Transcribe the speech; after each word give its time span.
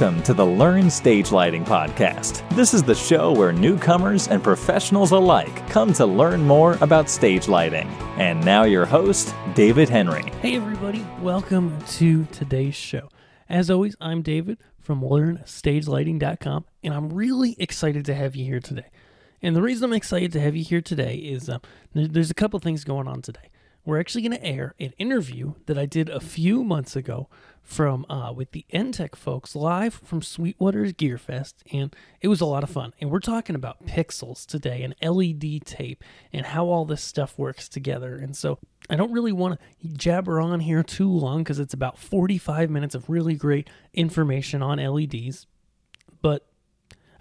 Welcome 0.00 0.22
to 0.22 0.32
the 0.32 0.46
Learn 0.46 0.88
Stage 0.88 1.30
Lighting 1.30 1.62
Podcast. 1.62 2.48
This 2.56 2.72
is 2.72 2.82
the 2.82 2.94
show 2.94 3.32
where 3.32 3.52
newcomers 3.52 4.28
and 4.28 4.42
professionals 4.42 5.10
alike 5.10 5.68
come 5.68 5.92
to 5.92 6.06
learn 6.06 6.40
more 6.40 6.78
about 6.80 7.10
stage 7.10 7.48
lighting. 7.48 7.86
And 8.16 8.42
now, 8.42 8.62
your 8.62 8.86
host, 8.86 9.34
David 9.54 9.90
Henry. 9.90 10.22
Hey, 10.40 10.56
everybody, 10.56 11.06
welcome 11.20 11.78
to 11.98 12.24
today's 12.32 12.74
show. 12.74 13.10
As 13.46 13.70
always, 13.70 13.94
I'm 14.00 14.22
David 14.22 14.56
from 14.78 15.02
LearnStageLighting.com, 15.02 16.64
and 16.82 16.94
I'm 16.94 17.12
really 17.12 17.54
excited 17.58 18.06
to 18.06 18.14
have 18.14 18.34
you 18.34 18.46
here 18.46 18.60
today. 18.60 18.88
And 19.42 19.54
the 19.54 19.60
reason 19.60 19.84
I'm 19.84 19.92
excited 19.92 20.32
to 20.32 20.40
have 20.40 20.56
you 20.56 20.64
here 20.64 20.80
today 20.80 21.16
is 21.16 21.50
uh, 21.50 21.58
there's 21.92 22.30
a 22.30 22.34
couple 22.34 22.58
things 22.58 22.84
going 22.84 23.06
on 23.06 23.20
today. 23.20 23.50
We're 23.84 24.00
actually 24.00 24.22
going 24.22 24.38
to 24.38 24.46
air 24.46 24.74
an 24.80 24.94
interview 24.96 25.54
that 25.66 25.76
I 25.76 25.84
did 25.84 26.08
a 26.08 26.20
few 26.20 26.64
months 26.64 26.96
ago 26.96 27.28
from 27.62 28.04
uh, 28.08 28.32
with 28.32 28.50
the 28.52 28.66
ENTTEC 28.72 29.14
folks 29.14 29.54
live 29.54 29.94
from 29.94 30.22
Sweetwater's 30.22 30.92
Gear 30.92 31.18
Fest, 31.18 31.62
and 31.72 31.94
it 32.20 32.28
was 32.28 32.40
a 32.40 32.46
lot 32.46 32.64
of 32.64 32.70
fun. 32.70 32.92
And 33.00 33.10
we're 33.10 33.20
talking 33.20 33.54
about 33.54 33.86
pixels 33.86 34.44
today 34.44 34.82
and 34.82 34.94
LED 35.02 35.64
tape 35.64 36.02
and 36.32 36.46
how 36.46 36.66
all 36.66 36.84
this 36.84 37.02
stuff 37.02 37.38
works 37.38 37.68
together. 37.68 38.16
And 38.16 38.36
so 38.36 38.58
I 38.88 38.96
don't 38.96 39.12
really 39.12 39.32
want 39.32 39.60
to 39.60 39.88
jabber 39.88 40.40
on 40.40 40.60
here 40.60 40.82
too 40.82 41.08
long 41.08 41.44
because 41.44 41.60
it's 41.60 41.74
about 41.74 41.98
45 41.98 42.70
minutes 42.70 42.94
of 42.94 43.08
really 43.08 43.34
great 43.34 43.70
information 43.94 44.62
on 44.62 44.78
LEDs. 44.78 45.46
But 46.22 46.46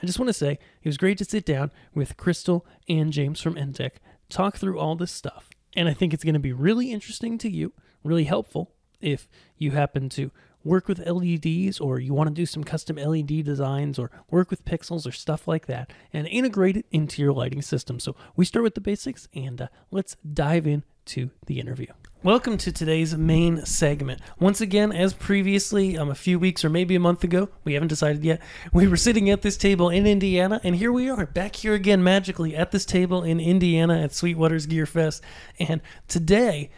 I 0.02 0.06
just 0.06 0.18
want 0.18 0.30
to 0.30 0.34
say 0.34 0.54
it 0.82 0.88
was 0.88 0.98
great 0.98 1.18
to 1.20 1.26
sit 1.26 1.46
down 1.46 1.72
with 1.94 2.18
Crystal 2.18 2.66
and 2.88 3.14
James 3.14 3.40
from 3.40 3.56
ENTTEC, 3.56 3.92
talk 4.30 4.58
through 4.58 4.80
all 4.80 4.96
this 4.96 5.12
stuff. 5.12 5.50
And 5.76 5.88
I 5.88 5.94
think 5.94 6.14
it's 6.14 6.24
going 6.24 6.34
to 6.34 6.40
be 6.40 6.54
really 6.54 6.92
interesting 6.92 7.38
to 7.38 7.50
you, 7.50 7.74
really 8.04 8.24
helpful 8.24 8.72
if 9.02 9.28
you 9.58 9.72
happen 9.72 10.10
to 10.10 10.32
work 10.64 10.88
with 10.88 11.00
LEDs 11.00 11.80
or 11.80 12.00
you 12.00 12.14
want 12.14 12.28
to 12.28 12.34
do 12.34 12.46
some 12.46 12.64
custom 12.64 12.98
LED 12.98 13.44
designs 13.46 13.98
or 13.98 14.12
work 14.30 14.50
with 14.50 14.66
pixels 14.66 15.08
or 15.08 15.12
stuff 15.12 15.48
like 15.48 15.68
that 15.68 15.92
and 16.12 16.28
integrate 16.28 16.78
it 16.78 16.86
into 16.92 17.22
your 17.22 17.34
lighting 17.34 17.62
system. 17.62 18.00
So 18.00 18.16
we 18.36 18.46
start 18.46 18.64
with 18.64 18.76
the 18.76 18.82
basics 18.82 19.28
and 19.34 19.62
uh, 19.62 19.68
let's 19.92 20.16
dive 20.34 20.68
into 20.68 21.30
the 21.46 21.60
interview. 21.60 21.88
Welcome 22.22 22.58
to 22.58 22.74
today's 22.74 23.16
main 23.16 23.66
segment. 23.66 24.20
Once 24.42 24.60
again, 24.60 24.92
as 24.92 25.14
previously, 25.14 25.98
um, 25.98 26.10
a 26.10 26.16
few 26.16 26.38
weeks 26.38 26.66
or 26.66 26.70
maybe 26.70 26.94
a 26.94 27.00
month 27.00 27.24
ago, 27.24 27.48
we 27.64 27.76
haven't 27.76 27.88
decided 27.88 28.26
yet, 28.26 28.42
we 28.74 28.90
were 28.90 28.98
sitting 28.98 29.30
at 29.30 29.42
this 29.42 29.56
table 29.56 29.90
in 29.90 30.06
Indiana, 30.06 30.60
and 30.66 30.76
here 30.76 30.92
we 30.92 31.10
are, 31.10 31.26
back 31.26 31.56
here 31.56 31.74
again 31.74 32.04
magically 32.04 32.58
at 32.58 32.72
this 32.72 32.84
table 32.84 33.24
in 33.24 33.40
Indiana 33.40 34.02
at 34.02 34.14
Sweetwater's 34.14 34.66
Gear 34.66 34.86
Fest. 34.86 35.24
And 35.60 35.80
today, 36.10 36.72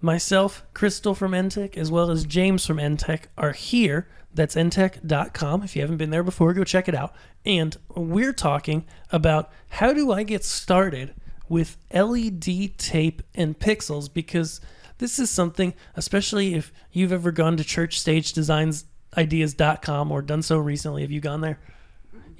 Myself, 0.00 0.64
Crystal 0.72 1.14
from 1.14 1.32
ENTTEC, 1.32 1.76
as 1.76 1.90
well 1.90 2.10
as 2.10 2.24
James 2.24 2.64
from 2.64 2.78
ENTTEC 2.78 3.24
are 3.36 3.52
here. 3.52 4.08
That's 4.32 4.54
enttec.com. 4.54 5.62
If 5.62 5.76
you 5.76 5.82
haven't 5.82 5.98
been 5.98 6.08
there 6.10 6.22
before, 6.22 6.54
go 6.54 6.64
check 6.64 6.88
it 6.88 6.94
out. 6.94 7.12
And 7.44 7.76
we're 7.94 8.32
talking 8.32 8.86
about 9.10 9.50
how 9.68 9.92
do 9.92 10.10
I 10.12 10.22
get 10.22 10.42
started 10.44 11.12
with 11.48 11.76
LED 11.92 12.78
tape 12.78 13.22
and 13.34 13.58
pixels 13.58 14.08
because 14.12 14.60
this 14.98 15.18
is 15.18 15.30
something, 15.30 15.74
especially 15.96 16.54
if 16.54 16.72
you've 16.92 17.12
ever 17.12 17.32
gone 17.32 17.56
to 17.56 17.64
churchstagedesignideas.com 17.64 20.12
or 20.12 20.22
done 20.22 20.42
so 20.42 20.58
recently. 20.58 21.02
Have 21.02 21.10
you 21.10 21.20
gone 21.20 21.40
there? 21.40 21.58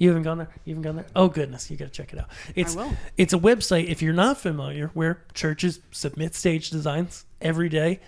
You 0.01 0.07
haven't 0.07 0.23
gone 0.23 0.39
there. 0.39 0.49
You 0.65 0.73
haven't 0.73 0.81
gone 0.81 0.95
there. 0.95 1.05
Oh 1.15 1.27
goodness, 1.27 1.69
you 1.69 1.77
got 1.77 1.85
to 1.85 1.91
check 1.91 2.11
it 2.11 2.17
out. 2.17 2.27
It's 2.55 2.75
it's 3.17 3.33
a 3.33 3.37
website. 3.37 3.85
If 3.85 4.01
you're 4.01 4.13
not 4.13 4.39
familiar, 4.39 4.87
where 4.95 5.23
churches 5.35 5.79
submit 5.91 6.33
stage 6.33 6.71
designs 6.71 7.25
every 7.39 7.69
day. 7.69 7.99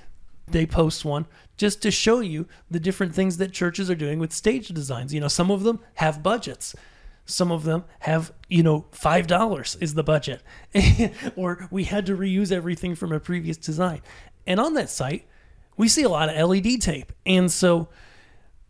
They 0.48 0.66
post 0.66 1.06
one 1.06 1.28
just 1.56 1.84
to 1.84 1.92
show 1.92 2.20
you 2.20 2.48
the 2.70 2.80
different 2.80 3.14
things 3.14 3.38
that 3.38 3.52
churches 3.52 3.92
are 3.92 3.96
doing 3.96 4.18
with 4.18 4.34
stage 4.34 4.70
designs. 4.70 5.14
You 5.14 5.22
know, 5.22 5.28
some 5.28 5.52
of 5.52 5.62
them 5.62 5.82
have 5.94 6.24
budgets. 6.24 6.76
Some 7.26 7.52
of 7.52 7.64
them 7.64 7.84
have, 8.00 8.34
you 8.50 8.64
know, 8.64 8.86
five 8.92 9.28
dollars 9.28 9.78
is 9.80 9.94
the 9.94 10.04
budget, 10.04 10.42
or 11.36 11.68
we 11.70 11.84
had 11.84 12.08
to 12.08 12.18
reuse 12.18 12.52
everything 12.52 12.96
from 12.96 13.12
a 13.12 13.20
previous 13.20 13.56
design. 13.56 14.02
And 14.48 14.59
on 14.59 14.74
that 14.74 14.90
site, 14.90 15.28
we 15.78 15.88
see 15.88 16.02
a 16.02 16.09
lot 16.09 16.36
of 16.36 16.50
LED 16.50 16.82
tape, 16.82 17.14
and 17.24 17.52
so 17.52 17.88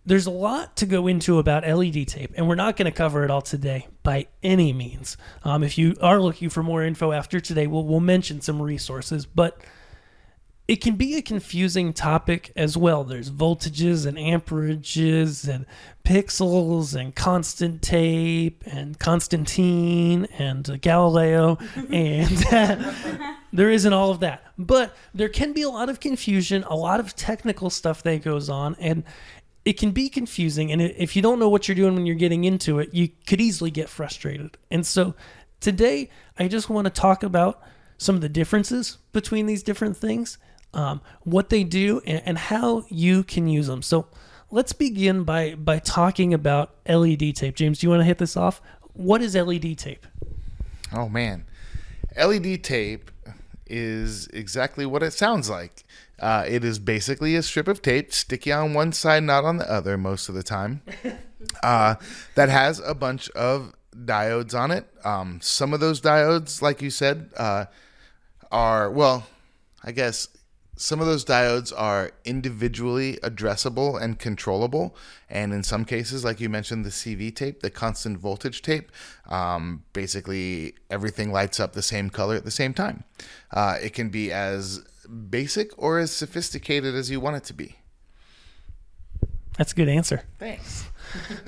there's 0.05 0.25
a 0.25 0.31
lot 0.31 0.75
to 0.77 0.85
go 0.85 1.07
into 1.07 1.39
about 1.39 1.65
LED 1.65 2.07
tape, 2.07 2.33
and 2.35 2.47
we're 2.47 2.55
not 2.55 2.75
going 2.75 2.91
to 2.91 2.97
cover 2.97 3.23
it 3.23 3.31
all 3.31 3.41
today 3.41 3.87
by 4.03 4.27
any 4.41 4.73
means. 4.73 5.15
Um, 5.43 5.63
if 5.63 5.77
you 5.77 5.95
are 6.01 6.19
looking 6.19 6.49
for 6.49 6.61
more 6.61 6.83
info 6.83 7.11
after 7.11 7.39
today, 7.39 7.67
we'll, 7.67 7.85
we'll 7.85 8.01
mention 8.01 8.41
some 8.41 8.61
resources, 8.61 9.25
but 9.25 9.61
it 10.67 10.77
can 10.77 10.95
be 10.95 11.15
a 11.15 11.21
confusing 11.21 11.91
topic 11.91 12.51
as 12.55 12.77
well. 12.77 13.03
There's 13.03 13.29
voltages 13.29 14.05
and 14.05 14.17
amperages 14.17 15.47
and 15.47 15.65
pixels 16.05 16.99
and 16.99 17.13
constant 17.13 17.81
tape 17.81 18.63
and 18.65 18.97
Constantine 18.97 20.25
and 20.37 20.81
Galileo, 20.81 21.57
and 21.91 22.29
there 23.53 23.69
isn't 23.69 23.93
all 23.93 24.11
of 24.11 24.21
that. 24.21 24.43
But 24.57 24.95
there 25.13 25.29
can 25.29 25.51
be 25.53 25.63
a 25.63 25.69
lot 25.69 25.89
of 25.89 25.99
confusion, 25.99 26.63
a 26.63 26.75
lot 26.75 26.99
of 26.99 27.15
technical 27.15 27.69
stuff 27.69 28.03
that 28.03 28.23
goes 28.23 28.49
on, 28.49 28.75
and 28.79 29.03
it 29.65 29.73
can 29.73 29.91
be 29.91 30.09
confusing 30.09 30.71
and 30.71 30.81
if 30.81 31.15
you 31.15 31.21
don't 31.21 31.39
know 31.39 31.49
what 31.49 31.67
you're 31.67 31.75
doing 31.75 31.95
when 31.95 32.05
you're 32.05 32.15
getting 32.15 32.43
into 32.43 32.79
it 32.79 32.93
you 32.93 33.09
could 33.27 33.41
easily 33.41 33.71
get 33.71 33.89
frustrated. 33.89 34.57
And 34.69 34.85
so 34.85 35.15
today 35.59 36.09
i 36.37 36.47
just 36.47 36.69
want 36.69 36.85
to 36.85 36.91
talk 36.91 37.23
about 37.23 37.61
some 37.97 38.15
of 38.15 38.21
the 38.21 38.27
differences 38.27 38.97
between 39.13 39.45
these 39.45 39.63
different 39.63 39.95
things 39.95 40.37
um, 40.73 40.99
what 41.21 41.49
they 41.49 41.63
do 41.63 42.01
and, 42.05 42.21
and 42.25 42.37
how 42.37 42.83
you 42.89 43.23
can 43.23 43.47
use 43.47 43.67
them 43.67 43.81
so 43.81 44.07
let's 44.53 44.71
begin 44.71 45.23
by 45.23 45.55
by 45.55 45.79
talking 45.79 46.33
about 46.33 46.75
led 46.87 47.35
tape. 47.35 47.55
James 47.55 47.79
do 47.79 47.87
you 47.87 47.89
want 47.89 48.01
to 48.01 48.05
hit 48.05 48.19
this 48.19 48.37
off? 48.37 48.61
What 48.93 49.21
is 49.21 49.35
led 49.35 49.77
tape? 49.77 50.05
Oh 50.93 51.09
man. 51.09 51.45
Led 52.15 52.63
tape 52.63 53.11
is 53.65 54.27
exactly 54.27 54.85
what 54.85 55.01
it 55.01 55.11
sounds 55.11 55.49
like 55.49 55.83
uh, 56.23 56.45
it 56.47 56.63
is 56.63 56.79
basically 56.79 57.35
a 57.35 57.43
strip 57.43 57.67
of 57.67 57.81
tape, 57.81 58.13
sticky 58.13 58.49
on 58.49 58.73
one 58.73 58.93
side, 58.93 59.23
not 59.23 59.43
on 59.43 59.57
the 59.57 59.69
other, 59.69 59.97
most 59.97 60.29
of 60.29 60.35
the 60.35 60.43
time. 60.43 60.81
Uh, 61.61 61.95
that 62.35 62.47
has 62.47 62.79
a 62.79 62.95
bunch 62.95 63.29
of 63.31 63.73
diodes 63.93 64.57
on 64.57 64.71
it. 64.71 64.87
Um, 65.03 65.41
some 65.41 65.73
of 65.73 65.81
those 65.81 65.99
diodes, 65.99 66.61
like 66.61 66.81
you 66.81 66.89
said, 66.89 67.31
uh, 67.35 67.65
are 68.49 68.89
well, 68.89 69.27
I 69.83 69.91
guess 69.91 70.29
some 70.77 71.01
of 71.01 71.05
those 71.05 71.25
diodes 71.25 71.73
are 71.75 72.11
individually 72.23 73.19
addressable 73.23 74.01
and 74.01 74.17
controllable. 74.17 74.95
And 75.29 75.51
in 75.51 75.63
some 75.63 75.83
cases, 75.83 76.23
like 76.23 76.39
you 76.39 76.47
mentioned, 76.47 76.85
the 76.85 76.91
CV 76.91 77.35
tape, 77.35 77.61
the 77.61 77.69
constant 77.69 78.17
voltage 78.17 78.61
tape, 78.61 78.89
um, 79.27 79.83
basically 79.91 80.75
everything 80.89 81.31
lights 81.33 81.59
up 81.59 81.73
the 81.73 81.81
same 81.81 82.09
color 82.09 82.35
at 82.35 82.45
the 82.45 82.51
same 82.51 82.73
time. 82.73 83.03
Uh, 83.51 83.77
it 83.81 83.93
can 83.93 84.09
be 84.09 84.31
as 84.31 84.81
basic 85.07 85.71
or 85.77 85.99
as 85.99 86.11
sophisticated 86.11 86.95
as 86.95 87.09
you 87.09 87.19
want 87.19 87.37
it 87.37 87.43
to 87.45 87.53
be? 87.53 87.75
That's 89.57 89.71
a 89.71 89.75
good 89.75 89.89
answer. 89.89 90.23
Thanks. 90.39 90.89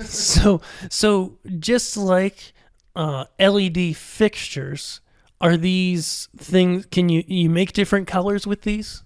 so, 0.00 0.60
so 0.90 1.38
just 1.58 1.96
like 1.96 2.52
uh, 2.94 3.24
LED 3.38 3.96
fixtures, 3.96 5.00
are 5.40 5.56
these 5.56 6.28
things? 6.36 6.86
Can 6.86 7.08
you 7.08 7.22
you 7.26 7.50
make 7.50 7.72
different 7.72 8.06
colors 8.06 8.46
with 8.46 8.62
these? 8.62 9.02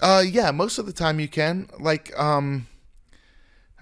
Uh, 0.00 0.22
yeah, 0.26 0.50
most 0.50 0.78
of 0.78 0.86
the 0.86 0.92
time 0.92 1.20
you 1.20 1.28
can. 1.28 1.68
Like, 1.78 2.18
um, 2.18 2.66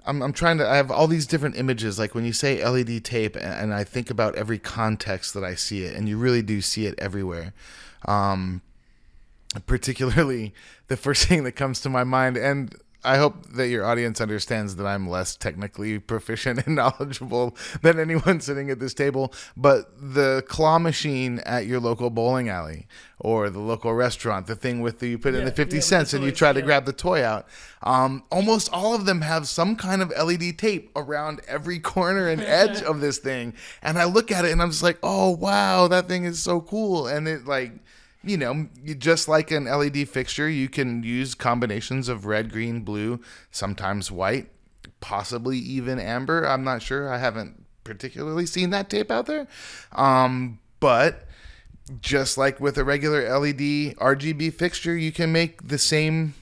I'm 0.05 0.23
I'm 0.23 0.33
trying 0.33 0.59
to. 0.59 0.69
I 0.69 0.77
have 0.77 0.91
all 0.91 1.07
these 1.07 1.27
different 1.27 1.57
images. 1.57 1.99
Like 1.99 2.15
when 2.15 2.25
you 2.25 2.33
say 2.33 2.65
LED 2.65 3.05
tape, 3.05 3.37
and 3.37 3.73
I 3.73 3.85
think 3.85 4.11
about 4.11 4.35
every 4.35 4.59
context 4.59 5.35
that 5.35 5.45
I 5.45 5.55
see 5.55 5.85
it, 5.85 5.95
and 5.95 6.09
you 6.09 6.19
really 6.19 6.43
do 6.43 6.61
see 6.61 6.87
it 6.87 6.95
everywhere. 6.99 7.53
Um, 8.07 8.61
particularly 9.67 10.55
the 10.89 10.97
first 10.97 11.25
thing 11.29 11.45
that 11.45 11.53
comes 11.53 11.81
to 11.81 11.91
my 11.91 12.05
mind 12.05 12.37
and 12.37 12.77
I 13.05 13.19
hope 13.19 13.47
that 13.53 13.69
your 13.69 13.85
audience 13.85 14.21
understands 14.21 14.77
that 14.77 14.87
I'm 14.87 15.07
less 15.09 15.37
technically 15.37 15.99
proficient 15.99 16.63
and 16.67 16.77
knowledgeable 16.77 17.57
than 17.83 18.01
anyone 18.01 18.41
sitting 18.41 18.71
at 18.71 18.81
this 18.81 18.95
table. 18.95 19.33
But 19.57 19.91
the 20.01 20.43
claw 20.49 20.79
machine 20.79 21.41
at 21.41 21.67
your 21.67 21.81
local 21.81 22.09
bowling 22.09 22.49
alley 22.49 22.87
or 23.21 23.51
the 23.51 23.61
local 23.61 23.93
restaurant, 23.93 24.47
the 24.47 24.57
thing 24.57 24.81
with 24.81 25.01
the 25.01 25.11
you 25.11 25.19
put 25.19 25.35
yeah, 25.35 25.41
in 25.41 25.45
the 25.45 25.53
50 25.53 25.77
yeah, 25.77 25.83
cents 25.83 26.11
the 26.11 26.17
and 26.17 26.27
you 26.27 26.33
try 26.33 26.53
to 26.53 26.63
grab 26.63 26.87
the 26.87 26.93
toy 26.93 27.23
out, 27.23 27.47
um, 27.83 28.25
almost 28.31 28.73
all 28.73 28.95
of 28.95 29.05
them 29.05 29.21
have 29.21 29.47
some 29.47 29.77
kind 29.77 30.01
of 30.01 30.11
LED 30.11 30.59
tape 30.59 30.91
around 30.97 31.43
every 31.47 31.79
corner 31.79 32.29
and 32.29 32.41
edge 32.43 32.83
of 32.83 33.01
this 33.01 33.19
thing. 33.19 33.53
And 33.83 33.99
I 33.99 34.05
look 34.05 34.33
at 34.33 34.47
it 34.47 34.53
and 34.53 34.63
I'm 34.63 34.71
just 34.71 34.83
like, 34.83 34.99
oh, 35.03 35.31
wow, 35.31 35.89
that 35.89 36.09
thing 36.09 36.25
is 36.25 36.43
so 36.43 36.63
cool. 36.63 37.07
And 37.07 37.29
it 37.29 37.45
like, 37.45 37.73
you 38.25 38.37
know, 38.37 38.69
just 38.99 39.29
like 39.29 39.51
an 39.51 39.65
LED 39.65 40.09
fixture, 40.09 40.49
you 40.49 40.69
can 40.69 41.03
use 41.03 41.35
combinations 41.35 42.09
of 42.09 42.27
red, 42.27 42.51
green, 42.51 42.81
blue, 42.81 43.21
sometimes 43.51 44.11
white, 44.11 44.51
possibly 45.01 45.59
even 45.59 45.99
amber. 45.99 46.45
I'm 46.45 46.65
not 46.65 46.83
sure. 46.83 47.13
I 47.13 47.19
haven't 47.19 47.65
particularly 47.85 48.47
seen 48.47 48.71
that 48.71 48.91
tape 48.91 49.11
out 49.11 49.27
there. 49.27 49.47
Um, 49.93 50.59
but 50.81 51.29
just 52.01 52.39
like 52.39 52.61
with 52.61 52.79
a 52.79 52.85
regular 52.85 53.29
LED 53.39 53.97
RGB 53.97 54.55
fixture, 54.55 54.97
you 54.97 55.13
can 55.13 55.33
make 55.33 55.69
the 55.69 55.79
same 55.79 56.35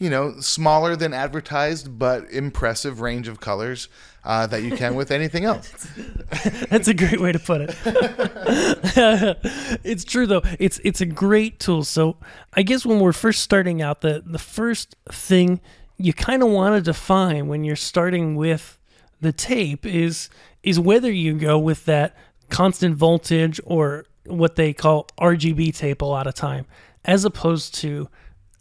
you 0.00 0.08
know, 0.08 0.40
smaller 0.40 0.96
than 0.96 1.12
advertised, 1.12 1.98
but 1.98 2.28
impressive 2.30 3.00
range 3.00 3.28
of 3.28 3.38
colors 3.38 3.88
uh, 4.24 4.46
that 4.46 4.62
you 4.62 4.74
can 4.74 4.94
with 4.94 5.10
anything 5.10 5.44
else. 5.44 5.86
That's 6.70 6.88
a 6.88 6.94
great 6.94 7.20
way 7.20 7.32
to 7.32 7.38
put 7.38 7.60
it. 7.60 7.76
it's 9.84 10.04
true 10.04 10.26
though. 10.26 10.42
It's 10.58 10.80
it's 10.84 11.02
a 11.02 11.06
great 11.06 11.60
tool. 11.60 11.84
So 11.84 12.16
I 12.54 12.62
guess 12.62 12.84
when 12.84 12.98
we're 12.98 13.12
first 13.12 13.42
starting 13.42 13.82
out, 13.82 14.00
the 14.00 14.22
the 14.26 14.38
first 14.38 14.96
thing 15.10 15.60
you 15.98 16.14
kind 16.14 16.42
of 16.42 16.48
want 16.48 16.76
to 16.76 16.80
define 16.80 17.46
when 17.48 17.62
you're 17.62 17.76
starting 17.76 18.36
with 18.36 18.78
the 19.20 19.32
tape 19.32 19.84
is 19.84 20.30
is 20.62 20.80
whether 20.80 21.12
you 21.12 21.34
go 21.34 21.58
with 21.58 21.84
that 21.84 22.16
constant 22.48 22.96
voltage 22.96 23.60
or 23.64 24.06
what 24.24 24.56
they 24.56 24.72
call 24.72 25.08
RGB 25.20 25.76
tape 25.76 26.00
a 26.00 26.06
lot 26.06 26.26
of 26.26 26.34
time, 26.34 26.64
as 27.04 27.26
opposed 27.26 27.74
to 27.76 28.08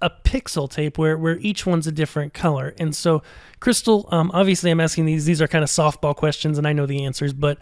a 0.01 0.09
pixel 0.09 0.69
tape 0.69 0.97
where, 0.97 1.17
where 1.17 1.37
each 1.39 1.65
one's 1.65 1.87
a 1.87 1.91
different 1.91 2.33
color. 2.33 2.73
And 2.77 2.95
so, 2.95 3.21
Crystal, 3.59 4.07
um, 4.11 4.31
obviously, 4.33 4.71
I'm 4.71 4.79
asking 4.79 5.05
these. 5.05 5.25
These 5.25 5.41
are 5.41 5.47
kind 5.47 5.63
of 5.63 5.69
softball 5.69 6.15
questions, 6.15 6.57
and 6.57 6.67
I 6.67 6.73
know 6.73 6.85
the 6.85 7.03
answers. 7.03 7.33
But 7.33 7.57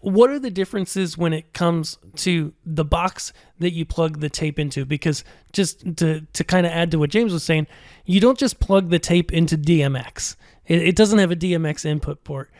what 0.00 0.30
are 0.30 0.38
the 0.38 0.50
differences 0.50 1.18
when 1.18 1.32
it 1.32 1.52
comes 1.52 1.98
to 2.16 2.54
the 2.64 2.84
box 2.84 3.32
that 3.58 3.72
you 3.72 3.84
plug 3.84 4.20
the 4.20 4.30
tape 4.30 4.58
into? 4.58 4.84
Because 4.84 5.24
just 5.52 5.96
to 5.98 6.22
to 6.32 6.44
kind 6.44 6.66
of 6.66 6.72
add 6.72 6.90
to 6.92 6.98
what 6.98 7.10
James 7.10 7.32
was 7.32 7.42
saying, 7.42 7.66
you 8.04 8.20
don't 8.20 8.38
just 8.38 8.60
plug 8.60 8.90
the 8.90 8.98
tape 8.98 9.32
into 9.32 9.58
DMX. 9.58 10.36
It, 10.66 10.82
it 10.82 10.96
doesn't 10.96 11.18
have 11.18 11.30
a 11.30 11.36
DMX 11.36 11.84
input 11.84 12.24
port. 12.24 12.50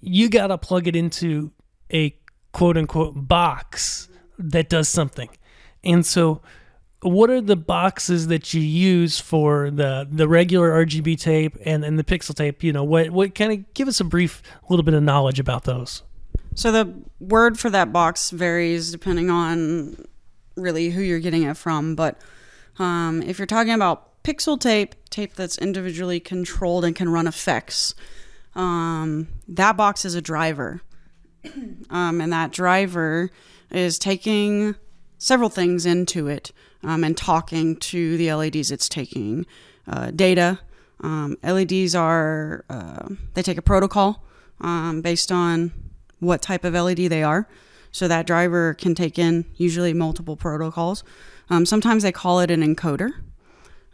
You 0.00 0.28
got 0.28 0.48
to 0.48 0.58
plug 0.58 0.86
it 0.86 0.94
into 0.94 1.52
a 1.90 2.14
quote 2.52 2.76
unquote 2.76 3.14
box 3.16 4.08
that 4.38 4.68
does 4.68 4.88
something. 4.88 5.30
And 5.82 6.04
so 6.04 6.42
what 7.04 7.28
are 7.28 7.40
the 7.40 7.56
boxes 7.56 8.28
that 8.28 8.54
you 8.54 8.62
use 8.62 9.20
for 9.20 9.70
the 9.70 10.08
the 10.10 10.26
regular 10.26 10.70
RGB 10.70 11.20
tape 11.20 11.56
and, 11.64 11.84
and 11.84 11.98
the 11.98 12.04
pixel 12.04 12.34
tape? 12.34 12.64
You 12.64 12.72
know, 12.72 12.82
what 12.82 13.10
what 13.10 13.34
kind 13.34 13.52
of 13.52 13.74
give 13.74 13.88
us 13.88 14.00
a 14.00 14.04
brief 14.04 14.42
little 14.68 14.82
bit 14.82 14.94
of 14.94 15.02
knowledge 15.02 15.38
about 15.38 15.64
those. 15.64 16.02
So 16.54 16.72
the 16.72 16.94
word 17.20 17.58
for 17.58 17.68
that 17.70 17.92
box 17.92 18.30
varies 18.30 18.90
depending 18.90 19.28
on 19.28 20.06
really 20.56 20.90
who 20.90 21.02
you're 21.02 21.20
getting 21.20 21.42
it 21.42 21.56
from, 21.56 21.94
but 21.94 22.18
um, 22.78 23.22
if 23.22 23.38
you're 23.38 23.46
talking 23.46 23.72
about 23.72 24.22
pixel 24.22 24.58
tape, 24.58 24.94
tape 25.10 25.34
that's 25.34 25.58
individually 25.58 26.20
controlled 26.20 26.84
and 26.84 26.94
can 26.94 27.08
run 27.08 27.26
effects, 27.26 27.94
um, 28.54 29.28
that 29.48 29.76
box 29.76 30.04
is 30.04 30.14
a 30.14 30.22
driver, 30.22 30.80
um, 31.90 32.20
and 32.20 32.32
that 32.32 32.52
driver 32.52 33.30
is 33.70 33.98
taking 33.98 34.76
several 35.18 35.48
things 35.48 35.84
into 35.84 36.28
it 36.28 36.52
um, 36.84 37.04
and 37.04 37.16
talking 37.16 37.76
to 37.76 38.16
the 38.16 38.32
LEDs 38.32 38.70
it's 38.70 38.88
taking. 38.88 39.46
Uh, 39.86 40.10
data. 40.10 40.58
Um, 41.00 41.36
LEDs 41.42 41.94
are, 41.94 42.64
uh, 42.70 43.08
they 43.34 43.42
take 43.42 43.58
a 43.58 43.62
protocol 43.62 44.24
um, 44.60 45.02
based 45.02 45.30
on 45.30 45.72
what 46.20 46.40
type 46.40 46.64
of 46.64 46.72
LED 46.74 47.10
they 47.10 47.22
are. 47.22 47.46
So 47.92 48.08
that 48.08 48.26
driver 48.26 48.72
can 48.74 48.94
take 48.94 49.18
in 49.18 49.44
usually 49.56 49.92
multiple 49.92 50.36
protocols. 50.36 51.04
Um, 51.50 51.66
sometimes 51.66 52.02
they 52.02 52.12
call 52.12 52.40
it 52.40 52.50
an 52.50 52.62
encoder. 52.62 53.10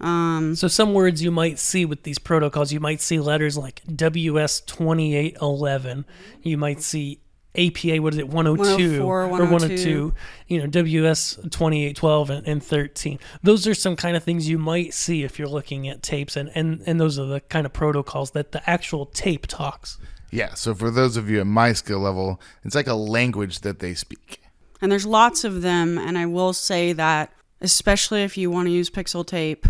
Um, 0.00 0.54
so 0.56 0.68
some 0.68 0.94
words 0.94 1.22
you 1.22 1.30
might 1.30 1.58
see 1.58 1.84
with 1.84 2.04
these 2.04 2.18
protocols, 2.18 2.72
you 2.72 2.80
might 2.80 3.02
see 3.02 3.20
letters 3.20 3.58
like 3.58 3.82
WS2811. 3.84 6.04
You 6.42 6.56
might 6.56 6.80
see 6.80 7.20
APA, 7.56 8.00
what 8.00 8.12
is 8.12 8.18
it, 8.18 8.28
102 8.28 9.02
or 9.02 9.26
102, 9.26 10.14
you 10.46 10.58
know, 10.58 10.66
WS 10.66 11.36
2812 11.50 12.30
and, 12.30 12.46
and 12.46 12.62
13. 12.62 13.18
Those 13.42 13.66
are 13.66 13.74
some 13.74 13.96
kind 13.96 14.16
of 14.16 14.22
things 14.22 14.48
you 14.48 14.58
might 14.58 14.94
see 14.94 15.24
if 15.24 15.38
you're 15.38 15.48
looking 15.48 15.88
at 15.88 16.02
tapes, 16.02 16.36
and, 16.36 16.50
and, 16.54 16.82
and 16.86 17.00
those 17.00 17.18
are 17.18 17.26
the 17.26 17.40
kind 17.40 17.66
of 17.66 17.72
protocols 17.72 18.30
that 18.32 18.52
the 18.52 18.70
actual 18.70 19.06
tape 19.06 19.46
talks. 19.46 19.98
Yeah, 20.30 20.54
so 20.54 20.74
for 20.74 20.90
those 20.90 21.16
of 21.16 21.28
you 21.28 21.40
at 21.40 21.46
my 21.46 21.72
skill 21.72 21.98
level, 21.98 22.40
it's 22.64 22.76
like 22.76 22.86
a 22.86 22.94
language 22.94 23.60
that 23.60 23.80
they 23.80 23.94
speak. 23.94 24.40
And 24.80 24.90
there's 24.90 25.06
lots 25.06 25.42
of 25.42 25.62
them, 25.62 25.98
and 25.98 26.16
I 26.16 26.26
will 26.26 26.52
say 26.52 26.92
that, 26.92 27.32
especially 27.60 28.22
if 28.22 28.38
you 28.38 28.50
want 28.50 28.68
to 28.68 28.72
use 28.72 28.88
pixel 28.90 29.26
tape, 29.26 29.66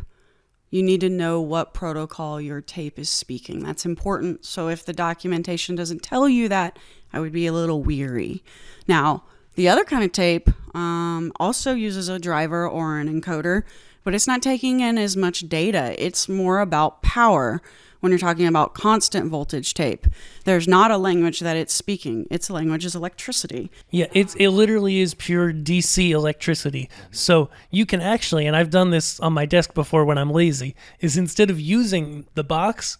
you 0.71 0.83
need 0.83 1.01
to 1.01 1.11
know 1.11 1.41
what 1.41 1.75
protocol 1.75 2.41
your 2.41 2.61
tape 2.61 2.99
is 2.99 3.09
speaking. 3.09 3.61
That's 3.61 3.85
important. 3.85 4.45
So 4.45 4.69
if 4.69 4.85
the 4.85 4.93
documentation 4.93 5.75
doesn't 5.75 6.03
tell 6.03 6.29
you 6.29 6.49
that, 6.49 6.79
I 7.13 7.21
would 7.21 7.33
be 7.33 7.47
a 7.47 7.53
little 7.53 7.83
weary. 7.83 8.43
Now, 8.87 9.25
the 9.57 9.69
other 9.69 9.85
kind 9.85 10.05
of 10.05 10.13
tape 10.13 10.49
um, 10.75 11.33
also 11.41 11.75
uses 11.75 12.09
a 12.09 12.21
driver 12.21 12.67
or 12.69 12.99
an 12.99 13.21
encoder, 13.21 13.65
but 14.05 14.15
it's 14.15 14.29
not 14.29 14.43
taking 14.43 14.81
in 14.81 14.97
as 14.97 15.17
much 15.17 15.49
data. 15.49 15.95
It's 15.99 16.29
more 16.29 16.61
about 16.61 17.03
power 17.03 17.61
when 18.01 18.11
you're 18.11 18.19
talking 18.19 18.47
about 18.47 18.75
constant 18.75 19.31
voltage 19.31 19.75
tape. 19.75 20.07
There's 20.45 20.67
not 20.67 20.91
a 20.91 20.97
language 20.97 21.41
that 21.41 21.57
it's 21.57 21.73
speaking. 21.73 22.27
Its 22.31 22.51
language 22.51 22.85
is 22.85 22.95
electricity. 22.95 23.71
Yeah, 23.91 24.07
it's 24.13 24.35
it 24.37 24.49
literally 24.49 25.01
is 25.01 25.15
pure 25.15 25.53
DC 25.53 26.11
electricity. 26.11 26.89
So 27.11 27.51
you 27.71 27.87
can 27.87 28.01
actually, 28.01 28.47
and 28.47 28.57
I've 28.57 28.71
done 28.71 28.91
this 28.91 29.21
on 29.21 29.33
my 29.33 29.47
desk 29.47 29.75
before 29.75 30.05
when 30.05 30.19
I'm 30.19 30.31
lazy, 30.31 30.75
is 31.01 31.17
instead 31.17 31.51
of 31.51 31.61
using 31.61 32.27
the 32.35 32.45
box, 32.45 32.99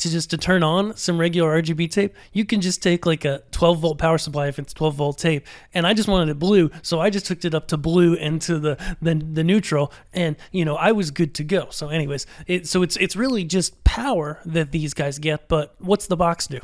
to 0.00 0.10
just 0.10 0.30
to 0.30 0.36
turn 0.36 0.62
on 0.62 0.96
some 0.96 1.18
regular 1.18 1.62
RGB 1.62 1.90
tape, 1.90 2.14
you 2.32 2.44
can 2.44 2.60
just 2.60 2.82
take 2.82 3.06
like 3.06 3.24
a 3.24 3.42
12 3.52 3.80
volt 3.80 3.98
power 3.98 4.18
supply 4.18 4.48
if 4.48 4.58
it's 4.58 4.72
12 4.72 4.94
volt 4.94 5.18
tape. 5.18 5.46
And 5.74 5.86
I 5.86 5.94
just 5.94 6.08
wanted 6.08 6.30
it 6.30 6.38
blue, 6.38 6.70
so 6.82 7.00
I 7.00 7.10
just 7.10 7.28
hooked 7.28 7.44
it 7.44 7.54
up 7.54 7.68
to 7.68 7.76
blue 7.76 8.16
and 8.16 8.40
to 8.42 8.58
the 8.58 8.76
the, 9.00 9.14
the 9.14 9.44
neutral, 9.44 9.92
and 10.12 10.36
you 10.52 10.64
know 10.64 10.76
I 10.76 10.92
was 10.92 11.10
good 11.10 11.34
to 11.34 11.44
go. 11.44 11.68
So, 11.70 11.88
anyways, 11.88 12.26
it 12.46 12.66
so 12.66 12.82
it's 12.82 12.96
it's 12.96 13.16
really 13.16 13.44
just 13.44 13.82
power 13.84 14.40
that 14.44 14.72
these 14.72 14.94
guys 14.94 15.18
get. 15.18 15.48
But 15.48 15.74
what's 15.78 16.06
the 16.06 16.16
box 16.16 16.46
do? 16.46 16.60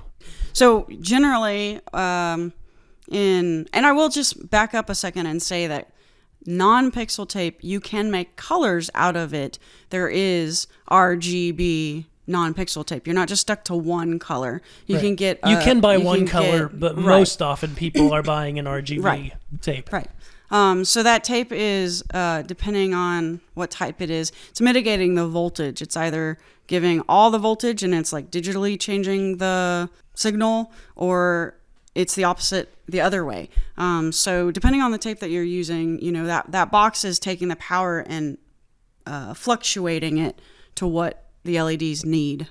So 0.53 0.89
generally, 1.01 1.81
um, 1.93 2.53
in 3.09 3.69
and 3.73 3.87
I 3.87 3.93
will 3.93 4.09
just 4.09 4.51
back 4.51 4.75
up 4.75 4.91
a 4.91 4.95
second 4.95 5.27
and 5.27 5.43
say 5.43 5.67
that 5.67 5.93
non-pixel 6.49 7.29
tape 7.29 7.59
you 7.61 7.81
can 7.81 8.11
make 8.11 8.37
colors 8.37 8.89
out 8.95 9.17
of 9.17 9.35
it. 9.35 9.59
There 9.91 10.09
is 10.09 10.67
RGB 10.91 12.07
non-pixel 12.27 12.85
tape. 12.85 13.07
You're 13.07 13.15
not 13.15 13.29
just 13.29 13.43
stuck 13.43 13.65
to 13.65 13.75
one 13.75 14.19
color. 14.19 14.63
You 14.87 14.97
right. 14.97 15.03
can 15.03 15.15
get 15.15 15.41
uh, 15.43 15.51
you 15.51 15.59
can 15.59 15.81
buy 15.81 15.97
you 15.97 16.05
one 16.05 16.21
can 16.21 16.29
color, 16.29 16.69
get, 16.69 16.81
but 16.81 16.97
right. 16.97 17.05
most 17.05 17.43
often 17.43 17.75
people 17.75 18.13
are 18.13 18.23
buying 18.35 18.59
an 18.59 18.65
RGB 18.65 19.03
right. 19.03 19.33
tape. 19.61 19.93
Right. 19.93 20.09
Um, 20.51 20.85
so 20.85 21.03
that 21.03 21.25
tape 21.25 21.51
is 21.51 22.05
uh, 22.15 22.43
depending 22.43 22.95
on 22.95 23.41
what 23.55 23.71
type 23.71 24.01
it 24.01 24.11
is. 24.11 24.33
It's 24.51 24.61
mitigating 24.61 25.15
the 25.15 25.27
voltage. 25.27 25.83
It's 25.83 25.97
either 25.97 26.39
giving 26.67 27.03
all 27.09 27.31
the 27.31 27.39
voltage 27.39 27.83
and 27.83 27.95
it's 27.95 28.13
like 28.13 28.31
digitally 28.31 28.79
changing 28.79 29.39
the 29.39 29.89
signal, 30.15 30.73
or 30.95 31.57
it's 31.95 32.15
the 32.15 32.25
opposite 32.25 32.75
the 32.89 33.01
other 33.01 33.25
way. 33.25 33.49
Um, 33.77 34.13
so 34.13 34.51
depending 34.51 34.83
on 34.83 34.93
the 34.93 34.99
tape 34.99 35.21
that 35.21 35.31
you're 35.31 35.43
using, 35.43 36.01
you 36.01 36.13
know 36.13 36.27
that 36.27 36.53
that 36.53 36.71
box 36.71 37.05
is 37.05 37.19
taking 37.19 37.49
the 37.49 37.57
power 37.57 38.01
and 38.01 38.39
uh, 39.07 39.35
fluctuating 39.35 40.19
it 40.19 40.41
to 40.77 40.87
what 40.87 41.26
the 41.47 41.61
LEDs 41.61 42.05
need. 42.05 42.49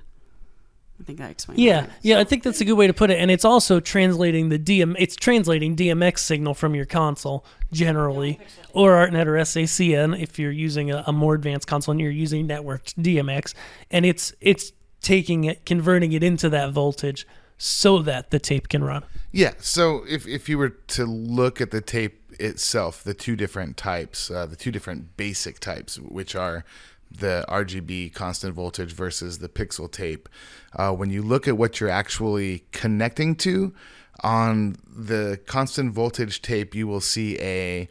I 0.99 1.03
think 1.03 1.19
that 1.19 1.31
explains. 1.31 1.59
Yeah, 1.59 1.87
yeah, 2.01 2.19
I 2.19 2.23
think 2.23 2.43
that's 2.43 2.61
a 2.61 2.65
good 2.65 2.73
way 2.73 2.87
to 2.87 2.93
put 2.93 3.11
it, 3.11 3.19
and 3.19 3.29
it's 3.29 3.43
also 3.43 3.81
translating 3.81 4.47
the 4.47 4.57
DM. 4.57 4.95
It's 4.97 5.15
translating 5.15 5.75
DMX 5.75 6.19
signal 6.19 6.53
from 6.53 6.73
your 6.73 6.85
console 6.85 7.45
generally, 7.73 8.39
or 8.71 8.93
ArtNet 8.93 9.25
or 9.25 9.33
SACN 9.33 10.19
if 10.19 10.39
you're 10.39 10.51
using 10.51 10.91
a, 10.91 11.03
a 11.05 11.11
more 11.11 11.35
advanced 11.35 11.67
console 11.67 11.91
and 11.91 11.99
you're 11.99 12.11
using 12.11 12.47
networked 12.47 12.95
DMX, 12.95 13.53
and 13.91 14.05
it's 14.05 14.33
it's 14.39 14.71
taking 15.01 15.43
it, 15.43 15.65
converting 15.65 16.13
it 16.13 16.23
into 16.23 16.49
that 16.49 16.71
voltage 16.71 17.27
so 17.57 17.99
that 17.99 18.31
the 18.31 18.39
tape 18.39 18.69
can 18.69 18.83
run. 18.83 19.03
Yeah. 19.31 19.53
So 19.59 20.05
if 20.07 20.25
if 20.25 20.47
you 20.47 20.57
were 20.57 20.69
to 20.69 21.05
look 21.05 21.59
at 21.59 21.71
the 21.71 21.81
tape 21.81 22.21
itself, 22.39 23.03
the 23.03 23.13
two 23.13 23.35
different 23.35 23.75
types, 23.75 24.31
uh, 24.31 24.45
the 24.45 24.55
two 24.55 24.71
different 24.71 25.17
basic 25.17 25.59
types, 25.59 25.99
which 25.99 26.35
are 26.35 26.63
the 27.17 27.45
RGB 27.49 28.13
constant 28.13 28.53
voltage 28.53 28.91
versus 28.91 29.39
the 29.39 29.49
pixel 29.49 29.91
tape. 29.91 30.29
Uh, 30.73 30.91
when 30.91 31.09
you 31.09 31.21
look 31.21 31.47
at 31.47 31.57
what 31.57 31.79
you're 31.79 31.89
actually 31.89 32.63
connecting 32.71 33.35
to 33.35 33.73
on 34.23 34.75
the 34.87 35.39
constant 35.45 35.93
voltage 35.93 36.41
tape, 36.41 36.73
you 36.73 36.87
will 36.87 37.01
see 37.01 37.39
a 37.39 37.87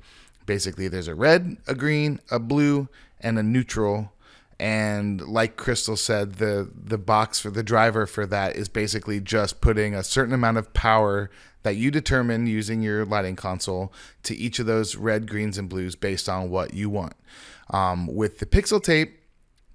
basically 0.46 0.88
there's 0.88 1.08
a 1.08 1.14
red, 1.14 1.56
a 1.66 1.74
green, 1.74 2.20
a 2.30 2.38
blue, 2.38 2.88
and 3.20 3.38
a 3.38 3.42
neutral. 3.42 4.12
And 4.60 5.20
like 5.20 5.56
Crystal 5.56 5.96
said, 5.96 6.34
the 6.34 6.70
the 6.74 6.98
box 6.98 7.40
for 7.40 7.50
the 7.50 7.62
driver 7.62 8.06
for 8.06 8.26
that 8.26 8.56
is 8.56 8.68
basically 8.68 9.20
just 9.20 9.60
putting 9.60 9.94
a 9.94 10.04
certain 10.04 10.34
amount 10.34 10.58
of 10.58 10.72
power 10.72 11.30
that 11.64 11.76
you 11.76 11.90
determine 11.90 12.46
using 12.46 12.82
your 12.82 13.04
lighting 13.04 13.36
console 13.36 13.92
to 14.22 14.36
each 14.36 14.58
of 14.58 14.66
those 14.66 14.96
red, 14.96 15.28
greens, 15.28 15.58
and 15.58 15.68
blues 15.68 15.96
based 15.96 16.28
on 16.28 16.50
what 16.50 16.74
you 16.74 16.88
want. 16.88 17.14
Um, 17.70 18.06
with 18.06 18.38
the 18.38 18.46
pixel 18.46 18.82
tape, 18.82 19.18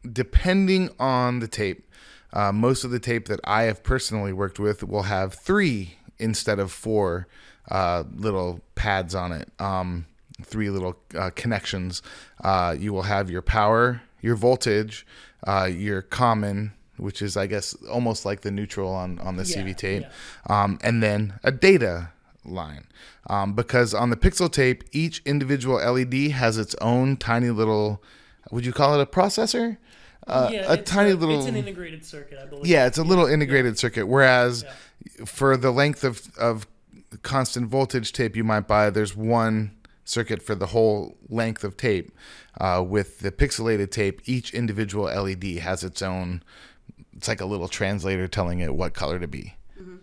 depending 0.10 0.92
on 1.00 1.40
the 1.40 1.48
tape, 1.48 1.90
uh, 2.32 2.52
most 2.52 2.84
of 2.84 2.92
the 2.92 3.00
tape 3.00 3.28
that 3.28 3.40
I 3.44 3.64
have 3.64 3.84
personally 3.84 4.32
worked 4.32 4.60
with 4.60 4.84
will 4.84 5.04
have 5.04 5.34
three 5.34 5.96
instead 6.20 6.60
of 6.60 6.72
four 6.72 7.28
uh, 7.70 8.04
little 8.16 8.62
pads 8.76 9.16
on 9.16 9.32
it, 9.32 9.50
um, 9.60 10.06
three 10.44 10.70
little 10.70 10.96
uh, 11.18 11.32
connections. 11.36 12.02
Uh, 12.44 12.76
you 12.78 12.94
will 12.94 13.04
have 13.04 13.32
your 13.32 13.42
power, 13.42 14.02
your 14.22 14.36
voltage, 14.36 15.06
uh, 15.48 15.70
your 15.72 16.02
common, 16.02 16.74
which 16.98 17.22
is 17.22 17.38
I 17.38 17.48
guess 17.48 17.74
almost 17.90 18.26
like 18.26 18.42
the 18.42 18.52
neutral 18.52 18.92
on 18.94 19.20
on 19.20 19.38
the 19.38 19.44
Yeah, 19.46 19.58
CV 19.58 19.76
tape, 19.76 20.06
um, 20.48 20.80
and 20.82 21.02
then 21.02 21.40
a 21.44 21.52
data 21.52 22.10
line. 22.46 22.86
Um, 23.28 23.54
because 23.54 23.94
on 23.94 24.10
the 24.10 24.18
pixel 24.18 24.52
tape, 24.52 24.84
each 24.92 25.22
individual 25.26 25.76
LED 25.78 26.32
has 26.32 26.58
its 26.58 26.76
own 26.82 27.18
tiny 27.18 27.50
little. 27.50 28.02
Would 28.52 28.66
you 28.66 28.74
call 28.74 29.00
it 29.00 29.04
a 29.04 29.06
processor? 29.06 29.78
Uh, 30.28 30.52
a 30.68 30.78
tiny 30.78 31.14
little. 31.14 31.38
It's 31.40 31.48
an 31.48 31.56
integrated 31.56 32.06
circuit, 32.06 32.40
I 32.42 32.46
believe. 32.46 32.68
Yeah, 32.68 32.86
it's 32.86 32.98
a 32.98 33.04
little 33.04 33.26
integrated 33.26 33.80
circuit. 33.80 34.06
Whereas 34.06 34.64
for 35.26 35.58
the 35.58 35.72
length 35.72 36.04
of, 36.04 36.32
of 36.38 36.68
constant 37.24 37.68
voltage 37.68 38.14
tape 38.14 38.36
you 38.36 38.44
might 38.44 38.68
buy, 38.68 38.90
there's 38.90 39.16
one 39.16 39.72
circuit 40.06 40.42
for 40.42 40.56
the 40.56 40.68
whole 40.68 41.18
length 41.30 41.64
of 41.64 41.78
tape. 41.78 42.12
Uh, 42.60 42.84
with 42.86 43.20
the 43.20 43.32
pixelated 43.32 43.90
tape, 43.90 44.22
each 44.26 44.54
individual 44.54 45.06
LED 45.06 45.60
has 45.60 45.84
its 45.84 46.02
own. 46.02 46.44
It's 47.16 47.28
like 47.28 47.42
a 47.42 47.46
little 47.46 47.70
translator 47.70 48.28
telling 48.28 48.60
it 48.60 48.76
what 48.76 48.94
color 48.94 49.18
to 49.20 49.28
be. 49.28 49.56
Mm-hmm. 49.80 49.98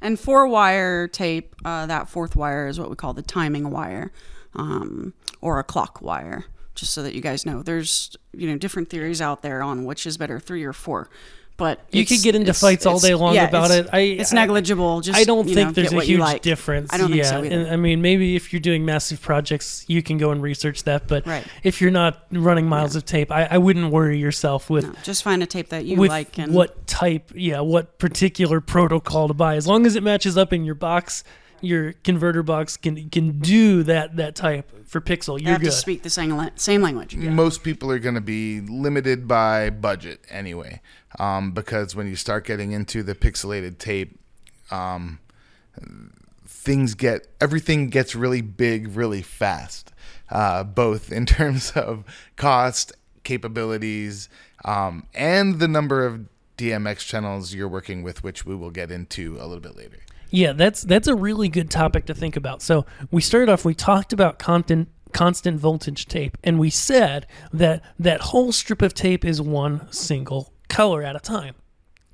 And 0.00 0.18
four 0.18 0.48
wire 0.48 1.06
tape, 1.06 1.54
uh, 1.64 1.86
that 1.86 2.08
fourth 2.08 2.34
wire 2.34 2.66
is 2.66 2.80
what 2.80 2.90
we 2.90 2.96
call 2.96 3.14
the 3.14 3.22
timing 3.22 3.70
wire 3.70 4.12
um, 4.54 5.14
or 5.40 5.58
a 5.58 5.64
clock 5.64 6.02
wire, 6.02 6.44
just 6.74 6.92
so 6.92 7.02
that 7.02 7.14
you 7.14 7.20
guys 7.20 7.46
know. 7.46 7.62
There's, 7.62 8.16
you 8.32 8.48
know, 8.48 8.58
different 8.58 8.90
theories 8.90 9.20
out 9.20 9.42
there 9.42 9.62
on 9.62 9.84
which 9.84 10.06
is 10.06 10.16
better, 10.16 10.40
three 10.40 10.64
or 10.64 10.72
four. 10.72 11.08
But 11.56 11.80
You 11.92 12.04
could 12.04 12.20
get 12.20 12.34
into 12.34 12.52
fights 12.52 12.84
all 12.84 12.98
day 12.98 13.14
long 13.14 13.36
yeah, 13.36 13.46
about 13.48 13.70
it. 13.70 13.86
I- 13.92 14.00
it's 14.00 14.32
I- 14.32 14.36
negligible. 14.36 15.00
Just 15.02 15.16
I 15.16 15.22
don't 15.22 15.44
think 15.44 15.68
know, 15.68 15.70
there's 15.70 15.92
a 15.92 16.00
huge 16.02 16.18
like. 16.18 16.42
difference. 16.42 16.92
I 16.92 16.98
don't 16.98 17.10
yeah. 17.14 17.22
think 17.22 17.26
so 17.26 17.44
either. 17.44 17.60
And, 17.66 17.70
I 17.70 17.76
mean, 17.76 18.02
maybe 18.02 18.34
if 18.34 18.52
you're 18.52 18.58
doing 18.58 18.84
massive 18.84 19.22
projects, 19.22 19.84
you 19.86 20.02
can 20.02 20.18
go 20.18 20.32
and 20.32 20.42
research 20.42 20.82
that. 20.82 21.06
But 21.06 21.24
Right. 21.28 21.44
if 21.62 21.80
you're 21.80 21.92
not 21.92 22.24
running 22.32 22.66
miles 22.66 22.96
of 22.96 23.04
tape, 23.04 23.30
I, 23.30 23.44
I 23.48 23.58
wouldn't 23.58 23.92
worry 23.92 24.18
yourself 24.18 24.68
with 24.68 24.84
No, 24.84 24.94
just 25.04 25.22
find 25.22 25.44
a 25.44 25.46
tape 25.46 25.68
that 25.68 25.84
you 25.84 25.94
like 26.04 26.38
and 26.40 26.52
what 26.52 26.88
type, 26.88 27.30
yeah, 27.36 27.60
what 27.60 27.98
particular 27.98 28.60
protocol 28.60 29.28
to 29.28 29.34
buy. 29.34 29.54
As 29.54 29.68
long 29.68 29.86
as 29.86 29.94
it 29.94 30.02
matches 30.02 30.36
up 30.36 30.52
in 30.52 30.64
your 30.64 30.74
box, 30.74 31.22
your 31.64 31.92
converter 32.04 32.42
box 32.42 32.76
can 32.76 33.08
can 33.10 33.38
do 33.40 33.82
that 33.84 34.16
that 34.16 34.34
type 34.34 34.86
for 34.86 35.00
pixel. 35.00 35.40
you 35.40 35.46
have 35.48 35.60
good. 35.60 35.66
to 35.66 35.72
speak 35.72 36.02
the 36.02 36.10
same 36.10 36.36
la- 36.36 36.50
same 36.56 36.82
language. 36.82 37.16
Most 37.16 37.62
people 37.62 37.90
are 37.90 37.98
going 37.98 38.14
to 38.14 38.20
be 38.20 38.60
limited 38.60 39.26
by 39.26 39.70
budget 39.70 40.24
anyway, 40.30 40.80
um, 41.18 41.52
because 41.52 41.96
when 41.96 42.06
you 42.06 42.16
start 42.16 42.44
getting 42.44 42.72
into 42.72 43.02
the 43.02 43.14
pixelated 43.14 43.78
tape, 43.78 44.18
um, 44.70 45.18
things 46.46 46.94
get 46.94 47.28
everything 47.40 47.88
gets 47.88 48.14
really 48.14 48.40
big 48.40 48.96
really 48.96 49.22
fast, 49.22 49.92
uh, 50.30 50.64
both 50.64 51.12
in 51.12 51.26
terms 51.26 51.72
of 51.72 52.04
cost, 52.36 52.92
capabilities, 53.22 54.28
um, 54.64 55.06
and 55.14 55.58
the 55.58 55.68
number 55.68 56.04
of 56.04 56.26
DMX 56.56 56.98
channels 56.98 57.52
you're 57.52 57.68
working 57.68 58.02
with, 58.02 58.22
which 58.22 58.46
we 58.46 58.54
will 58.54 58.70
get 58.70 58.90
into 58.90 59.36
a 59.40 59.46
little 59.46 59.60
bit 59.60 59.76
later. 59.76 59.98
Yeah, 60.34 60.52
that's 60.52 60.82
that's 60.82 61.06
a 61.06 61.14
really 61.14 61.48
good 61.48 61.70
topic 61.70 62.06
to 62.06 62.14
think 62.14 62.34
about. 62.34 62.60
So 62.60 62.86
we 63.12 63.22
started 63.22 63.52
off. 63.52 63.64
We 63.64 63.72
talked 63.72 64.12
about 64.12 64.40
constant 64.40 64.88
constant 65.12 65.60
voltage 65.60 66.06
tape, 66.06 66.36
and 66.42 66.58
we 66.58 66.70
said 66.70 67.28
that 67.52 67.84
that 68.00 68.20
whole 68.20 68.50
strip 68.50 68.82
of 68.82 68.94
tape 68.94 69.24
is 69.24 69.40
one 69.40 69.86
single 69.92 70.52
color 70.68 71.04
at 71.04 71.14
a 71.14 71.20
time. 71.20 71.54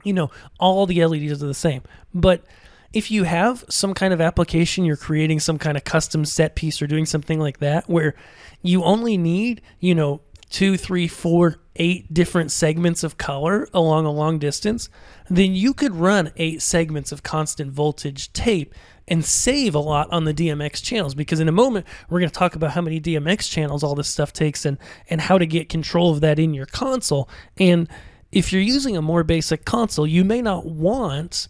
You 0.05 0.13
know, 0.13 0.31
all 0.59 0.85
the 0.85 1.03
LEDs 1.03 1.43
are 1.43 1.47
the 1.47 1.55
same. 1.55 1.83
But 2.13 2.45
if 2.93 3.11
you 3.11 3.25
have 3.25 3.65
some 3.71 3.95
kind 3.95 4.13
of 4.13 4.21
application, 4.21 4.85
you're 4.85 4.99
creating 4.99 5.41
some 5.41 5.57
kind 5.57 5.79
of 5.79 5.85
custom 5.85 6.27
set 6.27 6.55
piece 6.55 6.83
or 6.83 6.87
doing 6.87 7.07
something 7.07 7.41
like 7.41 7.59
that, 7.61 7.89
where 7.89 8.15
you 8.61 8.85
only 8.85 9.17
need, 9.17 9.63
you 9.79 9.95
know, 9.95 10.21
two, 10.51 10.77
three, 10.77 11.09
four, 11.09 11.57
eight 11.81 12.13
different 12.13 12.53
segments 12.53 13.03
of 13.03 13.17
color 13.17 13.67
along 13.73 14.05
a 14.05 14.11
long 14.13 14.39
distance, 14.39 14.91
then 15.31 15.55
you 15.55 15.73
could 15.73 15.95
run 15.95 16.31
eight 16.37 16.61
segments 16.61 17.11
of 17.11 17.23
constant 17.23 17.73
voltage 17.73 18.33
tape 18.35 18.75
and 19.09 19.25
save 19.25 19.75
a 19.75 19.79
lot 19.79 20.09
on 20.13 20.25
the 20.25 20.35
DMX 20.35 20.85
channels. 20.85 21.15
Because 21.15 21.41
in 21.41 21.49
a 21.49 21.53
moment, 21.53 21.87
we're 22.09 22.21
going 22.21 22.31
to 22.31 22.39
talk 22.39 22.55
about 22.55 22.73
how 22.73 22.83
many 22.83 23.01
DMX 23.01 23.51
channels 23.51 23.83
all 23.83 23.95
this 23.95 24.09
stuff 24.09 24.33
takes 24.33 24.67
and, 24.67 24.77
and 25.09 25.23
how 25.23 25.39
to 25.39 25.47
get 25.47 25.71
control 25.71 26.13
of 26.13 26.21
that 26.21 26.39
in 26.39 26.53
your 26.53 26.67
console. 26.67 27.29
And 27.57 27.89
if 28.31 28.53
you're 28.53 28.63
using 28.63 28.97
a 28.97 29.03
more 29.03 29.25
basic 29.25 29.65
console, 29.65 30.07
you 30.07 30.23
may 30.23 30.43
not 30.43 30.67
want 30.67 31.49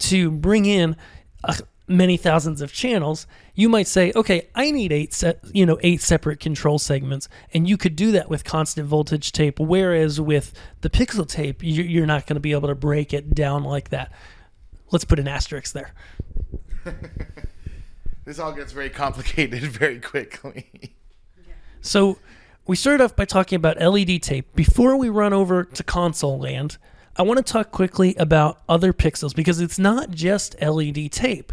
to 0.00 0.30
bring 0.30 0.66
in 0.66 0.94
uh, 1.42 1.54
many 1.90 2.16
thousands 2.16 2.62
of 2.62 2.72
channels, 2.72 3.26
you 3.54 3.68
might 3.68 3.86
say, 3.86 4.12
okay, 4.16 4.48
I 4.54 4.70
need 4.70 4.92
eight 4.92 5.12
set, 5.12 5.40
you 5.52 5.66
know, 5.66 5.78
eight 5.82 6.00
separate 6.00 6.40
control 6.40 6.78
segments, 6.78 7.28
and 7.52 7.68
you 7.68 7.76
could 7.76 7.96
do 7.96 8.12
that 8.12 8.30
with 8.30 8.44
constant 8.44 8.86
voltage 8.86 9.32
tape. 9.32 9.58
Whereas 9.60 10.20
with 10.20 10.52
the 10.80 10.88
pixel 10.90 11.28
tape, 11.28 11.62
you- 11.62 11.82
you're 11.84 12.06
not 12.06 12.26
going 12.26 12.36
to 12.36 12.40
be 12.40 12.52
able 12.52 12.68
to 12.68 12.74
break 12.74 13.12
it 13.12 13.34
down 13.34 13.64
like 13.64 13.90
that. 13.90 14.12
Let's 14.90 15.04
put 15.04 15.18
an 15.18 15.28
asterisk 15.28 15.72
there. 15.74 15.92
This 18.24 18.38
all 18.38 18.52
gets 18.52 18.70
very 18.72 18.90
complicated 18.90 19.62
very 19.64 19.98
quickly. 19.98 20.94
So 21.80 22.18
we 22.66 22.76
started 22.76 23.02
off 23.02 23.16
by 23.16 23.24
talking 23.24 23.56
about 23.56 23.80
LED 23.80 24.22
tape. 24.22 24.54
Before 24.54 24.96
we 24.96 25.08
run 25.08 25.32
over 25.32 25.64
to 25.64 25.82
console 25.82 26.38
land, 26.38 26.76
I 27.16 27.22
want 27.22 27.44
to 27.44 27.52
talk 27.52 27.72
quickly 27.72 28.14
about 28.16 28.60
other 28.68 28.92
pixels 28.92 29.34
because 29.34 29.58
it's 29.60 29.78
not 29.78 30.10
just 30.10 30.54
LED 30.60 31.10
tape 31.10 31.52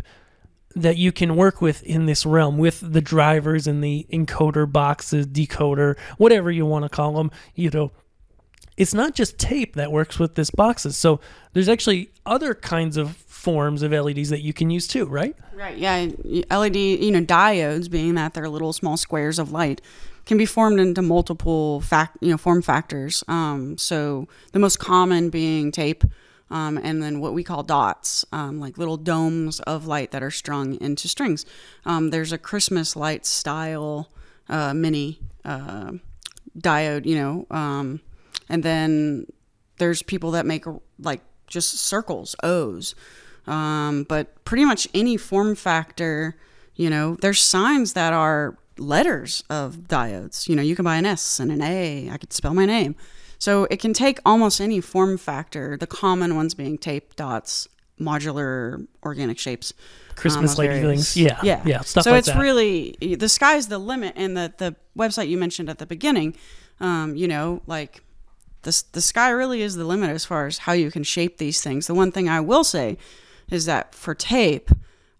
that 0.82 0.98
you 0.98 1.12
can 1.12 1.36
work 1.36 1.62
with 1.62 1.84
in 1.84 2.06
this 2.06 2.26
realm 2.26 2.58
with 2.58 2.80
the 2.82 3.02
drivers 3.02 3.68
and 3.68 3.84
the 3.84 4.06
encoder 4.12 4.72
boxes, 4.72 5.28
decoder, 5.28 5.98
whatever 6.18 6.52
you 6.52 6.66
want 6.66 6.84
to 6.84 6.90
call 6.90 7.14
them. 7.14 7.32
You 7.56 7.70
know, 7.70 7.92
it's 8.78 8.94
not 8.94 9.16
just 9.16 9.38
tape 9.38 9.76
that 9.76 9.92
works 9.92 10.20
with 10.20 10.36
this 10.36 10.52
boxes. 10.52 10.96
So 10.96 11.20
there's 11.54 11.68
actually 11.68 12.12
other 12.26 12.54
kinds 12.54 12.96
of 12.96 13.16
forms 13.16 13.82
of 13.82 13.92
LEDs 13.92 14.30
that 14.30 14.42
you 14.42 14.54
can 14.54 14.70
use 14.70 14.88
too, 14.88 15.06
right? 15.06 15.36
Right. 15.54 15.78
Yeah. 15.78 16.08
LED, 16.52 16.76
you 16.76 17.12
know, 17.12 17.22
diodes, 17.22 17.90
being 17.90 18.16
that 18.16 18.34
they're 18.34 18.50
little 18.50 18.74
small 18.74 18.98
squares 18.98 19.40
of 19.40 19.52
light, 19.52 19.82
can 20.26 20.38
be 20.38 20.46
formed 20.46 20.80
into 20.80 21.02
multiple 21.02 21.82
fact, 21.82 22.18
you 22.22 22.30
know, 22.30 22.38
form 22.38 22.62
factors. 22.62 23.24
Um, 23.28 23.78
so 23.78 24.28
the 24.52 24.60
most 24.60 24.78
common 24.78 25.30
being 25.30 25.72
tape, 25.72 26.04
um, 26.50 26.77
and 26.77 27.01
then 27.01 27.20
what 27.20 27.34
we 27.34 27.44
call 27.44 27.63
dots, 27.63 28.25
um, 28.32 28.60
like 28.60 28.77
little 28.77 28.98
domes 28.98 29.60
of 29.62 29.86
light 29.86 30.12
that 30.12 30.24
are 30.24 30.32
strung 30.32 30.80
into 30.82 31.08
strings. 31.08 31.46
Um, 31.86 32.10
there's 32.10 32.32
a 32.32 32.38
Christmas 32.38 32.96
light 32.96 33.25
style 33.25 34.10
uh, 34.50 34.74
mini 34.74 35.20
uh, 35.44 35.94
diode, 36.58 37.06
you 37.06 37.16
know, 37.16 37.48
um, 37.51 38.01
and 38.50 38.63
then 38.63 39.25
there's 39.77 40.01
people 40.01 40.32
that 40.32 40.46
make 40.46 40.66
like 41.00 41.22
just 41.48 41.74
circles, 41.77 42.36
O's. 42.44 42.96
Um, 43.46 44.04
but 44.04 44.44
pretty 44.44 44.66
much 44.66 44.88
any 44.94 45.16
form 45.16 45.56
factor, 45.56 46.36
you 46.75 46.89
know, 46.89 47.16
there's 47.22 47.42
signs 47.42 47.94
that 47.94 48.13
are 48.13 48.58
letters 48.77 49.44
of 49.50 49.88
diodes. 49.88 50.48
You 50.48 50.56
know, 50.56 50.62
you 50.62 50.75
can 50.75 50.86
buy 50.86 50.98
an 50.98 51.06
S 51.06 51.39
and 51.39 51.51
an 51.51 51.62
A. 51.62 52.10
I 52.12 52.18
could 52.18 52.34
spell 52.34 52.54
my 52.54 52.66
name. 52.66 52.96
So 53.39 53.65
it 53.65 53.77
can 53.79 53.94
take 53.94 54.20
almost 54.25 54.60
any 54.60 54.82
form 54.82 55.17
factor, 55.17 55.77
the 55.77 55.88
common 55.88 56.36
ones 56.36 56.53
being 56.53 56.77
tape, 56.77 57.15
dots, 57.15 57.67
modular 58.00 58.86
organic 59.03 59.39
shapes. 59.39 59.74
Christmas 60.15 60.53
of 60.53 60.60
lighty 60.65 60.82
things. 60.82 61.15
Yeah, 61.15 61.39
Yeah. 61.44 61.62
yeah, 61.65 61.82
stuff 61.82 62.03
so 62.03 62.12
like 62.12 62.20
it's 62.20 62.27
that. 62.29 62.39
really, 62.39 62.96
the 63.00 63.29
sky's 63.29 63.67
the 63.67 63.77
limit. 63.77 64.13
And 64.15 64.36
the, 64.36 64.53
the 64.58 64.75
website 64.98 65.27
you 65.29 65.38
mentioned 65.38 65.70
at 65.70 65.77
the 65.77 65.86
beginning, 65.86 66.36
um, 66.79 67.15
you 67.15 67.27
know, 67.27 67.62
like 67.67 68.01
the, 68.63 68.84
the 68.94 69.01
sky 69.01 69.29
really 69.29 69.62
is 69.62 69.75
the 69.75 69.86
limit 69.86 70.10
as 70.10 70.25
far 70.25 70.48
as 70.48 70.60
how 70.60 70.74
you 70.74 70.89
can 70.89 71.03
shape 71.03 71.38
these 71.38 71.62
things. 71.62 71.86
The 71.88 71.94
one 71.94 72.12
thing 72.12 72.27
I 72.27 72.39
will 72.41 72.63
say 72.63 72.98
is 73.51 73.65
that 73.65 73.94
for 73.94 74.15
tape, 74.15 74.72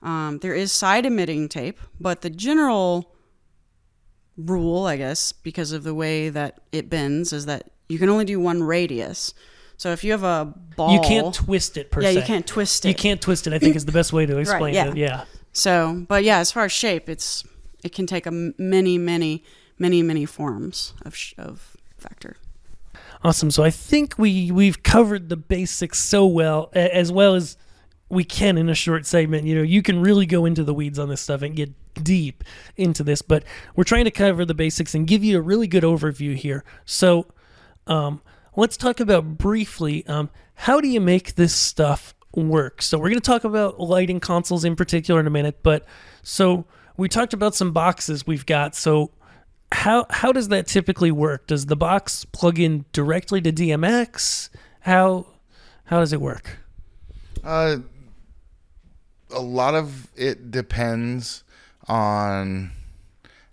um, 0.02 0.40
there 0.42 0.56
is 0.56 0.72
side 0.72 1.06
emitting 1.06 1.50
tape, 1.50 1.80
but 2.00 2.22
the 2.22 2.30
general 2.30 3.14
rule, 4.36 4.86
I 4.86 4.98
guess, 4.98 5.32
because 5.32 5.72
of 5.72 5.84
the 5.84 5.94
way 5.94 6.30
that 6.30 6.60
it 6.72 6.90
bends, 6.90 7.34
is 7.34 7.46
that 7.46 7.72
you 7.90 8.00
can 8.00 8.10
only 8.10 8.26
do 8.26 8.40
one 8.40 8.64
radius. 8.64 9.34
So 9.78 9.92
if 9.92 10.04
you 10.04 10.12
have 10.12 10.24
a 10.24 10.54
ball, 10.76 10.94
You 10.94 11.02
can't 11.02 11.34
twist 11.34 11.78
it 11.78 11.92
per 11.92 12.02
yeah, 12.02 12.10
se. 12.10 12.16
you 12.16 12.22
can't 12.24 12.48
twist 12.48 12.86
it. 12.86 12.90
You 12.90 12.96
can't 12.96 13.22
twist 13.22 13.46
it. 13.46 13.54
I 13.54 13.60
think 13.60 13.76
is 13.76 13.86
the 13.86 13.92
best 13.92 14.12
way 14.12 14.26
to 14.26 14.38
explain 14.44 14.74
yeah. 14.74 14.88
it. 14.88 14.98
Yeah. 14.98 15.26
So, 15.54 16.06
but 16.08 16.24
yeah, 16.24 16.40
as 16.40 16.52
far 16.52 16.66
as 16.66 16.72
shape, 16.72 17.10
it's 17.10 17.44
it 17.84 17.94
can 17.94 18.08
take 18.08 18.26
a 18.26 18.32
many, 18.32 18.98
many, 18.98 19.44
many, 19.78 20.02
many 20.02 20.26
forms 20.26 20.94
of 21.04 21.16
sh- 21.16 21.34
of 21.38 21.78
factor. 21.98 22.38
Awesome. 23.24 23.52
So 23.52 23.64
I 23.64 23.70
think 23.70 24.16
we 24.18 24.52
we've 24.52 24.82
covered 24.84 25.30
the 25.30 25.38
basics 25.38 26.00
so 26.00 26.26
well, 26.26 26.70
as 26.74 27.12
well 27.12 27.36
as 27.36 27.58
we 28.10 28.24
can 28.24 28.58
in 28.58 28.70
a 28.70 28.76
short 28.76 29.06
segment. 29.06 29.46
You 29.46 29.56
know, 29.56 29.62
you 29.64 29.82
can 29.82 30.02
really 30.02 30.26
go 30.26 30.46
into 30.46 30.64
the 30.64 30.74
weeds 30.74 30.98
on 30.98 31.10
this 31.10 31.22
stuff 31.22 31.42
and 31.42 31.56
get 31.56 31.72
deep 32.04 32.44
into 32.76 33.04
this, 33.04 33.22
but 33.22 33.44
we're 33.76 33.84
trying 33.84 34.06
to 34.06 34.12
cover 34.12 34.46
the 34.46 34.54
basics 34.54 34.94
and 34.96 35.08
give 35.08 35.24
you 35.24 35.38
a 35.38 35.42
really 35.42 35.68
good 35.68 35.84
overview 35.84 36.36
here. 36.36 36.64
So, 36.86 37.26
um, 37.90 38.22
let's 38.56 38.78
talk 38.78 39.00
about 39.00 39.38
briefly 39.38 40.06
um, 40.08 40.30
how 40.56 40.82
do 40.82 40.88
you 40.88 41.02
make 41.02 41.36
this 41.36 41.54
stuff 41.54 42.14
work. 42.36 42.82
So 42.82 42.98
we're 42.98 43.10
going 43.10 43.22
to 43.22 43.22
talk 43.22 43.44
about 43.44 43.80
lighting 43.80 44.20
consoles 44.20 44.64
in 44.64 44.76
particular 44.76 45.20
in 45.20 45.28
a 45.28 45.32
minute, 45.32 45.60
but 45.64 45.86
so 46.24 46.66
we 46.96 47.10
talked 47.10 47.34
about 47.34 47.56
some 47.56 47.72
boxes 47.72 48.28
we've 48.28 48.46
got. 48.46 48.76
So 48.76 49.12
how 49.72 50.06
how 50.10 50.32
does 50.32 50.48
that 50.50 50.68
typically 50.68 51.12
work? 51.12 51.48
Does 51.48 51.66
the 51.66 51.76
box 51.76 52.26
plug 52.26 52.60
in 52.60 52.86
directly 52.94 53.42
to 53.42 53.52
DMX? 53.52 54.50
How 54.82 55.28
how 55.86 56.00
does 56.00 56.14
it 56.14 56.22
work? 56.22 56.58
Uh, 57.44 57.78
a 59.32 59.42
lot 59.42 59.76
of 59.76 60.10
it 60.16 60.52
depends 60.52 61.44
on 61.88 62.72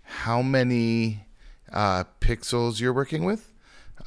how 0.03 0.41
many 0.41 1.25
uh, 1.71 2.05
pixels 2.19 2.79
you're 2.79 2.93
working 2.93 3.25
with, 3.25 3.51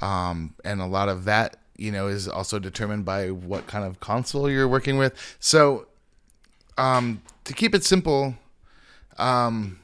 um, 0.01 0.55
and 0.65 0.81
a 0.81 0.87
lot 0.87 1.09
of 1.09 1.25
that 1.25 1.57
you 1.77 1.93
know 1.93 2.09
is 2.09 2.29
also 2.29 2.59
determined 2.59 3.05
by 3.05 3.31
what 3.31 3.67
kind 3.67 3.85
of 3.85 4.01
console 4.01 4.51
you're 4.51 4.69
working 4.69 4.99
with. 4.99 5.15
So, 5.41 5.87
um, 6.77 7.23
to 7.45 7.53
keep 7.55 7.75
it 7.75 7.85
simple, 7.85 8.35
um, 9.17 9.79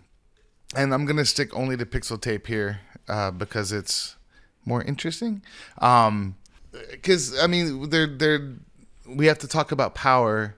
and 0.77 0.93
I'm 0.93 1.07
gonna 1.07 1.25
stick 1.25 1.55
only 1.57 1.77
to 1.77 1.87
pixel 1.87 2.21
tape 2.21 2.47
here 2.47 2.81
uh, 3.09 3.31
because 3.31 3.73
it's 3.73 4.17
more 4.65 4.83
interesting. 4.83 5.43
Um, 5.79 6.37
because 6.91 7.39
I 7.39 7.47
mean, 7.47 7.91
they're 7.91 8.07
they're 8.07 8.55
we 9.07 9.27
have 9.27 9.39
to 9.39 9.49
talk 9.49 9.73
about 9.73 9.95
power 9.95 10.55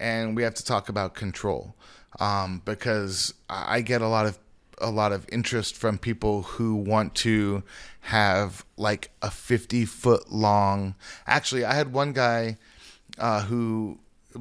and 0.00 0.36
we 0.36 0.42
have 0.42 0.54
to 0.54 0.64
talk 0.64 0.88
about 0.88 1.14
control 1.14 1.74
um, 2.20 2.62
because 2.64 3.34
I 3.50 3.80
get 3.80 4.02
a 4.02 4.08
lot 4.08 4.26
of 4.26 4.38
a 4.80 4.90
lot 4.90 5.12
of 5.12 5.26
interest 5.30 5.76
from 5.76 5.98
people 5.98 6.42
who 6.42 6.74
want 6.74 7.14
to 7.14 7.62
have 8.00 8.64
like 8.76 9.10
a 9.22 9.30
50 9.30 9.84
foot 9.84 10.30
long 10.30 10.94
actually 11.26 11.64
i 11.64 11.74
had 11.74 11.92
one 11.92 12.12
guy 12.12 12.56
uh, 13.18 13.42
who 13.42 13.98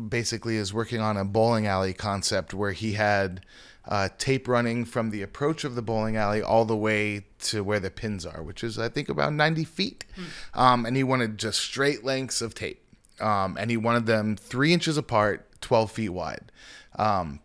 basically 0.10 0.56
is 0.58 0.74
working 0.74 1.00
on 1.00 1.18
a 1.18 1.26
bowling 1.26 1.66
alley 1.66 1.94
concept 1.94 2.54
where 2.54 2.72
he 2.72 2.94
had 2.94 3.42
uh, 3.88 4.10
tape 4.18 4.48
running 4.48 4.86
from 4.86 5.12
the 5.12 5.22
approach 5.22 5.64
of 5.64 5.76
the 5.76 5.82
bowling 5.82 6.18
alley 6.18 6.42
all 6.42 6.66
the 6.66 6.76
way 6.76 7.24
to 7.40 7.64
where 7.64 7.80
the 7.80 7.90
pins 7.90 8.26
are, 8.26 8.44
which 8.44 8.64
is 8.64 8.78
I 8.78 8.90
think 8.90 9.10
about 9.10 9.34
90 9.34 9.64
feet. 9.64 10.06
Mm. 10.16 10.60
Um, 10.60 10.86
and 10.86 10.98
he 10.98 11.04
wanted 11.04 11.38
just 11.38 11.62
straight 11.62 12.04
lengths 12.04 12.42
of 12.42 12.54
tape, 12.54 12.82
um, 13.22 13.58
and 13.58 13.72
he 13.72 13.78
wanted 13.78 14.06
them 14.06 14.36
three 14.36 14.74
inches 14.74 14.98
apart, 14.98 15.48
12 15.62 15.92
feet 15.92 16.10
wide. 16.10 16.52
Um, 16.98 17.40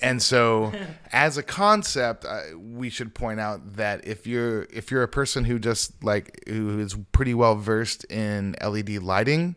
and 0.00 0.22
so, 0.22 0.72
as 1.12 1.36
a 1.36 1.42
concept, 1.42 2.24
uh, 2.24 2.42
we 2.58 2.90
should 2.90 3.14
point 3.14 3.40
out 3.40 3.76
that 3.76 4.06
if 4.06 4.26
you're 4.26 4.62
if 4.64 4.90
you're 4.90 5.02
a 5.02 5.08
person 5.08 5.44
who 5.44 5.58
just 5.58 6.02
like 6.02 6.42
who 6.48 6.78
is 6.78 6.96
pretty 7.12 7.34
well 7.34 7.56
versed 7.56 8.04
in 8.04 8.56
LED 8.62 9.02
lighting, 9.02 9.56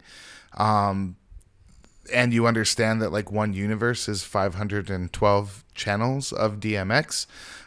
um, 0.57 1.15
and 2.13 2.33
you 2.33 2.47
understand 2.47 3.01
that 3.01 3.11
like 3.11 3.31
one 3.31 3.53
universe 3.53 4.07
is 4.07 4.23
512 4.23 5.63
channels 5.73 6.31
of 6.31 6.59
DMX. 6.59 7.25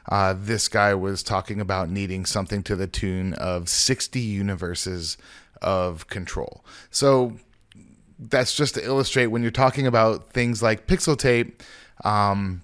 Uh, 0.08 0.34
this 0.36 0.68
guy 0.68 0.94
was 0.94 1.22
talking 1.22 1.60
about 1.60 1.88
needing 1.88 2.24
something 2.24 2.62
to 2.64 2.74
the 2.74 2.86
tune 2.86 3.34
of 3.34 3.68
60 3.68 4.18
universes 4.18 5.16
of 5.62 6.08
control. 6.08 6.64
So 6.90 7.36
that's 8.18 8.54
just 8.54 8.74
to 8.74 8.84
illustrate 8.84 9.28
when 9.28 9.42
you're 9.42 9.50
talking 9.50 9.86
about 9.86 10.32
things 10.32 10.62
like 10.62 10.86
pixel 10.86 11.16
tape. 11.16 11.62
Um, 12.04 12.62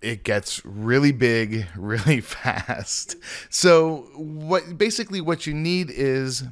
it 0.00 0.24
gets 0.24 0.64
really 0.64 1.12
big 1.12 1.66
really 1.76 2.20
fast. 2.20 3.16
So 3.48 4.08
what 4.16 4.78
basically 4.78 5.20
what 5.20 5.46
you 5.46 5.54
need 5.54 5.90
is 5.90 6.44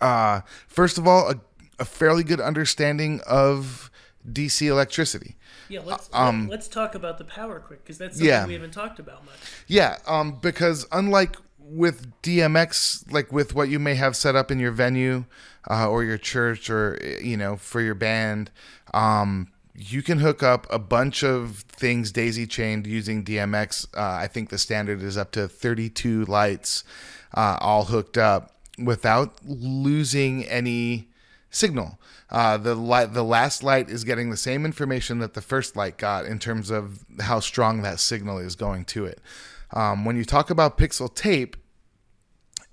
uh, 0.00 0.40
first 0.66 0.98
of 0.98 1.06
all 1.06 1.30
a 1.30 1.40
a 1.78 1.84
fairly 1.84 2.24
good 2.24 2.40
understanding 2.40 3.20
of 3.26 3.90
DC 4.30 4.66
electricity. 4.66 5.36
Yeah, 5.68 5.80
let's 5.84 6.08
um, 6.12 6.48
let's 6.48 6.68
talk 6.68 6.94
about 6.94 7.18
the 7.18 7.24
power 7.24 7.60
quick 7.60 7.84
because 7.84 7.98
that's 7.98 8.16
something 8.16 8.28
yeah. 8.28 8.46
we 8.46 8.54
haven't 8.54 8.72
talked 8.72 8.98
about 8.98 9.24
much. 9.24 9.34
Yeah, 9.66 9.98
um, 10.06 10.38
because 10.40 10.86
unlike 10.92 11.36
with 11.58 12.10
DMX, 12.22 13.10
like 13.12 13.30
with 13.32 13.54
what 13.54 13.68
you 13.68 13.78
may 13.78 13.94
have 13.94 14.16
set 14.16 14.34
up 14.34 14.50
in 14.50 14.58
your 14.58 14.72
venue 14.72 15.24
uh, 15.70 15.88
or 15.88 16.04
your 16.04 16.18
church 16.18 16.70
or 16.70 16.98
you 17.22 17.36
know 17.36 17.56
for 17.56 17.80
your 17.80 17.94
band, 17.94 18.50
um, 18.94 19.52
you 19.78 20.02
can 20.02 20.18
hook 20.18 20.42
up 20.42 20.66
a 20.70 20.78
bunch 20.78 21.22
of 21.22 21.58
things 21.68 22.10
daisy 22.10 22.46
chained 22.48 22.84
using 22.84 23.24
DMX. 23.24 23.86
Uh, 23.96 24.18
I 24.20 24.26
think 24.26 24.48
the 24.48 24.58
standard 24.58 25.00
is 25.02 25.16
up 25.16 25.30
to 25.32 25.46
32 25.46 26.24
lights, 26.24 26.82
uh, 27.32 27.58
all 27.60 27.84
hooked 27.84 28.18
up 28.18 28.56
without 28.76 29.34
losing 29.44 30.44
any 30.46 31.08
signal. 31.50 32.00
Uh, 32.28 32.56
the 32.56 32.74
light, 32.74 33.14
the 33.14 33.22
last 33.22 33.62
light 33.62 33.88
is 33.88 34.02
getting 34.02 34.30
the 34.30 34.36
same 34.36 34.64
information 34.64 35.20
that 35.20 35.34
the 35.34 35.40
first 35.40 35.76
light 35.76 35.96
got 35.96 36.26
in 36.26 36.40
terms 36.40 36.70
of 36.70 37.04
how 37.20 37.38
strong 37.38 37.82
that 37.82 38.00
signal 38.00 38.38
is 38.38 38.56
going 38.56 38.84
to 38.84 39.04
it. 39.04 39.20
Um, 39.72 40.04
when 40.04 40.16
you 40.16 40.24
talk 40.24 40.50
about 40.50 40.76
pixel 40.76 41.14
tape, 41.14 41.56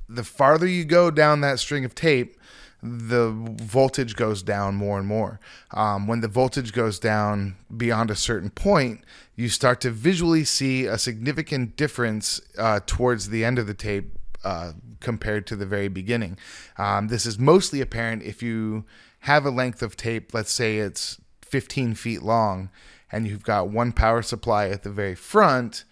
the 0.10 0.24
farther 0.24 0.68
you 0.68 0.86
go 0.86 1.12
down 1.12 1.42
that 1.42 1.60
string 1.60 1.86
of 1.86 1.94
tape, 1.94 2.36
the 2.82 3.32
voltage 3.32 4.16
goes 4.16 4.44
down 4.44 4.76
more 4.76 4.98
and 5.00 5.08
more. 5.08 5.40
Um, 5.72 6.08
when 6.08 6.22
the 6.22 6.28
voltage 6.28 6.74
goes 6.74 7.00
down 7.00 7.56
beyond 7.76 8.12
a 8.12 8.16
certain 8.16 8.50
point, 8.50 9.02
you 9.36 9.50
start 9.50 9.82
to 9.82 9.92
visually 9.92 10.44
see 10.44 10.86
a 10.86 10.98
significant 10.98 11.76
difference 11.76 12.42
uh, 12.58 12.80
towards 12.86 13.30
the 13.30 13.44
end 13.44 13.60
of 13.60 13.68
the 13.68 13.74
tape 13.74 14.18
uh, 14.44 14.74
compared 15.00 15.48
to 15.48 15.56
the 15.56 15.66
very 15.66 15.88
beginning. 15.88 16.38
Um, 16.78 17.08
this 17.08 17.26
is 17.26 17.40
mostly 17.40 17.82
apparent 17.82 18.24
if 18.24 18.44
you 18.44 18.86
have 19.22 19.46
a 19.46 19.50
length 19.50 19.82
of 19.82 19.98
tape, 19.98 20.34
let's 20.34 20.52
say 20.52 20.78
it's 20.78 21.20
15 21.42 21.96
feet 21.96 22.22
long, 22.22 22.70
and 23.12 23.28
you've 23.28 23.44
got 23.44 23.70
one 23.70 23.92
power 23.92 24.22
supply 24.22 24.70
at 24.70 24.84
the 24.84 24.92
very 24.92 25.16
front. 25.16 25.84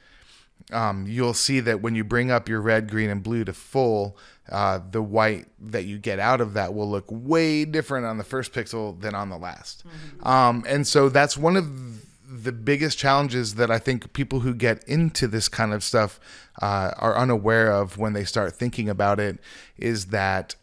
Um, 0.72 1.06
you'll 1.08 1.34
see 1.34 1.60
that 1.60 1.82
when 1.82 1.94
you 1.94 2.04
bring 2.04 2.32
up 2.32 2.48
your 2.50 2.62
red, 2.62 2.90
green, 2.90 3.10
and 3.10 3.22
blue 3.22 3.44
to 3.44 3.54
full, 3.54 4.18
uh, 4.50 4.80
the 4.92 5.02
white 5.02 5.46
that 5.60 5.86
you 5.86 5.98
get 5.98 6.20
out 6.20 6.42
of 6.42 6.54
that 6.54 6.74
will 6.74 6.90
look 6.90 7.06
way 7.10 7.66
different 7.66 8.06
on 8.06 8.18
the 8.18 8.24
first 8.24 8.54
pixel 8.54 9.00
than 9.00 9.16
on 9.16 9.30
the 9.30 9.38
last. 9.38 9.84
Mm-hmm. 9.86 10.28
Um, 10.28 10.64
and 10.68 10.88
so 10.88 11.10
that's 11.10 11.38
one 11.38 11.56
of 11.56 12.02
the 12.44 12.52
biggest 12.52 12.98
challenges 12.98 13.56
that 13.56 13.70
I 13.70 13.78
think 13.78 14.14
people 14.14 14.40
who 14.40 14.56
get 14.56 14.84
into 14.86 15.28
this 15.28 15.48
kind 15.48 15.74
of 15.74 15.84
stuff 15.84 16.20
uh, 16.62 16.92
are 16.98 17.16
unaware 17.16 17.72
of 17.72 17.98
when 17.98 18.14
they 18.14 18.24
start 18.24 18.54
thinking 18.54 18.90
about 18.90 19.20
it 19.20 19.38
is 19.78 20.08
that 20.08 20.56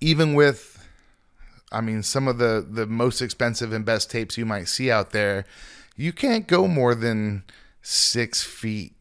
even 0.00 0.34
with, 0.34 0.86
I 1.70 1.80
mean, 1.80 2.02
some 2.02 2.26
of 2.28 2.38
the, 2.38 2.66
the 2.68 2.86
most 2.86 3.20
expensive 3.20 3.72
and 3.72 3.84
best 3.84 4.10
tapes 4.10 4.38
you 4.38 4.46
might 4.46 4.68
see 4.68 4.90
out 4.90 5.10
there, 5.10 5.44
you 5.96 6.12
can't 6.12 6.46
go 6.46 6.66
more 6.66 6.94
than 6.94 7.44
six 7.84 8.42
feet 8.42 8.94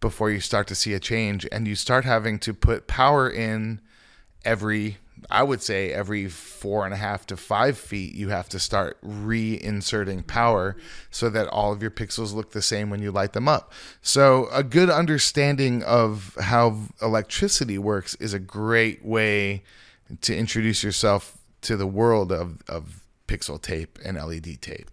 before 0.00 0.30
you 0.30 0.40
start 0.40 0.66
to 0.66 0.74
see 0.74 0.94
a 0.94 0.98
change. 0.98 1.46
And 1.52 1.68
you 1.68 1.76
start 1.76 2.04
having 2.04 2.38
to 2.40 2.52
put 2.52 2.88
power 2.88 3.30
in 3.30 3.80
every 4.44 4.98
I 5.30 5.42
would 5.42 5.62
say 5.62 5.92
every 5.92 6.28
four 6.28 6.84
and 6.84 6.92
a 6.92 6.96
half 6.96 7.26
to 7.28 7.36
five 7.36 7.78
feet, 7.78 8.14
you 8.14 8.30
have 8.30 8.48
to 8.50 8.58
start 8.58 8.98
reinserting 9.02 10.26
power 10.26 10.76
so 11.10 11.30
that 11.30 11.46
all 11.48 11.72
of 11.72 11.80
your 11.80 11.90
pixels 11.90 12.34
look 12.34 12.52
the 12.52 12.62
same 12.62 12.90
when 12.90 13.00
you 13.00 13.12
light 13.12 13.32
them 13.32 13.48
up. 13.48 13.72
So, 14.00 14.48
a 14.52 14.64
good 14.64 14.90
understanding 14.90 15.82
of 15.84 16.36
how 16.40 16.88
electricity 17.00 17.78
works 17.78 18.14
is 18.16 18.34
a 18.34 18.38
great 18.38 19.04
way 19.04 19.62
to 20.22 20.36
introduce 20.36 20.82
yourself 20.82 21.38
to 21.62 21.76
the 21.76 21.86
world 21.86 22.32
of, 22.32 22.62
of 22.68 23.04
pixel 23.28 23.60
tape 23.60 23.98
and 24.04 24.16
LED 24.16 24.60
tape. 24.60 24.90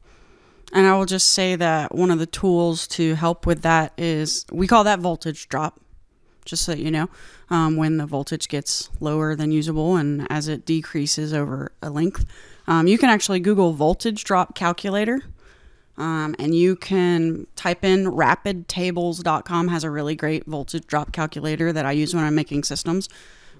And 0.71 0.85
I 0.85 0.95
will 0.95 1.05
just 1.05 1.29
say 1.29 1.55
that 1.55 1.95
one 1.95 2.11
of 2.11 2.19
the 2.19 2.25
tools 2.25 2.87
to 2.89 3.15
help 3.15 3.45
with 3.45 3.63
that 3.63 3.93
is 3.97 4.45
we 4.51 4.67
call 4.67 4.83
that 4.83 4.99
voltage 4.99 5.49
drop 5.49 5.79
just 6.45 6.65
so 6.65 6.73
that 6.73 6.79
you 6.79 6.91
know, 6.91 7.09
um, 7.49 7.75
when 7.75 7.97
the 7.97 8.05
voltage 8.05 8.47
gets 8.47 8.89
lower 8.99 9.35
than 9.35 9.51
usable 9.51 9.95
and 9.95 10.27
as 10.31 10.47
it 10.47 10.65
decreases 10.65 11.33
over 11.33 11.71
a 11.81 11.89
length. 11.89 12.25
Um, 12.67 12.87
you 12.87 12.97
can 12.97 13.09
actually 13.09 13.39
Google 13.39 13.73
voltage 13.73 14.23
drop 14.23 14.55
calculator. 14.55 15.21
Um, 15.97 16.33
and 16.39 16.55
you 16.55 16.77
can 16.77 17.45
type 17.57 17.83
in 17.83 18.05
rapidtables.com 18.05 19.67
has 19.67 19.83
a 19.83 19.91
really 19.91 20.15
great 20.15 20.45
voltage 20.45 20.87
drop 20.87 21.11
calculator 21.11 21.73
that 21.73 21.85
I 21.85 21.91
use 21.91 22.15
when 22.15 22.23
I'm 22.23 22.35
making 22.35 22.63
systems. 22.63 23.09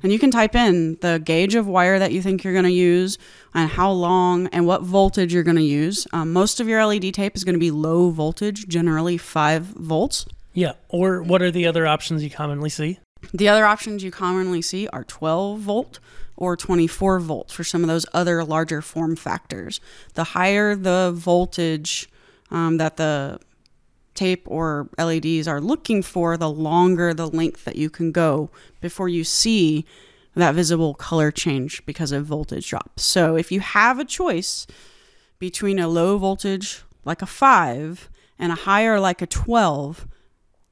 And 0.02 0.12
you 0.12 0.20
can 0.20 0.32
type 0.32 0.56
in 0.56 0.98
the 1.02 1.22
gauge 1.24 1.56
of 1.56 1.68
wire 1.68 2.00
that 2.00 2.12
you 2.12 2.22
think 2.22 2.44
you're 2.44 2.54
going 2.54 2.66
to 2.66 2.72
use 2.72 3.18
and 3.54 3.70
how 3.70 3.92
long 3.92 4.48
and 4.48 4.66
what 4.66 4.84
voltage 4.84 5.34
you're 5.34 5.44
going 5.44 5.58
to 5.58 5.64
use. 5.64 6.08
Um, 6.14 6.32
most 6.32 6.60
of 6.60 6.68
your 6.68 6.86
LED 6.86 7.14
tape 7.14 7.36
is 7.36 7.44
going 7.44 7.56
to 7.56 7.60
be 7.60 7.72
low 7.72 8.10
voltage, 8.10 8.68
generally 8.68 9.18
5 9.18 9.64
volts. 9.64 10.26
Yeah. 10.54 10.74
Or 10.88 11.22
what 11.22 11.42
are 11.42 11.52
the 11.52 11.66
other 11.66 11.86
options 11.86 12.24
you 12.24 12.30
commonly 12.30 12.70
see? 12.70 13.00
The 13.34 13.50
other 13.50 13.66
options 13.66 14.04
you 14.04 14.12
commonly 14.12 14.62
see 14.62 14.88
are 14.90 15.04
12 15.04 15.60
volt 15.60 16.00
or 16.38 16.56
24 16.56 17.20
volt 17.20 17.52
for 17.52 17.64
some 17.64 17.84
of 17.84 17.88
those 17.90 18.06
other 18.14 18.44
larger 18.44 18.82
form 18.82 19.16
factors. 19.16 19.82
The 20.14 20.24
higher 20.24 20.76
the 20.76 21.12
voltage 21.14 22.10
um, 22.50 22.78
that 22.78 22.98
the 22.98 23.40
tape 24.20 24.44
or 24.46 24.90
LEDs 24.98 25.48
are 25.48 25.62
looking 25.62 26.04
for, 26.04 26.36
the 26.36 26.50
longer 26.50 27.14
the 27.14 27.28
length 27.28 27.64
that 27.64 27.78
you 27.78 27.90
can 27.90 28.12
go 28.12 28.50
before 28.82 29.08
you 29.08 29.24
see 29.24 29.86
that 30.36 30.56
visible 30.56 30.94
color 30.94 31.32
change 31.32 31.86
because 31.86 32.12
of 32.12 32.26
voltage 32.26 32.70
drop. 32.70 33.00
So 33.00 33.38
if 33.38 33.52
you 33.52 33.62
have 33.62 33.98
a 33.98 34.06
choice 34.06 34.68
between 35.40 35.80
a 35.80 35.88
low 35.88 36.18
voltage 36.18 36.84
like 37.06 37.22
a 37.22 37.26
5 37.26 38.10
and 38.38 38.52
a 38.52 38.56
higher 38.56 39.00
like 39.00 39.22
a 39.22 39.28
12, 39.28 40.06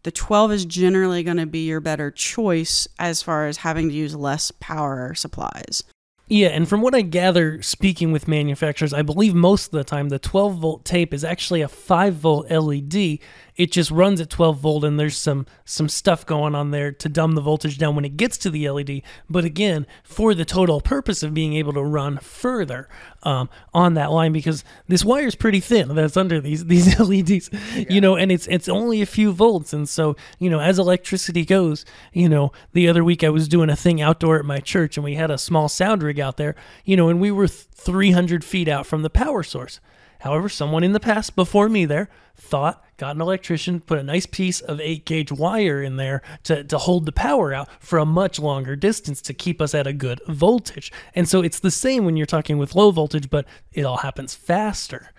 the 0.04 0.12
12 0.12 0.52
is 0.52 0.66
generally 0.66 1.24
going 1.24 1.38
to 1.38 1.46
be 1.46 1.66
your 1.66 1.80
better 1.80 2.12
choice 2.12 2.88
as 3.00 3.22
far 3.22 3.48
as 3.48 3.58
having 3.58 3.88
to 3.90 3.96
use 3.96 4.14
less 4.16 4.52
power 4.60 5.14
supplies. 5.16 5.84
Yeah, 6.30 6.50
and 6.50 6.68
from 6.68 6.82
what 6.82 6.94
I 6.94 7.02
gather, 7.02 7.62
speaking 7.62 8.12
with 8.12 8.28
manufacturers, 8.28 8.92
I 8.92 9.02
believe 9.02 9.34
most 9.34 9.68
of 9.68 9.72
the 9.72 9.86
time 9.86 10.10
the 10.10 10.20
12 10.20 10.58
volt 10.58 10.84
tape 10.84 11.14
is 11.14 11.24
actually 11.24 11.62
a 11.62 11.70
5 11.70 12.16
volt 12.16 12.52
LED. 12.52 13.20
It 13.58 13.72
just 13.72 13.90
runs 13.90 14.22
at 14.22 14.30
12 14.30 14.60
volt, 14.60 14.84
and 14.84 15.00
there's 15.00 15.18
some 15.18 15.48
some 15.66 15.90
stuff 15.90 16.26
going 16.26 16.54
on 16.54 16.70
there 16.70 16.92
to 16.92 17.10
dumb 17.10 17.34
the 17.34 17.42
voltage 17.42 17.80
down 17.80 17.96
when 17.96 18.06
it 18.06 18.16
gets 18.16 18.38
to 18.40 18.52
the 18.52 18.70
LED. 18.70 19.02
But 19.28 19.46
again, 19.46 19.88
for 20.04 20.36
the 20.36 20.46
total 20.46 20.80
purpose 20.80 21.24
of 21.24 21.34
being 21.34 21.54
able 21.54 21.74
to 21.74 21.84
run 21.84 22.20
further 22.20 22.88
um, 23.24 23.50
on 23.74 23.96
that 23.96 24.12
line, 24.12 24.32
because 24.32 24.64
this 24.88 25.04
wire 25.04 25.26
is 25.26 25.34
pretty 25.34 25.60
thin 25.60 25.96
that's 25.96 26.16
under 26.16 26.40
these 26.40 26.66
these 26.68 27.00
LEDs, 27.00 27.50
you 27.90 28.00
know, 28.00 28.16
and 28.16 28.32
it's 28.32 28.46
it's 28.48 28.70
only 28.70 29.02
a 29.02 29.08
few 29.08 29.32
volts, 29.32 29.74
and 29.74 29.90
so 29.90 30.16
you 30.38 30.52
know, 30.52 30.60
as 30.60 30.78
electricity 30.78 31.44
goes, 31.44 31.84
you 32.14 32.30
know, 32.30 32.52
the 32.74 32.88
other 32.88 33.04
week 33.04 33.24
I 33.24 33.30
was 33.30 33.48
doing 33.48 33.72
a 33.72 33.76
thing 33.76 34.00
outdoor 34.00 34.38
at 34.38 34.46
my 34.46 34.60
church, 34.60 34.98
and 34.98 35.04
we 35.04 35.16
had 35.16 35.32
a 35.32 35.38
small 35.38 35.68
sound 35.68 36.04
rig 36.04 36.20
out 36.20 36.38
there, 36.38 36.56
you 36.86 36.96
know, 36.96 37.10
and 37.10 37.20
we 37.20 37.32
were 37.32 37.48
300 37.48 38.44
feet 38.44 38.68
out 38.68 38.86
from 38.86 39.02
the 39.02 39.10
power 39.10 39.42
source. 39.42 39.80
However, 40.20 40.50
someone 40.50 40.84
in 40.84 40.94
the 40.94 41.00
past 41.00 41.36
before 41.36 41.70
me 41.70 41.86
there 41.86 42.10
thought, 42.36 42.84
got 42.98 43.16
an 43.16 43.22
electrician, 43.22 43.80
put 43.80 44.00
a 44.00 44.04
nice 44.04 44.26
piece 44.26 44.60
of 44.60 44.82
8 44.82 45.06
gauge 45.06 45.32
wire 45.32 45.82
in 45.82 45.98
there 45.98 46.22
to, 46.44 46.64
to 46.64 46.78
hold 46.78 47.06
the 47.06 47.12
power 47.12 47.54
out 47.54 47.70
for 47.80 48.00
a 48.00 48.06
much 48.06 48.40
longer 48.40 48.76
distance 48.76 49.22
to 49.22 49.34
keep 49.34 49.62
us 49.62 49.76
at 49.76 49.88
a 49.88 49.94
good 49.94 50.20
voltage. 50.28 50.92
And 51.14 51.30
so 51.30 51.42
it's 51.42 51.60
the 51.60 51.72
same 51.72 52.06
when 52.06 52.18
you're 52.18 52.26
talking 52.26 52.58
with 52.58 52.76
low 52.76 52.92
voltage, 52.92 53.30
but 53.30 53.46
it 53.72 53.84
all 53.84 53.98
happens 53.98 54.34
faster. 54.34 55.12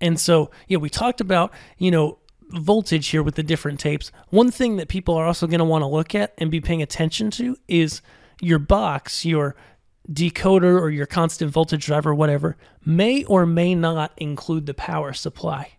And 0.00 0.18
so, 0.18 0.50
yeah, 0.68 0.78
we 0.78 0.88
talked 0.88 1.20
about, 1.20 1.52
you 1.76 1.90
know, 1.90 2.18
voltage 2.50 3.08
here 3.08 3.22
with 3.22 3.34
the 3.34 3.42
different 3.42 3.78
tapes. 3.78 4.10
One 4.30 4.50
thing 4.50 4.76
that 4.76 4.88
people 4.88 5.14
are 5.14 5.26
also 5.26 5.46
going 5.46 5.58
to 5.58 5.64
want 5.64 5.82
to 5.82 5.86
look 5.86 6.14
at 6.14 6.32
and 6.38 6.50
be 6.50 6.60
paying 6.60 6.82
attention 6.82 7.30
to 7.32 7.56
is 7.68 8.00
your 8.40 8.58
box, 8.58 9.24
your 9.24 9.54
decoder 10.10 10.80
or 10.80 10.88
your 10.88 11.04
constant 11.04 11.50
voltage 11.50 11.84
driver, 11.84 12.14
whatever, 12.14 12.56
may 12.86 13.24
or 13.24 13.44
may 13.44 13.74
not 13.74 14.12
include 14.16 14.64
the 14.64 14.72
power 14.72 15.12
supply. 15.12 15.77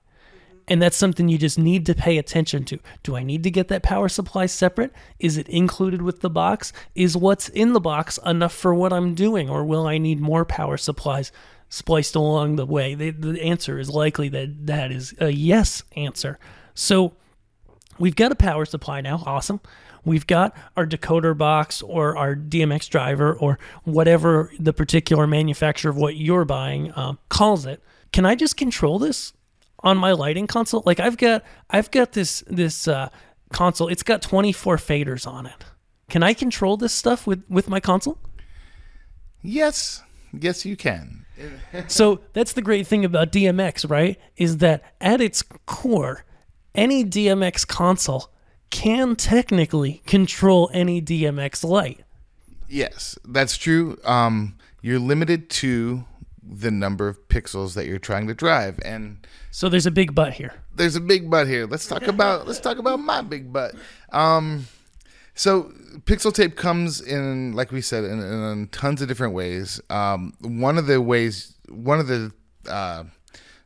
And 0.70 0.80
that's 0.80 0.96
something 0.96 1.28
you 1.28 1.40
just 1.40 1.58
need 1.58 1.88
to 1.88 1.96
pay 1.96 2.20
attention 2.20 2.64
to. 2.66 2.80
Do 3.02 3.16
I 3.16 3.24
need 3.24 3.42
to 3.44 3.52
get 3.52 3.70
that 3.70 3.82
power 3.82 4.08
supply 4.08 4.46
separate? 4.46 4.94
Is 5.18 5.36
it 5.36 5.50
included 5.50 6.04
with 6.04 6.22
the 6.22 6.30
box? 6.30 6.72
Is 6.94 7.18
what's 7.18 7.50
in 7.50 7.74
the 7.74 7.80
box 7.80 8.20
enough 8.24 8.54
for 8.54 8.74
what 8.74 8.94
I'm 8.94 9.16
doing? 9.16 9.50
Or 9.50 9.66
will 9.66 9.88
I 9.88 9.98
need 9.98 10.20
more 10.20 10.46
power 10.46 10.78
supplies 10.78 11.32
spliced 11.70 12.16
along 12.16 12.56
the 12.56 12.68
way? 12.68 12.94
The, 12.94 13.10
the 13.10 13.42
answer 13.42 13.80
is 13.80 13.90
likely 13.90 14.30
that 14.30 14.68
that 14.68 14.92
is 14.92 15.16
a 15.20 15.32
yes 15.32 15.82
answer. 15.96 16.38
So 16.76 17.14
we've 17.98 18.16
got 18.16 18.32
a 18.32 18.36
power 18.36 18.66
supply 18.66 19.02
now. 19.02 19.24
Awesome. 19.26 19.62
We've 20.06 20.28
got 20.28 20.56
our 20.78 20.86
decoder 20.86 21.36
box 21.36 21.82
or 21.82 22.16
our 22.16 22.36
DMX 22.36 22.90
driver 22.90 23.34
or 23.34 23.58
whatever 23.86 24.52
the 24.60 24.72
particular 24.72 25.26
manufacturer 25.26 25.90
of 25.90 25.98
what 25.98 26.16
you're 26.16 26.46
buying 26.46 26.94
um, 26.96 27.18
calls 27.28 27.66
it. 27.66 27.84
Can 28.14 28.26
I 28.26 28.36
just 28.36 28.56
control 28.56 29.00
this 29.00 29.34
on 29.84 29.98
my 29.98 30.12
lighting 30.12 30.48
console? 30.48 30.84
Like 30.86 31.00
I've 31.00 31.18
got 31.18 31.44
I've 31.70 31.92
got 31.92 32.14
this 32.14 32.44
this 32.48 32.88
uh, 32.88 33.10
console. 33.52 33.88
It's 33.88 34.04
got 34.04 34.22
24 34.22 34.78
faders 34.78 35.28
on 35.28 35.46
it. 35.46 35.66
Can 36.10 36.24
I 36.24 36.34
control 36.34 36.78
this 36.78 36.94
stuff 36.94 37.28
with 37.28 37.44
with 37.50 37.70
my 37.70 37.80
console? 37.80 38.18
Yes, 39.42 40.04
yes, 40.34 40.66
you 40.66 40.76
can. 40.76 41.26
So 41.88 42.20
that's 42.34 42.54
the 42.54 42.62
great 42.62 42.86
thing 42.86 43.06
about 43.06 43.32
DMX, 43.32 43.90
right? 43.90 44.20
Is 44.36 44.58
that 44.58 44.84
at 45.00 45.22
its 45.22 45.42
core, 45.66 46.26
any 46.76 47.06
DMX 47.06 47.66
console 47.66 48.30
can 48.70 49.16
technically 49.16 50.02
control 50.06 50.70
any 50.74 51.02
DMX 51.02 51.64
light. 51.64 52.02
Yes, 52.68 53.18
that's 53.26 53.58
true. 53.58 53.98
Um, 54.04 54.56
you're 54.82 55.00
limited 55.00 55.50
to 55.50 56.06
the 56.52 56.72
number 56.72 57.08
of 57.08 57.28
pixels 57.30 57.76
that 57.76 57.86
you're 57.86 58.00
trying 58.00 58.28
to 58.28 58.34
drive, 58.34 58.80
and 58.84 59.26
So 59.52 59.70
there's 59.70 59.86
a 59.86 59.92
big 59.92 60.16
butt 60.16 60.34
here. 60.34 60.54
there's 60.76 60.96
a 60.96 61.02
big 61.02 61.30
butt 61.30 61.48
here. 61.48 61.68
Let's 61.68 61.88
talk 61.88 62.08
about 62.08 62.48
let's 62.48 62.60
talk 62.60 62.78
about 62.80 63.00
my 63.00 63.22
big 63.22 63.54
butt. 63.54 63.76
Um, 64.12 64.68
so 65.36 65.72
pixel 66.06 66.34
tape 66.34 66.56
comes 66.56 67.00
in, 67.02 67.54
like 67.54 67.72
we 67.72 67.82
said, 67.82 68.04
in, 68.04 68.20
in 68.20 68.68
tons 68.72 69.02
of 69.02 69.08
different 69.08 69.34
ways. 69.34 69.80
Um, 69.90 70.34
one 70.42 70.78
of 70.78 70.88
the 70.88 71.00
ways, 71.02 71.56
one 71.70 72.00
of 72.00 72.08
the 72.08 72.32
uh, 72.68 73.04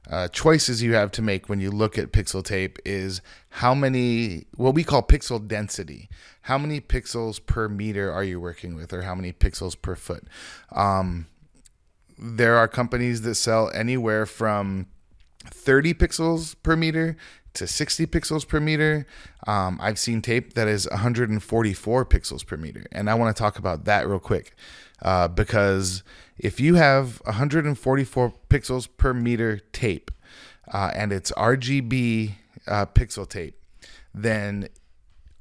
uh, 0.10 0.28
choices 0.28 0.84
you 0.84 0.94
have 0.94 1.12
to 1.12 1.22
make 1.22 1.48
when 1.50 1.60
you 1.62 1.72
look 1.72 1.98
at 1.98 2.12
pixel 2.12 2.44
tape 2.44 2.78
is 2.86 3.22
how 3.50 3.74
many 3.74 4.46
what 4.56 4.76
we 4.76 4.84
call 4.84 5.02
pixel 5.02 5.46
density. 5.48 6.10
How 6.48 6.58
many 6.58 6.82
pixels 6.82 7.40
per 7.44 7.70
meter 7.70 8.12
are 8.12 8.24
you 8.24 8.38
working 8.42 8.76
with, 8.76 8.92
or 8.92 9.04
how 9.04 9.16
many 9.16 9.32
pixels 9.32 9.82
per 9.82 9.96
foot? 9.96 10.26
Um, 10.74 11.28
there 12.18 12.58
are 12.58 12.68
companies 12.68 13.22
that 13.22 13.36
sell 13.36 13.70
anywhere 13.74 14.26
from 14.26 14.88
30 15.46 15.94
pixels 15.94 16.56
per 16.64 16.76
meter 16.76 17.18
to 17.54 17.68
60 17.68 18.08
pixels 18.08 18.48
per 18.48 18.60
meter. 18.60 19.06
Um, 19.46 19.78
I've 19.82 20.00
seen 20.00 20.22
tape 20.22 20.54
that 20.54 20.68
is 20.68 20.90
144 20.90 22.06
pixels 22.06 22.46
per 22.46 22.58
meter. 22.58 22.86
And 22.92 23.10
I 23.10 23.16
want 23.16 23.36
to 23.36 23.40
talk 23.40 23.60
about 23.60 23.86
that 23.86 24.08
real 24.08 24.20
quick 24.20 24.56
uh, 25.02 25.28
because 25.28 26.04
if 26.38 26.60
you 26.60 26.76
have 26.76 27.22
144 27.26 28.34
pixels 28.50 28.88
per 28.98 29.14
meter 29.14 29.60
tape 29.72 30.12
uh, 30.74 30.92
and 30.96 31.12
it's 31.12 31.32
RGB 31.34 32.34
uh, 32.68 32.86
pixel 32.88 33.28
tape, 33.28 33.60
then 34.14 34.68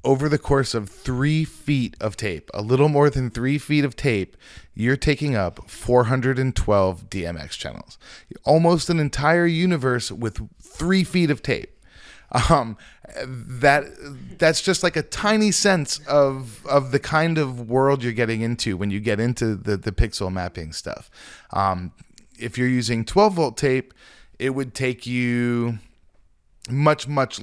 over 0.04 0.28
the 0.28 0.38
course 0.38 0.74
of 0.74 0.88
three 0.88 1.44
feet 1.44 1.96
of 2.00 2.16
tape, 2.16 2.50
a 2.52 2.62
little 2.62 2.88
more 2.88 3.08
than 3.08 3.30
three 3.30 3.58
feet 3.58 3.84
of 3.84 3.94
tape, 3.94 4.36
you're 4.74 4.96
taking 4.96 5.36
up 5.36 5.70
412 5.70 7.08
DMX 7.08 7.50
channels. 7.50 7.98
Almost 8.44 8.90
an 8.90 8.98
entire 8.98 9.46
universe 9.46 10.10
with 10.10 10.48
three 10.60 11.04
feet 11.04 11.30
of 11.30 11.42
tape. 11.42 11.78
Um, 12.50 12.78
that 13.26 13.84
that's 14.38 14.62
just 14.62 14.82
like 14.82 14.96
a 14.96 15.02
tiny 15.02 15.50
sense 15.50 16.00
of 16.08 16.64
of 16.66 16.90
the 16.90 16.98
kind 16.98 17.36
of 17.36 17.68
world 17.68 18.02
you're 18.02 18.14
getting 18.14 18.40
into 18.40 18.78
when 18.78 18.90
you 18.90 19.00
get 19.00 19.20
into 19.20 19.54
the 19.54 19.76
the 19.76 19.92
pixel 19.92 20.32
mapping 20.32 20.72
stuff. 20.72 21.10
Um, 21.50 21.92
if 22.38 22.56
you're 22.56 22.68
using 22.68 23.04
12 23.04 23.34
volt 23.34 23.56
tape, 23.58 23.92
it 24.38 24.50
would 24.50 24.74
take 24.74 25.06
you 25.06 25.78
much 26.70 27.06
much 27.06 27.38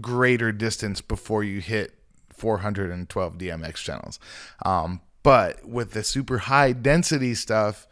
greater 0.00 0.52
distance 0.52 1.00
before 1.00 1.44
you 1.44 1.60
hit 1.60 1.94
412 2.30 3.38
DMX 3.38 3.76
channels. 3.76 4.18
Um, 4.64 5.00
but 5.22 5.64
with 5.66 5.92
the 5.92 6.04
super 6.04 6.38
high 6.38 6.72
density 6.72 7.34
stuff, 7.34 7.88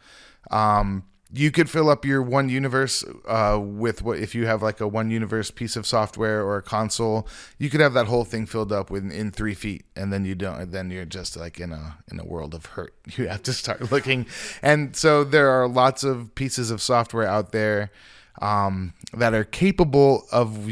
um, 0.51 1.03
you 1.33 1.51
could 1.51 1.69
fill 1.69 1.89
up 1.89 2.05
your 2.05 2.21
one 2.21 2.49
universe 2.49 3.03
uh, 3.27 3.59
with 3.61 4.01
what 4.01 4.19
if 4.19 4.33
you 4.33 4.45
have 4.45 4.61
like 4.61 4.79
a 4.79 4.87
one 4.87 5.11
universe 5.11 5.51
piece 5.51 5.75
of 5.75 5.85
software 5.85 6.43
or 6.43 6.57
a 6.57 6.61
console, 6.61 7.27
you 7.57 7.69
could 7.69 7.81
have 7.81 7.93
that 7.93 8.05
whole 8.05 8.23
thing 8.23 8.45
filled 8.45 8.71
up 8.71 8.89
within 8.89 9.11
in 9.11 9.31
three 9.31 9.53
feet, 9.53 9.85
and 9.95 10.13
then 10.13 10.23
you 10.23 10.35
don't. 10.35 10.71
Then 10.71 10.91
you're 10.91 11.03
just 11.03 11.35
like 11.35 11.59
in 11.59 11.71
a 11.71 11.97
in 12.09 12.19
a 12.19 12.25
world 12.25 12.53
of 12.53 12.65
hurt. 12.67 12.93
You 13.17 13.27
have 13.27 13.43
to 13.43 13.53
start 13.53 13.91
looking, 13.91 14.27
and 14.61 14.95
so 14.95 15.23
there 15.23 15.49
are 15.49 15.67
lots 15.67 16.03
of 16.03 16.33
pieces 16.35 16.71
of 16.71 16.81
software 16.81 17.27
out 17.27 17.51
there 17.51 17.91
um, 18.41 18.93
that 19.13 19.33
are 19.33 19.43
capable 19.43 20.27
of 20.31 20.65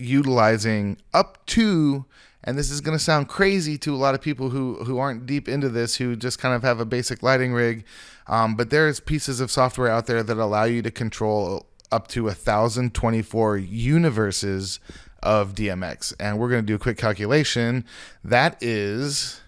utilizing 0.00 0.96
up 1.12 1.44
to 1.46 2.04
and 2.42 2.56
this 2.56 2.70
is 2.70 2.80
going 2.80 2.96
to 2.96 3.02
sound 3.02 3.28
crazy 3.28 3.76
to 3.76 3.94
a 3.94 3.98
lot 3.98 4.14
of 4.14 4.20
people 4.20 4.50
who 4.50 4.76
who 4.84 4.98
aren't 4.98 5.26
deep 5.26 5.48
into 5.48 5.68
this 5.68 5.96
who 5.96 6.16
just 6.16 6.38
kind 6.38 6.54
of 6.54 6.62
have 6.62 6.80
a 6.80 6.84
basic 6.84 7.22
lighting 7.22 7.52
rig 7.52 7.84
um, 8.26 8.54
but 8.54 8.70
there's 8.70 9.00
pieces 9.00 9.40
of 9.40 9.50
software 9.50 9.88
out 9.88 10.06
there 10.06 10.22
that 10.22 10.38
allow 10.38 10.64
you 10.64 10.82
to 10.82 10.90
control 10.90 11.66
up 11.92 12.08
to 12.08 12.24
1024 12.24 13.56
universes 13.56 14.80
of 15.22 15.54
dmx 15.54 16.14
and 16.18 16.38
we're 16.38 16.48
going 16.48 16.62
to 16.62 16.66
do 16.66 16.76
a 16.76 16.78
quick 16.78 16.96
calculation. 16.96 17.84
That 18.24 18.56
is 18.62 19.40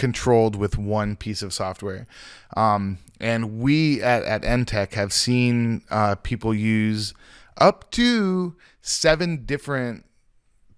controlled 0.00 0.56
with 0.56 0.78
one 0.78 1.14
piece 1.14 1.42
of 1.42 1.52
software. 1.52 2.06
Um, 2.56 2.96
and 3.20 3.60
we 3.60 4.02
at, 4.02 4.22
at 4.24 4.40
ENTTEC 4.42 4.94
have 4.94 5.12
seen 5.12 5.82
uh, 5.90 6.14
people 6.14 6.54
use 6.54 7.12
up 7.58 7.90
to 7.90 8.56
seven 8.80 9.44
different 9.44 10.06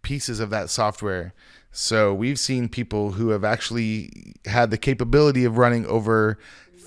pieces 0.02 0.40
of 0.40 0.50
that 0.50 0.70
software. 0.70 1.34
So 1.70 2.12
we've 2.12 2.38
seen 2.38 2.68
people 2.68 3.12
who 3.12 3.28
have 3.28 3.44
actually 3.44 4.34
had 4.44 4.72
the 4.72 4.76
capability 4.76 5.44
of 5.44 5.56
running 5.56 5.86
over 5.86 6.36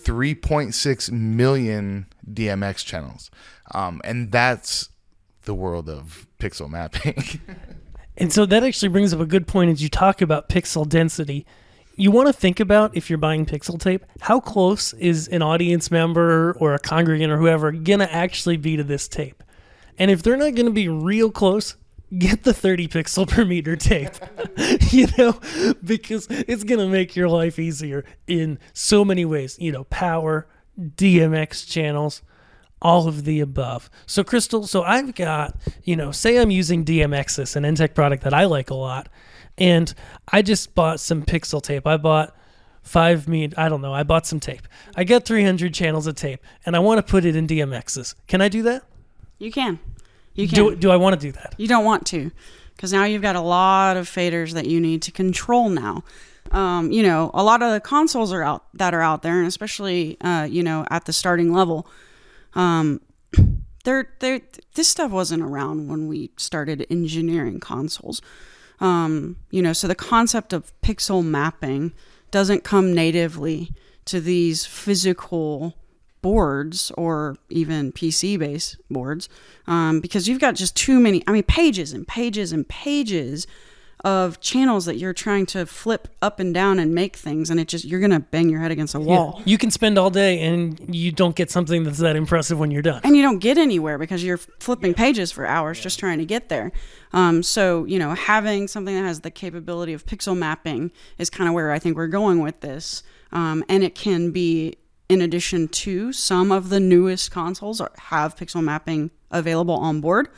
3.6 0.03 1.11
million 1.13 2.05
DMX 2.29 2.83
channels. 2.83 3.31
Um, 3.73 4.01
and 4.03 4.29
that's 4.33 4.89
the 5.43 5.53
world 5.53 5.89
of 5.89 6.27
pixel 6.37 6.69
mapping. 6.69 7.39
And 8.17 8.31
so 8.31 8.45
that 8.45 8.63
actually 8.63 8.89
brings 8.89 9.13
up 9.13 9.19
a 9.19 9.25
good 9.25 9.45
point 9.45 9.71
as 9.71 9.83
you 9.83 9.89
talk 9.89 10.21
about 10.21 10.47
pixel 10.47 10.87
density. 10.87 11.45
You 11.95 12.11
want 12.11 12.27
to 12.27 12.33
think 12.33 12.59
about 12.59 12.95
if 12.95 13.09
you're 13.09 13.17
buying 13.17 13.45
pixel 13.45 13.79
tape, 13.79 14.05
how 14.19 14.39
close 14.39 14.93
is 14.93 15.27
an 15.29 15.41
audience 15.41 15.89
member 15.89 16.55
or 16.59 16.73
a 16.73 16.79
congregant 16.79 17.31
or 17.31 17.37
whoever 17.37 17.71
going 17.71 17.99
to 17.99 18.13
actually 18.13 18.57
be 18.57 18.75
to 18.75 18.83
this 18.83 19.07
tape? 19.07 19.41
And 19.97 20.11
if 20.11 20.21
they're 20.21 20.37
not 20.37 20.55
going 20.55 20.65
to 20.65 20.71
be 20.71 20.89
real 20.89 21.31
close, 21.31 21.77
get 22.17 22.43
the 22.43 22.53
30 22.53 22.89
pixel 22.89 23.27
per 23.27 23.45
meter 23.45 23.75
tape. 23.75 24.11
you 24.91 25.07
know, 25.17 25.39
because 25.83 26.27
it's 26.29 26.63
going 26.63 26.79
to 26.79 26.87
make 26.87 27.15
your 27.15 27.29
life 27.29 27.59
easier 27.59 28.03
in 28.27 28.59
so 28.73 29.05
many 29.05 29.23
ways. 29.23 29.57
You 29.59 29.71
know, 29.71 29.85
power, 29.85 30.47
DMX 30.77 31.69
channels, 31.69 32.21
all 32.81 33.07
of 33.07 33.23
the 33.23 33.39
above. 33.39 33.89
So, 34.05 34.23
Crystal, 34.23 34.67
so 34.67 34.83
I've 34.83 35.15
got, 35.15 35.55
you 35.83 35.95
know, 35.95 36.11
say 36.11 36.37
I'm 36.37 36.51
using 36.51 36.83
DMXis, 36.83 37.55
an 37.55 37.63
ENTTEC 37.63 37.93
product 37.93 38.23
that 38.23 38.33
I 38.33 38.45
like 38.45 38.69
a 38.69 38.75
lot, 38.75 39.07
and 39.57 39.93
I 40.27 40.41
just 40.41 40.75
bought 40.75 40.99
some 40.99 41.23
pixel 41.23 41.61
tape. 41.61 41.87
I 41.87 41.97
bought 41.97 42.35
five 42.81 43.27
me 43.27 43.49
I 43.57 43.69
don't 43.69 43.81
know. 43.81 43.93
I 43.93 44.03
bought 44.03 44.25
some 44.25 44.39
tape. 44.39 44.67
I 44.95 45.03
got 45.03 45.25
300 45.25 45.73
channels 45.73 46.07
of 46.07 46.15
tape, 46.15 46.41
and 46.65 46.75
I 46.75 46.79
want 46.79 47.05
to 47.05 47.09
put 47.09 47.25
it 47.25 47.35
in 47.35 47.47
DMXis. 47.47 48.15
Can 48.27 48.41
I 48.41 48.49
do 48.49 48.63
that? 48.63 48.83
You 49.37 49.51
can. 49.51 49.79
You 50.33 50.47
can. 50.47 50.55
Do, 50.55 50.75
do 50.75 50.91
I 50.91 50.95
want 50.95 51.19
to 51.19 51.27
do 51.27 51.31
that? 51.33 51.55
You 51.57 51.67
don't 51.67 51.85
want 51.85 52.05
to, 52.07 52.31
because 52.75 52.91
now 52.91 53.05
you've 53.05 53.21
got 53.21 53.35
a 53.35 53.41
lot 53.41 53.97
of 53.97 54.07
faders 54.07 54.53
that 54.53 54.67
you 54.67 54.79
need 54.79 55.01
to 55.03 55.11
control 55.11 55.69
now. 55.69 56.03
Um, 56.51 56.91
you 56.91 57.01
know, 57.01 57.31
a 57.33 57.43
lot 57.43 57.63
of 57.63 57.71
the 57.73 57.79
consoles 57.79 58.31
are 58.31 58.43
out 58.43 58.65
that 58.73 58.93
are 58.93 59.01
out 59.01 59.23
there, 59.23 59.37
and 59.39 59.47
especially 59.47 60.17
uh, 60.21 60.47
you 60.49 60.63
know 60.63 60.85
at 60.91 61.05
the 61.05 61.13
starting 61.13 61.53
level, 61.53 61.87
um, 62.53 63.01
they're, 63.85 64.09
they're, 64.19 64.41
this 64.73 64.87
stuff 64.87 65.11
wasn't 65.11 65.41
around 65.41 65.87
when 65.87 66.07
we 66.07 66.31
started 66.37 66.85
engineering 66.89 67.59
consoles. 67.59 68.21
Um, 68.79 69.37
you 69.51 69.61
know, 69.61 69.73
so 69.73 69.87
the 69.87 69.95
concept 69.95 70.53
of 70.53 70.73
pixel 70.81 71.23
mapping 71.23 71.93
doesn't 72.31 72.63
come 72.63 72.93
natively 72.93 73.71
to 74.05 74.19
these 74.19 74.65
physical 74.65 75.75
boards 76.21 76.91
or 76.97 77.37
even 77.49 77.91
PC 77.91 78.37
based 78.39 78.77
boards 78.89 79.29
um, 79.67 79.99
because 80.01 80.27
you've 80.27 80.39
got 80.39 80.55
just 80.55 80.75
too 80.75 80.99
many, 80.99 81.23
I 81.27 81.31
mean, 81.31 81.43
pages 81.43 81.93
and 81.93 82.07
pages 82.07 82.51
and 82.51 82.67
pages 82.67 83.45
of 84.05 84.39
channels 84.39 84.85
that 84.85 84.97
you're 84.97 85.13
trying 85.13 85.47
to 85.47 85.65
flip 85.65 86.07
up 86.21 86.39
and 86.39 86.53
down 86.53 86.77
and 86.77 86.93
make 86.93 87.15
things 87.15 87.49
and 87.49 87.59
it 87.59 87.67
just 87.67 87.83
you're 87.83 87.99
gonna 87.99 88.19
bang 88.19 88.49
your 88.49 88.59
head 88.59 88.69
against 88.69 88.93
a 88.93 88.99
wall. 88.99 89.33
Yeah. 89.39 89.43
You 89.47 89.57
can 89.57 89.71
spend 89.71 89.97
all 89.97 90.11
day 90.11 90.41
and 90.41 90.95
you 90.95 91.11
don't 91.11 91.35
get 91.35 91.49
something 91.49 91.83
that's 91.83 91.97
that 91.97 92.15
impressive 92.15 92.59
when 92.59 92.69
you're 92.69 92.83
done. 92.83 93.01
and 93.03 93.17
you 93.17 93.23
don't 93.23 93.39
get 93.39 93.57
anywhere 93.57 93.97
because 93.97 94.23
you're 94.23 94.37
flipping 94.37 94.93
pages 94.93 95.31
for 95.31 95.47
hours 95.47 95.79
just 95.81 95.97
trying 95.99 96.19
to 96.19 96.25
get 96.25 96.49
there. 96.49 96.71
Um, 97.13 97.41
so 97.41 97.85
you 97.85 97.97
know 97.97 98.13
having 98.13 98.67
something 98.67 98.93
that 98.93 99.07
has 99.07 99.21
the 99.21 99.31
capability 99.31 99.93
of 99.93 100.05
pixel 100.05 100.37
mapping 100.37 100.91
is 101.17 101.31
kind 101.31 101.47
of 101.47 101.55
where 101.55 101.71
i 101.71 101.79
think 101.79 101.97
we're 101.97 102.07
going 102.07 102.41
with 102.41 102.61
this. 102.61 103.01
Um, 103.31 103.63
and 103.67 103.83
it 103.83 103.95
can 103.95 104.29
be 104.29 104.77
in 105.09 105.19
addition 105.19 105.67
to 105.67 106.13
some 106.13 106.51
of 106.51 106.69
the 106.69 106.79
newest 106.79 107.31
consoles 107.31 107.81
are, 107.81 107.91
have 107.97 108.35
pixel 108.35 108.63
mapping 108.63 109.09
available 109.31 109.75
on 109.75 109.99
board 109.99 110.29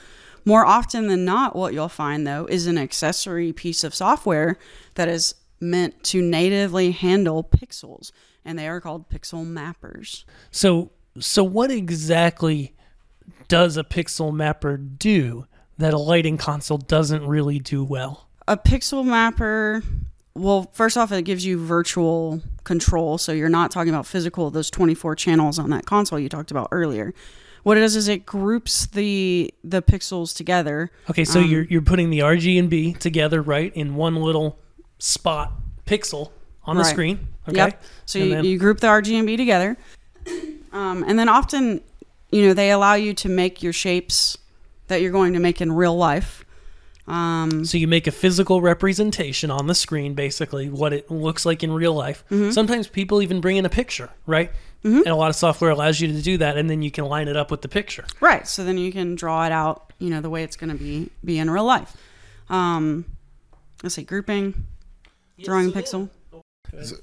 more 0.48 0.66
often 0.66 1.08
than 1.08 1.26
not, 1.26 1.58
what 1.58 1.74
you'll 1.74 1.90
find 1.90 2.26
though 2.26 2.46
is 2.46 2.68
an 2.68 2.78
accessory 2.78 3.52
piece 3.52 3.84
of 3.84 3.94
software 3.94 4.58
that 4.96 5.10
is 5.10 5.36
meant 5.60 6.02
to 6.06 6.22
natively 6.22 6.92
handle 6.92 7.44
pixels, 7.44 8.12
and 8.46 8.58
they 8.58 8.66
are 8.68 8.80
called 8.80 9.10
pixel 9.10 9.46
mappers. 9.46 10.24
So, 10.50 10.92
so 11.20 11.44
what 11.44 11.70
exactly 11.70 12.74
does 13.50 13.76
a 13.76 13.84
pixel 13.84 14.34
mapper 14.34 14.78
do 14.78 15.46
that 15.78 15.94
a 15.94 15.98
lighting 15.98 16.38
console 16.38 16.78
doesn't 16.78 17.28
really 17.28 17.60
do 17.60 17.84
well? 17.84 18.30
A 18.48 18.56
pixel 18.56 19.06
mapper, 19.06 19.84
well, 20.34 20.70
first 20.72 20.98
off, 20.98 21.12
it 21.12 21.24
gives 21.24 21.46
you 21.46 21.62
virtual 21.62 22.42
control, 22.64 23.18
so 23.18 23.34
you're 23.34 23.50
not 23.50 23.70
talking 23.70 23.94
about 23.94 24.06
physical, 24.06 24.50
those 24.50 24.70
24 24.70 25.16
channels 25.16 25.60
on 25.60 25.72
that 25.72 25.86
console 25.86 26.18
you 26.18 26.30
talked 26.30 26.52
about 26.52 26.70
earlier. 26.72 27.14
What 27.68 27.76
it 27.76 27.82
does 27.82 27.98
is 27.98 28.08
it 28.08 28.26
groups 28.26 28.86
the 28.86 29.54
the 29.62 29.82
pixels 29.82 30.34
together. 30.34 30.90
Okay, 31.10 31.26
so 31.26 31.40
you're 31.40 31.64
you're 31.64 31.82
putting 31.82 32.12
the 32.12 32.20
RG 32.20 32.58
and 32.58 32.70
B 32.70 32.94
together, 32.94 33.42
right, 33.42 33.74
in 33.76 33.96
one 33.96 34.16
little 34.16 34.58
spot 35.00 35.52
pixel 35.86 36.32
on 36.64 36.78
the 36.78 36.84
Right. 36.84 36.90
screen. 36.90 37.28
Okay. 37.50 37.58
Yep. 37.58 37.84
So 38.06 38.20
you, 38.20 38.30
then- 38.30 38.46
you 38.46 38.58
group 38.58 38.80
the 38.80 38.88
RG 38.88 39.18
and 39.18 39.28
B 39.28 39.36
together, 39.36 39.76
um, 40.72 41.04
and 41.06 41.20
then 41.20 41.28
often, 41.28 41.82
you 42.32 42.44
know, 42.48 42.54
they 42.54 42.72
allow 42.72 42.94
you 42.94 43.14
to 43.16 43.28
make 43.28 43.62
your 43.62 43.74
shapes 43.74 44.38
that 44.88 45.02
you're 45.02 45.12
going 45.12 45.34
to 45.34 45.40
make 45.40 45.60
in 45.60 45.74
real 45.74 45.98
life. 45.98 46.46
Um, 47.06 47.66
So 47.66 47.78
you 47.78 47.88
make 47.90 48.08
a 48.08 48.12
physical 48.12 48.62
representation 48.62 49.52
on 49.52 49.68
the 49.68 49.76
screen, 49.76 50.14
basically 50.14 50.70
what 50.70 50.94
it 50.94 51.12
looks 51.12 51.46
like 51.46 51.64
in 51.64 51.74
real 51.74 51.94
life. 51.94 52.24
Mm-hmm. 52.32 52.52
Sometimes 52.52 52.88
people 52.88 53.22
even 53.22 53.42
bring 53.42 53.58
in 53.58 53.66
a 53.66 53.70
picture, 53.70 54.10
right? 54.26 54.52
And 54.96 55.08
a 55.08 55.16
lot 55.16 55.30
of 55.30 55.36
software 55.36 55.72
allows 55.72 56.00
you 56.00 56.08
to 56.08 56.22
do 56.22 56.38
that, 56.38 56.58
and 56.58 56.70
then 56.70 56.82
you 56.82 56.92
can 56.92 57.06
line 57.06 57.28
it 57.28 57.36
up 57.36 57.52
with 57.52 57.62
the 57.62 57.68
picture. 57.68 58.06
right. 58.22 58.48
So 58.48 58.64
then 58.64 58.78
you 58.78 58.92
can 58.92 59.16
draw 59.16 59.46
it 59.46 59.52
out, 59.52 59.94
you 60.00 60.10
know, 60.10 60.22
the 60.22 60.30
way 60.30 60.44
it's 60.44 60.56
going 60.56 60.70
to 60.70 60.76
be 60.76 61.10
be 61.24 61.40
in 61.40 61.50
real 61.50 61.66
life. 61.66 61.96
Um, 62.50 63.06
let's 63.84 63.96
see, 63.96 64.04
grouping, 64.04 64.66
drawing 65.44 65.72
pixel. 65.72 66.10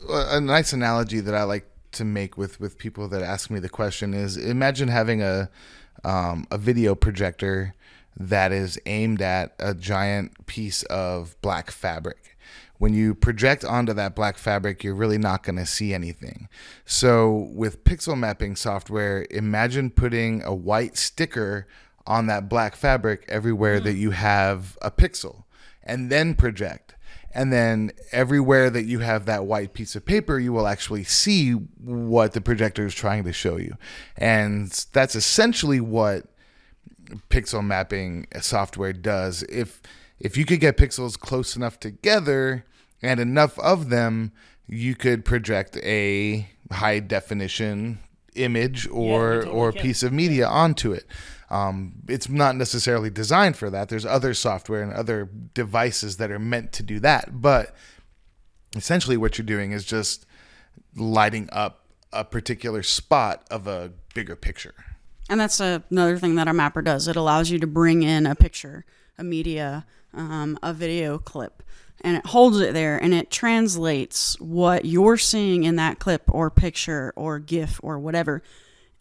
a 0.08 0.40
nice 0.40 0.72
analogy 0.72 1.20
that 1.20 1.34
I 1.34 1.44
like 1.44 1.68
to 1.92 2.04
make 2.04 2.36
with 2.36 2.60
with 2.60 2.76
people 2.78 3.08
that 3.08 3.22
ask 3.22 3.50
me 3.50 3.60
the 3.60 3.68
question 3.68 4.14
is 4.14 4.36
imagine 4.36 4.88
having 4.88 5.22
a 5.22 5.48
um, 6.04 6.46
a 6.50 6.58
video 6.58 6.94
projector 6.94 7.74
that 8.16 8.52
is 8.52 8.78
aimed 8.86 9.20
at 9.22 9.54
a 9.58 9.74
giant 9.74 10.46
piece 10.46 10.82
of 10.84 11.40
black 11.40 11.70
fabric. 11.70 12.33
When 12.78 12.92
you 12.92 13.14
project 13.14 13.64
onto 13.64 13.92
that 13.94 14.16
black 14.16 14.36
fabric, 14.36 14.82
you're 14.82 14.94
really 14.94 15.18
not 15.18 15.42
going 15.42 15.56
to 15.56 15.66
see 15.66 15.94
anything. 15.94 16.48
So, 16.84 17.48
with 17.54 17.84
pixel 17.84 18.18
mapping 18.18 18.56
software, 18.56 19.26
imagine 19.30 19.90
putting 19.90 20.42
a 20.42 20.54
white 20.54 20.96
sticker 20.96 21.66
on 22.06 22.26
that 22.26 22.48
black 22.48 22.76
fabric 22.76 23.24
everywhere 23.28 23.80
that 23.80 23.92
hmm. 23.92 24.00
you 24.00 24.10
have 24.10 24.76
a 24.82 24.90
pixel 24.90 25.44
and 25.82 26.10
then 26.10 26.34
project. 26.34 26.94
And 27.36 27.52
then 27.52 27.90
everywhere 28.12 28.70
that 28.70 28.84
you 28.84 29.00
have 29.00 29.26
that 29.26 29.44
white 29.44 29.74
piece 29.74 29.96
of 29.96 30.04
paper, 30.04 30.38
you 30.38 30.52
will 30.52 30.68
actually 30.68 31.02
see 31.02 31.52
what 31.52 32.32
the 32.32 32.40
projector 32.40 32.86
is 32.86 32.94
trying 32.94 33.24
to 33.24 33.32
show 33.32 33.56
you. 33.56 33.76
And 34.16 34.70
that's 34.92 35.16
essentially 35.16 35.80
what 35.80 36.26
pixel 37.30 37.64
mapping 37.64 38.28
software 38.40 38.92
does. 38.92 39.42
If 39.44 39.82
if 40.18 40.36
you 40.36 40.44
could 40.44 40.60
get 40.60 40.76
pixels 40.76 41.18
close 41.18 41.56
enough 41.56 41.78
together 41.80 42.64
and 43.02 43.20
enough 43.20 43.58
of 43.58 43.90
them, 43.90 44.32
you 44.66 44.94
could 44.94 45.24
project 45.24 45.76
a 45.78 46.48
high 46.70 47.00
definition 47.00 47.98
image 48.34 48.88
or 48.88 49.36
totally 49.36 49.56
or 49.56 49.72
can. 49.72 49.82
piece 49.82 50.02
of 50.02 50.12
media 50.12 50.46
onto 50.46 50.92
it. 50.92 51.06
Um, 51.50 51.92
it's 52.08 52.28
not 52.28 52.56
necessarily 52.56 53.10
designed 53.10 53.56
for 53.56 53.70
that. 53.70 53.88
There's 53.88 54.06
other 54.06 54.34
software 54.34 54.82
and 54.82 54.92
other 54.92 55.28
devices 55.52 56.16
that 56.16 56.30
are 56.30 56.38
meant 56.38 56.72
to 56.72 56.82
do 56.82 56.98
that, 57.00 57.40
but 57.40 57.74
essentially 58.74 59.16
what 59.16 59.38
you're 59.38 59.46
doing 59.46 59.72
is 59.72 59.84
just 59.84 60.26
lighting 60.96 61.48
up 61.52 61.84
a 62.12 62.24
particular 62.24 62.82
spot 62.82 63.44
of 63.50 63.66
a 63.66 63.92
bigger 64.14 64.36
picture. 64.36 64.74
And 65.28 65.40
that's 65.40 65.60
a, 65.60 65.82
another 65.90 66.18
thing 66.18 66.34
that 66.36 66.48
our 66.48 66.54
mapper 66.54 66.82
does. 66.82 67.08
It 67.08 67.16
allows 67.16 67.50
you 67.50 67.58
to 67.58 67.66
bring 67.66 68.02
in 68.02 68.26
a 68.26 68.34
picture, 68.34 68.84
a 69.18 69.24
media, 69.24 69.86
um, 70.16 70.58
a 70.62 70.72
video 70.72 71.18
clip, 71.18 71.62
and 72.00 72.16
it 72.16 72.26
holds 72.26 72.60
it 72.60 72.74
there 72.74 73.02
and 73.02 73.14
it 73.14 73.30
translates 73.30 74.38
what 74.40 74.84
you're 74.84 75.16
seeing 75.16 75.64
in 75.64 75.76
that 75.76 75.98
clip 75.98 76.22
or 76.28 76.50
picture 76.50 77.12
or 77.16 77.38
GIF 77.38 77.80
or 77.82 77.98
whatever 77.98 78.42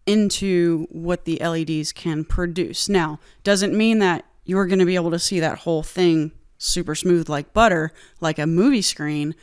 into 0.05 0.87
what 0.89 1.25
the 1.25 1.37
LEDs 1.39 1.91
can 1.91 2.23
produce. 2.23 2.89
Now, 2.89 3.19
doesn't 3.43 3.75
mean 3.75 3.99
that 3.99 4.25
you're 4.45 4.65
going 4.65 4.79
to 4.79 4.85
be 4.85 4.95
able 4.95 5.11
to 5.11 5.19
see 5.19 5.39
that 5.39 5.59
whole 5.59 5.83
thing 5.83 6.31
super 6.57 6.95
smooth 6.95 7.29
like 7.29 7.53
butter, 7.53 7.91
like 8.19 8.39
a 8.39 8.47
movie 8.47 8.81
screen, 8.81 9.35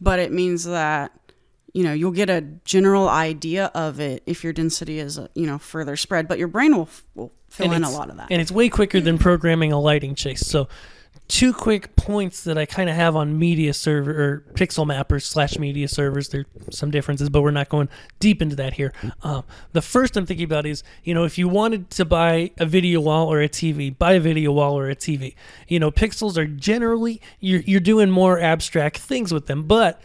but 0.00 0.18
it 0.18 0.32
means 0.32 0.64
that 0.64 1.12
you 1.72 1.84
know 1.84 1.92
you'll 1.92 2.10
get 2.10 2.30
a 2.30 2.40
general 2.64 3.08
idea 3.08 3.70
of 3.74 4.00
it 4.00 4.22
if 4.26 4.42
your 4.42 4.52
density 4.52 4.98
is 4.98 5.18
uh, 5.18 5.28
you 5.36 5.46
know 5.46 5.56
further 5.56 5.94
spread 5.94 6.26
but 6.26 6.36
your 6.36 6.48
brain 6.48 6.76
will, 6.76 6.88
will 7.14 7.32
fill 7.48 7.66
And 7.66 7.74
in 7.76 7.84
a 7.84 7.90
lot 7.90 8.10
of 8.10 8.16
that 8.16 8.26
And 8.30 8.40
it's 8.40 8.50
way 8.50 8.68
quicker 8.68 9.00
than 9.00 9.18
programming 9.18 9.72
a 9.72 9.78
lighting 9.78 10.14
chase. 10.14 10.44
So, 10.46 10.68
two 11.30 11.52
quick 11.52 11.94
points 11.94 12.42
that 12.42 12.58
I 12.58 12.66
kind 12.66 12.90
of 12.90 12.96
have 12.96 13.14
on 13.14 13.38
media 13.38 13.72
server 13.72 14.10
or 14.10 14.44
pixel 14.54 14.84
mappers 14.84 15.22
slash 15.22 15.60
media 15.60 15.86
servers. 15.86 16.28
There's 16.28 16.44
some 16.70 16.90
differences, 16.90 17.28
but 17.28 17.42
we're 17.42 17.52
not 17.52 17.68
going 17.68 17.88
deep 18.18 18.42
into 18.42 18.56
that 18.56 18.74
here. 18.74 18.92
Um, 19.22 19.44
the 19.72 19.80
first 19.80 20.16
I'm 20.16 20.26
thinking 20.26 20.44
about 20.44 20.66
is, 20.66 20.82
you 21.04 21.14
know, 21.14 21.22
if 21.22 21.38
you 21.38 21.48
wanted 21.48 21.88
to 21.90 22.04
buy 22.04 22.50
a 22.58 22.66
video 22.66 23.00
wall 23.00 23.32
or 23.32 23.40
a 23.40 23.48
TV, 23.48 23.96
buy 23.96 24.14
a 24.14 24.20
video 24.20 24.50
wall 24.50 24.76
or 24.76 24.90
a 24.90 24.96
TV. 24.96 25.36
You 25.68 25.78
know, 25.78 25.92
pixels 25.92 26.36
are 26.36 26.46
generally 26.46 27.20
you're 27.38 27.60
you're 27.60 27.78
doing 27.78 28.10
more 28.10 28.40
abstract 28.40 28.98
things 28.98 29.32
with 29.32 29.46
them, 29.46 29.62
but 29.62 30.02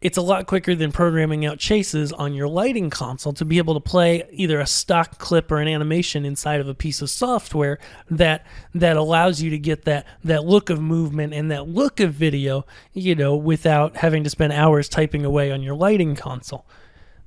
it's 0.00 0.16
a 0.16 0.22
lot 0.22 0.46
quicker 0.46 0.74
than 0.74 0.92
programming 0.92 1.44
out 1.44 1.58
chases 1.58 2.10
on 2.12 2.32
your 2.32 2.48
lighting 2.48 2.88
console 2.88 3.34
to 3.34 3.44
be 3.44 3.58
able 3.58 3.74
to 3.74 3.80
play 3.80 4.24
either 4.30 4.58
a 4.58 4.66
stock 4.66 5.18
clip 5.18 5.52
or 5.52 5.58
an 5.58 5.68
animation 5.68 6.24
inside 6.24 6.60
of 6.60 6.68
a 6.68 6.74
piece 6.74 7.02
of 7.02 7.10
software 7.10 7.78
that 8.08 8.46
that 8.74 8.96
allows 8.96 9.42
you 9.42 9.50
to 9.50 9.58
get 9.58 9.84
that 9.84 10.06
that 10.24 10.44
look 10.44 10.70
of 10.70 10.80
movement 10.80 11.34
and 11.34 11.50
that 11.50 11.68
look 11.68 12.00
of 12.00 12.14
video, 12.14 12.64
you 12.94 13.14
know, 13.14 13.36
without 13.36 13.96
having 13.96 14.24
to 14.24 14.30
spend 14.30 14.52
hours 14.52 14.88
typing 14.88 15.24
away 15.24 15.52
on 15.52 15.62
your 15.62 15.74
lighting 15.74 16.16
console. 16.16 16.66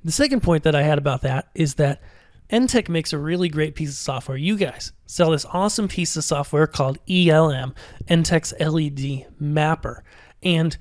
The 0.02 0.12
second 0.12 0.42
point 0.42 0.64
that 0.64 0.74
I 0.74 0.82
had 0.82 0.98
about 0.98 1.22
that 1.22 1.48
is 1.54 1.74
that 1.74 2.02
ENTTEC 2.50 2.88
makes 2.88 3.12
a 3.12 3.18
really 3.18 3.48
great 3.48 3.74
piece 3.74 3.90
of 3.90 3.96
software. 3.96 4.36
You 4.36 4.56
guys 4.56 4.92
sell 5.06 5.30
this 5.30 5.46
awesome 5.46 5.88
piece 5.88 6.16
of 6.16 6.24
software 6.24 6.66
called 6.66 6.98
ELM, 7.08 7.74
ENTTEC's 8.08 8.52
LED 8.60 9.26
Mapper. 9.40 10.04
And 10.42 10.76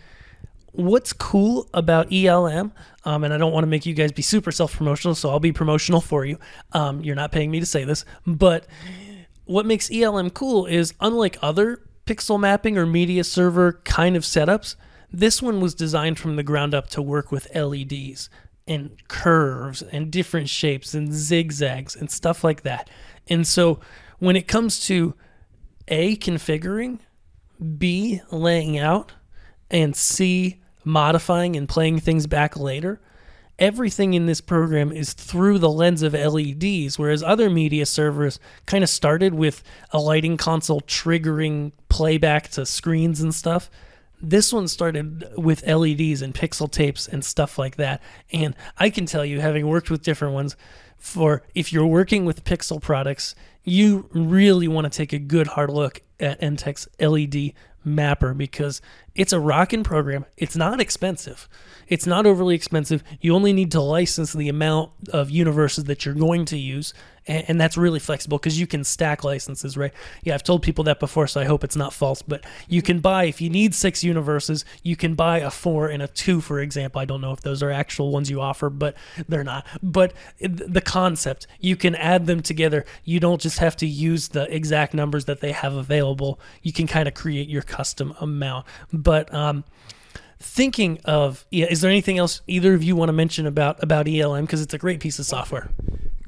what's 0.73 1.13
cool 1.13 1.69
about 1.73 2.11
ELM, 2.11 2.73
um, 3.05 3.23
and 3.23 3.33
I 3.33 3.37
don't 3.37 3.53
want 3.53 3.63
to 3.63 3.69
make 3.69 3.85
you 3.85 3.93
guys 3.93 4.11
be 4.11 4.21
super 4.21 4.51
self 4.51 4.75
promotional, 4.75 5.15
so 5.15 5.29
I'll 5.29 5.39
be 5.39 5.53
promotional 5.53 6.01
for 6.01 6.25
you. 6.25 6.37
Um, 6.73 7.01
you're 7.01 7.15
not 7.15 7.31
paying 7.31 7.49
me 7.49 7.59
to 7.59 7.65
say 7.65 7.83
this, 7.83 8.03
but 8.27 8.67
what 9.45 9.65
makes 9.65 9.91
ELM 9.91 10.31
cool 10.31 10.65
is 10.65 10.93
unlike 10.99 11.37
other 11.41 11.81
pixel 12.05 12.39
mapping 12.39 12.77
or 12.77 12.85
media 12.85 13.23
server 13.23 13.81
kind 13.83 14.15
of 14.15 14.23
setups, 14.23 14.75
this 15.11 15.41
one 15.41 15.61
was 15.61 15.75
designed 15.75 16.19
from 16.19 16.35
the 16.35 16.43
ground 16.43 16.73
up 16.73 16.89
to 16.89 17.01
work 17.01 17.31
with 17.31 17.53
LEDs 17.55 18.29
and 18.67 18.97
curves 19.07 19.81
and 19.81 20.11
different 20.11 20.49
shapes 20.49 20.93
and 20.93 21.13
zigzags 21.13 21.95
and 21.95 22.09
stuff 22.09 22.43
like 22.43 22.63
that. 22.63 22.89
And 23.29 23.47
so 23.47 23.79
when 24.19 24.35
it 24.35 24.47
comes 24.47 24.85
to 24.87 25.13
A, 25.87 26.15
configuring, 26.15 26.99
B, 27.77 28.21
laying 28.31 28.77
out, 28.77 29.11
and 29.69 29.95
C, 29.95 30.62
modifying 30.83 31.55
and 31.55 31.67
playing 31.67 31.99
things 31.99 32.27
back 32.27 32.57
later, 32.57 32.99
everything 33.59 34.13
in 34.13 34.25
this 34.25 34.41
program 34.41 34.91
is 34.91 35.13
through 35.13 35.59
the 35.59 35.69
lens 35.69 36.01
of 36.01 36.13
LEDs, 36.13 36.97
whereas 36.97 37.23
other 37.23 37.49
media 37.49 37.85
servers 37.85 38.39
kind 38.65 38.83
of 38.83 38.89
started 38.89 39.33
with 39.33 39.63
a 39.91 39.99
lighting 39.99 40.37
console 40.37 40.81
triggering 40.81 41.71
playback 41.89 42.49
to 42.49 42.65
screens 42.65 43.21
and 43.21 43.33
stuff. 43.33 43.69
This 44.21 44.53
one 44.53 44.67
started 44.67 45.25
with 45.37 45.67
LEDs 45.67 46.21
and 46.21 46.33
pixel 46.33 46.71
tapes 46.71 47.07
and 47.07 47.23
stuff 47.23 47.59
like 47.59 47.75
that. 47.75 48.01
And 48.31 48.55
I 48.77 48.89
can 48.89 49.05
tell 49.05 49.25
you, 49.25 49.41
having 49.41 49.67
worked 49.67 49.89
with 49.89 50.01
different 50.01 50.33
ones, 50.33 50.55
for 50.97 51.43
if 51.53 51.73
you're 51.73 51.85
working 51.85 52.23
with 52.23 52.45
pixel 52.45 52.81
products, 52.81 53.35
you 53.65 54.09
really 54.13 54.69
want 54.69 54.85
to 54.85 54.97
take 54.97 55.11
a 55.11 55.19
good 55.19 55.47
hard 55.47 55.69
look 55.69 56.01
at 56.19 56.39
ENTTEC's 56.41 56.87
LED 56.99 57.53
mapper 57.85 58.33
because 58.33 58.81
it's 59.15 59.33
a 59.33 59.39
rockin' 59.39 59.83
program. 59.83 60.25
It's 60.37 60.55
not 60.55 60.79
expensive. 60.79 61.47
It's 61.87 62.07
not 62.07 62.25
overly 62.25 62.55
expensive. 62.55 63.03
You 63.21 63.35
only 63.35 63.53
need 63.53 63.71
to 63.71 63.81
license 63.81 64.33
the 64.33 64.49
amount 64.49 64.91
of 65.11 65.29
universes 65.29 65.85
that 65.85 66.05
you're 66.05 66.15
going 66.15 66.45
to 66.45 66.57
use, 66.57 66.93
and, 67.27 67.45
and 67.47 67.61
that's 67.61 67.77
really 67.77 67.99
flexible 67.99 68.37
because 68.37 68.59
you 68.59 68.67
can 68.67 68.83
stack 68.83 69.23
licenses, 69.23 69.77
right? 69.77 69.93
Yeah, 70.23 70.33
I've 70.33 70.43
told 70.43 70.63
people 70.63 70.83
that 70.85 70.99
before, 70.99 71.27
so 71.27 71.41
I 71.41 71.45
hope 71.45 71.63
it's 71.63 71.75
not 71.75 71.93
false. 71.93 72.21
But 72.21 72.45
you 72.67 72.81
can 72.81 72.99
buy 72.99 73.25
if 73.25 73.41
you 73.41 73.49
need 73.49 73.75
six 73.75 74.03
universes, 74.03 74.65
you 74.83 74.95
can 74.95 75.15
buy 75.15 75.39
a 75.39 75.51
four 75.51 75.87
and 75.87 76.01
a 76.01 76.07
two, 76.07 76.41
for 76.41 76.59
example. 76.59 76.99
I 76.99 77.05
don't 77.05 77.21
know 77.21 77.31
if 77.31 77.41
those 77.41 77.63
are 77.63 77.71
actual 77.71 78.11
ones 78.11 78.29
you 78.29 78.41
offer, 78.41 78.69
but 78.69 78.95
they're 79.27 79.43
not. 79.43 79.65
But 79.81 80.13
the 80.39 80.81
concept, 80.81 81.47
you 81.59 81.75
can 81.75 81.95
add 81.95 82.27
them 82.27 82.41
together. 82.41 82.85
You 83.03 83.19
don't 83.19 83.41
just 83.41 83.59
have 83.59 83.75
to 83.77 83.87
use 83.87 84.29
the 84.29 84.53
exact 84.53 84.93
numbers 84.93 85.25
that 85.25 85.41
they 85.41 85.51
have 85.51 85.73
available. 85.73 86.39
You 86.61 86.73
can 86.73 86.87
kind 86.87 87.07
of 87.07 87.13
create 87.13 87.49
your 87.49 87.61
custom 87.61 88.15
amount, 88.19 88.65
but 88.91 89.33
um, 89.33 89.63
thinking 90.39 90.99
of 91.05 91.45
yeah, 91.51 91.65
is 91.69 91.81
there 91.81 91.89
anything 91.89 92.17
else 92.17 92.41
either 92.47 92.73
of 92.73 92.83
you 92.83 92.95
want 92.95 93.09
to 93.09 93.13
mention 93.13 93.47
about 93.47 93.81
about 93.81 94.07
ELM 94.07 94.45
because 94.45 94.61
it's 94.61 94.73
a 94.73 94.77
great 94.77 94.99
piece 94.99 95.17
of 95.19 95.25
software. 95.25 95.69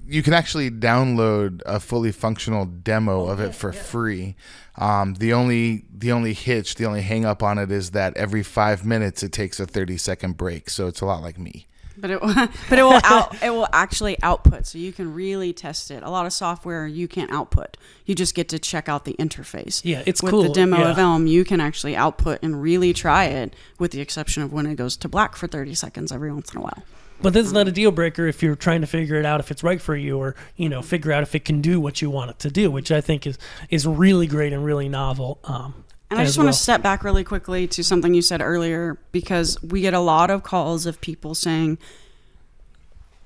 You 0.07 0.21
can 0.21 0.33
actually 0.33 0.69
download 0.69 1.61
a 1.65 1.79
fully 1.79 2.11
functional 2.11 2.65
demo 2.65 3.25
of 3.25 3.39
it 3.39 3.55
for 3.55 3.71
free. 3.71 4.35
Um, 4.77 5.15
the 5.15 5.33
only 5.33 5.85
the 5.93 6.11
only 6.11 6.33
hitch, 6.33 6.75
the 6.75 6.85
only 6.85 7.01
hang 7.01 7.25
up 7.25 7.41
on 7.41 7.57
it 7.57 7.71
is 7.71 7.91
that 7.91 8.15
every 8.17 8.43
five 8.43 8.85
minutes 8.85 9.23
it 9.23 9.31
takes 9.31 9.59
a 9.59 9.65
thirty 9.65 9.97
second 9.97 10.37
break. 10.37 10.69
So 10.69 10.87
it's 10.87 11.01
a 11.01 11.05
lot 11.05 11.21
like 11.21 11.39
me. 11.39 11.67
But 11.97 12.11
it 12.11 12.21
but 12.69 12.79
it 12.79 12.83
will 12.83 12.99
out 13.03 13.41
it 13.41 13.51
will 13.51 13.67
actually 13.71 14.21
output, 14.21 14.65
so 14.65 14.77
you 14.77 14.91
can 14.91 15.13
really 15.13 15.53
test 15.53 15.91
it. 15.91 16.03
A 16.03 16.09
lot 16.09 16.25
of 16.25 16.33
software 16.33 16.87
you 16.87 17.07
can't 17.07 17.31
output. 17.31 17.77
You 18.05 18.15
just 18.15 18.35
get 18.35 18.49
to 18.49 18.59
check 18.59 18.89
out 18.89 19.05
the 19.05 19.13
interface. 19.13 19.81
Yeah, 19.83 20.03
it's 20.05 20.21
with 20.21 20.31
cool. 20.31 20.43
the 20.43 20.49
demo 20.49 20.79
yeah. 20.79 20.91
of 20.91 20.97
Elm, 20.97 21.27
you 21.27 21.45
can 21.45 21.61
actually 21.61 21.95
output 21.95 22.39
and 22.41 22.61
really 22.61 22.93
try 22.93 23.25
it. 23.25 23.55
With 23.79 23.91
the 23.91 24.01
exception 24.01 24.43
of 24.43 24.51
when 24.51 24.65
it 24.65 24.75
goes 24.75 24.97
to 24.97 25.07
black 25.07 25.35
for 25.35 25.47
thirty 25.47 25.73
seconds 25.73 26.11
every 26.11 26.31
once 26.31 26.53
in 26.53 26.59
a 26.59 26.63
while. 26.63 26.83
But 27.21 27.33
that's 27.33 27.51
not 27.51 27.67
a 27.67 27.71
deal 27.71 27.91
breaker 27.91 28.27
if 28.27 28.43
you're 28.43 28.55
trying 28.55 28.81
to 28.81 28.87
figure 28.87 29.15
it 29.15 29.25
out 29.25 29.39
if 29.39 29.49
it's 29.49 29.63
right 29.63 29.81
for 29.81 29.95
you, 29.95 30.17
or 30.17 30.35
you 30.55 30.69
know, 30.69 30.81
figure 30.81 31.11
out 31.11 31.23
if 31.23 31.33
it 31.33 31.45
can 31.45 31.61
do 31.61 31.79
what 31.79 32.01
you 32.01 32.09
want 32.09 32.31
it 32.31 32.39
to 32.39 32.51
do, 32.51 32.69
which 32.69 32.91
I 32.91 33.01
think 33.01 33.25
is 33.25 33.37
is 33.69 33.87
really 33.87 34.27
great 34.27 34.53
and 34.53 34.63
really 34.65 34.89
novel. 34.89 35.39
Um, 35.45 35.85
And 36.11 36.19
I 36.19 36.25
just 36.25 36.37
want 36.37 36.49
to 36.49 36.53
step 36.53 36.81
back 36.83 37.03
really 37.03 37.23
quickly 37.23 37.67
to 37.67 37.83
something 37.83 38.13
you 38.13 38.21
said 38.21 38.41
earlier 38.41 38.99
because 39.11 39.61
we 39.63 39.81
get 39.81 39.93
a 39.93 39.99
lot 39.99 40.29
of 40.29 40.43
calls 40.43 40.85
of 40.85 41.01
people 41.01 41.33
saying, 41.33 41.77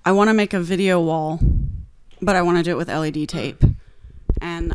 I 0.06 0.12
want 0.14 0.30
to 0.30 0.34
make 0.34 0.54
a 0.54 0.62
video 0.62 1.02
wall, 1.02 1.40
but 2.22 2.36
I 2.36 2.42
want 2.42 2.58
to 2.58 2.64
do 2.64 2.72
it 2.72 2.78
with 2.78 2.88
LED 2.88 3.28
tape. 3.28 3.64
And 4.42 4.74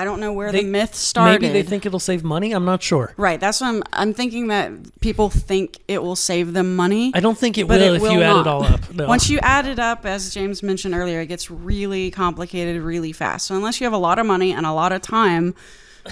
I 0.00 0.04
don't 0.04 0.20
know 0.20 0.32
where 0.32 0.52
They- 0.52 0.62
the 0.62 0.68
myth 0.68 0.94
started. 0.94 1.42
Maybe 1.42 1.52
they 1.52 1.62
think 1.62 1.84
it'll 1.84 1.98
save 1.98 2.22
money. 2.22 2.52
I'm 2.52 2.64
not 2.64 2.82
sure. 2.82 3.12
Right, 3.16 3.40
that's 3.40 3.60
what 3.60 3.66
I'm 3.68 3.82
I'm 3.92 4.14
thinking 4.14 4.46
that 4.48 4.70
people 5.00 5.28
think 5.28 5.78
it 5.88 6.02
will 6.02 6.16
save 6.16 6.52
them 6.52 6.76
money. 6.76 7.10
I 7.14 7.20
don't 7.20 7.36
think 7.36 7.58
it 7.58 7.66
but 7.66 7.80
will 7.80 7.94
it 7.94 7.96
if 7.96 8.02
will 8.02 8.12
you 8.12 8.22
add 8.22 8.32
not. 8.34 8.40
it 8.40 8.46
all 8.46 8.64
up. 8.64 8.80
No. 8.94 9.06
Once 9.08 9.28
you 9.28 9.38
add 9.42 9.66
it 9.66 9.78
up, 9.78 10.06
as 10.06 10.32
James 10.32 10.62
mentioned 10.62 10.94
earlier, 10.94 11.20
it 11.20 11.26
gets 11.26 11.50
really 11.50 12.10
complicated 12.10 12.80
really 12.82 13.12
fast. 13.12 13.46
So 13.48 13.56
unless 13.56 13.80
you 13.80 13.84
have 13.86 13.92
a 13.92 13.98
lot 14.08 14.18
of 14.18 14.26
money 14.26 14.52
and 14.52 14.64
a 14.64 14.72
lot 14.72 14.92
of 14.92 15.02
time 15.02 15.54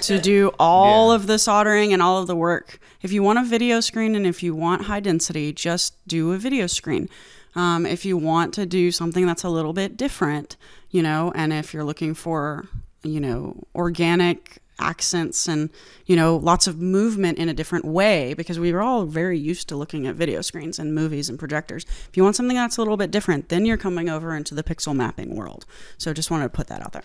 to 0.03 0.18
do 0.20 0.51
all 0.59 1.11
Yeah. 1.11 1.16
of 1.16 1.27
the 1.29 1.38
soldering 1.38 1.92
and 1.92 2.03
all 2.03 2.18
of 2.20 2.27
the 2.27 2.37
work, 2.37 2.79
if 3.03 3.12
you 3.12 3.22
want 3.22 3.38
a 3.38 3.44
video 3.44 3.81
screen 3.81 4.14
and 4.16 4.27
if 4.27 4.42
you 4.42 4.55
want 4.55 4.83
high 4.87 5.01
density, 5.01 5.53
just 5.53 5.94
do 6.09 6.33
a 6.33 6.38
video 6.38 6.66
screen. 6.66 7.09
Um, 7.55 7.87
if 7.87 8.05
you 8.05 8.16
want 8.18 8.53
to 8.55 8.66
do 8.66 8.90
something 8.90 9.25
that's 9.27 9.44
a 9.44 9.49
little 9.49 9.72
bit 9.72 9.96
different, 9.96 10.57
you 10.90 11.03
know, 11.03 11.33
and 11.35 11.53
if 11.53 11.72
you're 11.72 11.85
looking 11.85 12.12
for, 12.14 12.66
you 13.03 13.21
know, 13.21 13.63
organic 13.75 14.61
accents 14.79 15.49
and 15.49 15.71
you 16.05 16.15
know 16.15 16.37
lots 16.37 16.67
of 16.67 16.81
movement 16.81 17.39
in 17.39 17.49
a 17.49 17.55
different 17.55 17.85
way 17.85 18.35
because 18.35 18.59
we 18.59 18.73
were 18.73 18.83
all 18.83 19.05
very 19.07 19.39
used 19.39 19.69
to 19.69 19.77
looking 19.77 20.07
at 20.07 20.15
video 20.15 20.43
screens 20.43 20.79
and 20.79 20.95
movies 20.95 21.29
and 21.29 21.39
projectors. 21.39 21.87
If 22.09 22.17
you 22.17 22.23
want 22.23 22.37
something 22.37 22.57
that's 22.57 22.77
a 22.77 22.81
little 22.81 22.97
bit 22.97 23.11
different 23.11 23.49
then 23.49 23.65
you're 23.65 23.77
coming 23.77 24.09
over 24.09 24.35
into 24.35 24.55
the 24.55 24.63
pixel 24.63 24.95
mapping 24.95 25.35
world. 25.35 25.65
So 25.99 26.13
just 26.13 26.31
wanted 26.31 26.45
to 26.45 26.51
put 26.51 26.67
that 26.67 26.83
out 26.83 26.93
there. 26.93 27.05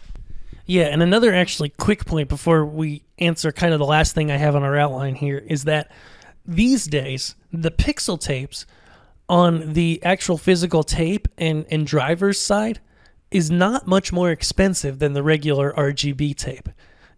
Yeah, 0.65 0.83
and 0.83 1.01
another 1.01 1.33
actually 1.33 1.69
quick 1.69 2.05
point 2.05 2.29
before 2.29 2.65
we 2.65 3.03
answer 3.19 3.51
kind 3.51 3.73
of 3.73 3.79
the 3.79 3.85
last 3.85 4.13
thing 4.13 4.31
I 4.31 4.37
have 4.37 4.55
on 4.55 4.63
our 4.63 4.77
outline 4.77 5.15
here 5.15 5.37
is 5.37 5.63
that 5.63 5.91
these 6.45 6.85
days 6.85 7.35
the 7.51 7.71
pixel 7.71 8.19
tapes 8.19 8.65
on 9.29 9.73
the 9.73 10.01
actual 10.03 10.37
physical 10.37 10.83
tape 10.83 11.27
and, 11.37 11.65
and 11.71 11.87
driver's 11.87 12.39
side 12.39 12.79
is 13.31 13.49
not 13.49 13.87
much 13.87 14.11
more 14.11 14.29
expensive 14.29 14.99
than 14.99 15.13
the 15.13 15.23
regular 15.23 15.73
RGB 15.73 16.35
tape. 16.35 16.69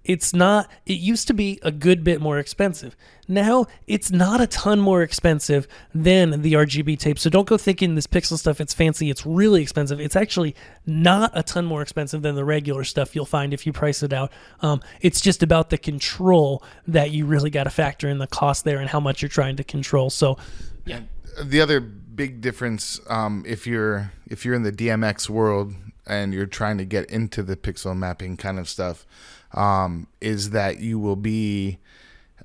It's 0.03 0.33
not, 0.33 0.69
it 0.85 0.99
used 0.99 1.27
to 1.27 1.33
be 1.33 1.59
a 1.63 1.71
good 1.71 2.03
bit 2.03 2.19
more 2.19 2.37
expensive. 2.37 2.95
Now 3.27 3.67
it's 3.87 4.11
not 4.11 4.41
a 4.41 4.47
ton 4.47 4.81
more 4.81 5.01
expensive 5.01 5.65
than 5.95 6.41
the 6.41 6.53
RGB 6.53 6.99
tape. 6.99 7.17
So 7.17 7.29
don't 7.29 7.47
go 7.47 7.57
thinking 7.57 7.95
this 7.95 8.05
pixel 8.05 8.37
stuff, 8.37 8.59
it's 8.59 8.73
fancy, 8.73 9.09
it's 9.09 9.25
really 9.25 9.61
expensive. 9.61 10.01
It's 10.01 10.17
actually 10.17 10.55
not 10.85 11.31
a 11.33 11.41
ton 11.41 11.63
more 11.63 11.81
expensive 11.81 12.21
than 12.21 12.35
the 12.35 12.43
regular 12.43 12.83
stuff 12.83 13.15
you'll 13.15 13.25
find 13.25 13.53
if 13.53 13.65
you 13.65 13.71
price 13.71 14.03
it 14.03 14.11
out. 14.11 14.29
Um, 14.59 14.81
it's 14.99 15.21
just 15.21 15.41
about 15.41 15.69
the 15.69 15.77
control 15.77 16.61
that 16.85 17.11
you 17.11 17.25
really 17.25 17.49
got 17.49 17.63
to 17.63 17.69
factor 17.69 18.09
in 18.09 18.17
the 18.17 18.27
cost 18.27 18.65
there 18.65 18.79
and 18.79 18.89
how 18.89 18.99
much 18.99 19.21
you're 19.21 19.29
trying 19.29 19.55
to 19.55 19.63
control. 19.63 20.09
So, 20.09 20.37
yeah. 20.85 20.99
the 21.41 21.61
other 21.61 21.79
big 21.79 22.41
difference 22.41 22.99
um, 23.07 23.43
if 23.47 23.65
you're 23.65 24.11
if 24.27 24.43
you're 24.45 24.53
in 24.53 24.63
the 24.63 24.71
DMX 24.71 25.29
world 25.29 25.73
and 26.05 26.33
you're 26.33 26.45
trying 26.45 26.77
to 26.77 26.85
get 26.85 27.09
into 27.09 27.43
the 27.43 27.55
pixel 27.55 27.95
mapping 27.95 28.37
kind 28.37 28.59
of 28.59 28.67
stuff 28.67 29.05
um, 29.53 30.07
is 30.21 30.49
that 30.51 30.79
you 30.79 30.99
will 30.99 31.15
be 31.15 31.77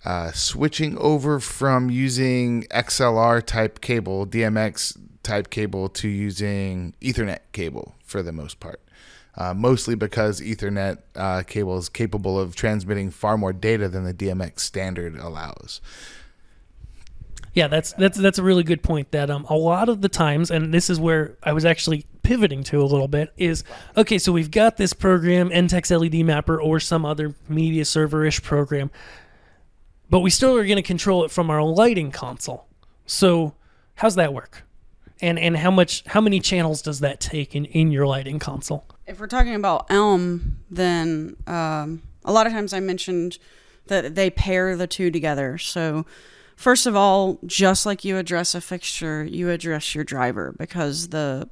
uh, 0.05 0.31
switching 0.33 0.97
over 0.99 1.41
from 1.41 1.91
using 1.91 2.65
XLR 2.65 3.45
type 3.45 3.81
cable, 3.81 4.27
DMX 4.27 4.97
type 5.23 5.51
cable, 5.51 5.89
to 5.89 6.09
using 6.09 6.95
Ethernet 7.01 7.41
cable 7.53 7.95
for 8.05 8.23
the 8.23 8.33
most 8.33 8.61
part. 8.61 8.81
Uh, 9.37 9.55
mostly 9.55 9.95
because 9.95 10.41
Ethernet 10.41 10.99
uh, 11.15 11.43
cable 11.45 11.79
is 11.79 11.89
capable 11.89 12.39
of 12.39 12.57
transmitting 12.57 13.11
far 13.11 13.39
more 13.39 13.53
data 13.53 13.89
than 13.89 14.05
the 14.05 14.15
DMX 14.15 14.61
standard 14.61 15.17
allows. 15.17 15.81
Yeah, 17.55 17.69
that's 17.69 17.93
that's 17.93 18.19
that's 18.19 18.39
a 18.39 18.43
really 18.43 18.63
good 18.63 18.83
point. 18.83 19.11
That 19.13 19.31
um, 19.31 19.45
a 19.49 19.57
lot 19.57 19.89
of 19.89 20.01
the 20.01 20.09
times, 20.09 20.51
and 20.51 20.73
this 20.73 20.91
is 20.91 21.01
where 21.01 21.37
I 21.43 21.53
was 21.53 21.65
actually 21.65 22.05
pivoting 22.29 22.63
to 22.63 22.83
a 22.83 22.85
little 22.85 23.09
bit, 23.09 23.33
is 23.39 23.65
okay. 23.97 24.19
So 24.19 24.33
we've 24.33 24.51
got 24.51 24.77
this 24.77 24.93
program, 24.93 25.49
ENTTEC's 25.49 25.91
LED 25.91 26.27
Mapper, 26.27 26.61
or 26.61 26.79
some 26.79 27.07
other 27.07 27.35
media 27.49 27.87
server-ish 27.87 28.43
program, 28.43 28.91
but 30.11 30.21
we 30.21 30.29
still 30.29 30.55
are 30.55 30.65
going 30.65 30.77
to 30.77 30.83
control 30.83 31.25
it 31.25 31.31
from 31.31 31.49
our 31.49 31.63
lighting 31.63 32.11
console. 32.11 32.67
So 33.07 33.55
how's 33.95 34.15
that 34.17 34.35
work? 34.35 34.65
And 35.23 35.39
and 35.39 35.57
how 35.57 35.71
much 35.71 36.05
how 36.07 36.21
many 36.21 36.39
channels 36.39 36.83
does 36.83 37.01
that 37.01 37.19
take 37.19 37.57
in, 37.57 37.65
in 37.65 37.91
your 37.91 38.07
lighting 38.07 38.39
console? 38.39 38.85
If 39.07 39.19
we're 39.19 39.27
talking 39.27 39.55
about 39.55 39.87
Elm, 39.89 40.59
then 40.71 41.35
um, 41.47 42.03
a 42.27 42.33
lot 42.33 42.47
of 42.47 42.53
times 42.53 42.75
I 42.75 42.81
mentioned 42.81 43.39
that 43.87 44.17
they 44.17 44.29
pair 44.29 44.77
the 44.77 44.87
two 44.87 45.11
together. 45.11 45.57
So, 45.57 46.05
first 46.57 46.85
of 46.85 46.95
all, 46.95 47.39
just 47.47 47.87
like 47.87 48.05
you 48.05 48.19
address 48.19 48.55
a 48.55 48.61
fixture, 48.61 49.25
you 49.25 49.49
address 49.49 49.95
your 49.95 50.05
driver 50.05 50.55
because 50.59 51.09
the 51.09 51.49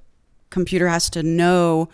computer 0.56 0.88
has 0.88 1.10
to 1.10 1.22
know 1.22 1.90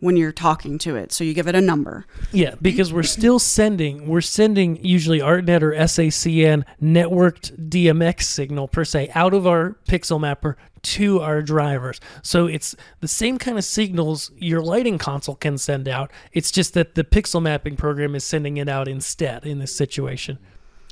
when 0.00 0.16
you're 0.16 0.32
talking 0.32 0.78
to 0.78 0.96
it. 0.96 1.12
So 1.12 1.24
you 1.24 1.34
give 1.34 1.46
it 1.46 1.54
a 1.54 1.60
number. 1.60 2.06
Yeah, 2.32 2.54
because 2.62 2.90
we're 2.90 3.02
still 3.02 3.38
sending 3.38 4.06
we're 4.06 4.22
sending 4.22 4.82
usually 4.82 5.18
ArtNet 5.18 5.60
or 5.60 5.72
SACN 5.72 6.64
networked 6.80 7.68
DMX 7.68 8.22
signal 8.22 8.66
per 8.66 8.84
se 8.86 9.10
out 9.14 9.34
of 9.34 9.46
our 9.46 9.76
pixel 9.86 10.18
mapper 10.18 10.56
to 10.80 11.20
our 11.20 11.42
drivers. 11.42 12.00
So 12.22 12.46
it's 12.46 12.74
the 13.00 13.08
same 13.08 13.36
kind 13.36 13.58
of 13.58 13.64
signals 13.64 14.30
your 14.38 14.62
lighting 14.62 14.96
console 14.96 15.34
can 15.34 15.58
send 15.58 15.86
out. 15.86 16.10
It's 16.32 16.50
just 16.50 16.72
that 16.72 16.94
the 16.94 17.04
pixel 17.04 17.42
mapping 17.42 17.76
program 17.76 18.14
is 18.14 18.24
sending 18.24 18.56
it 18.56 18.70
out 18.70 18.88
instead 18.88 19.44
in 19.44 19.58
this 19.58 19.74
situation. 19.74 20.38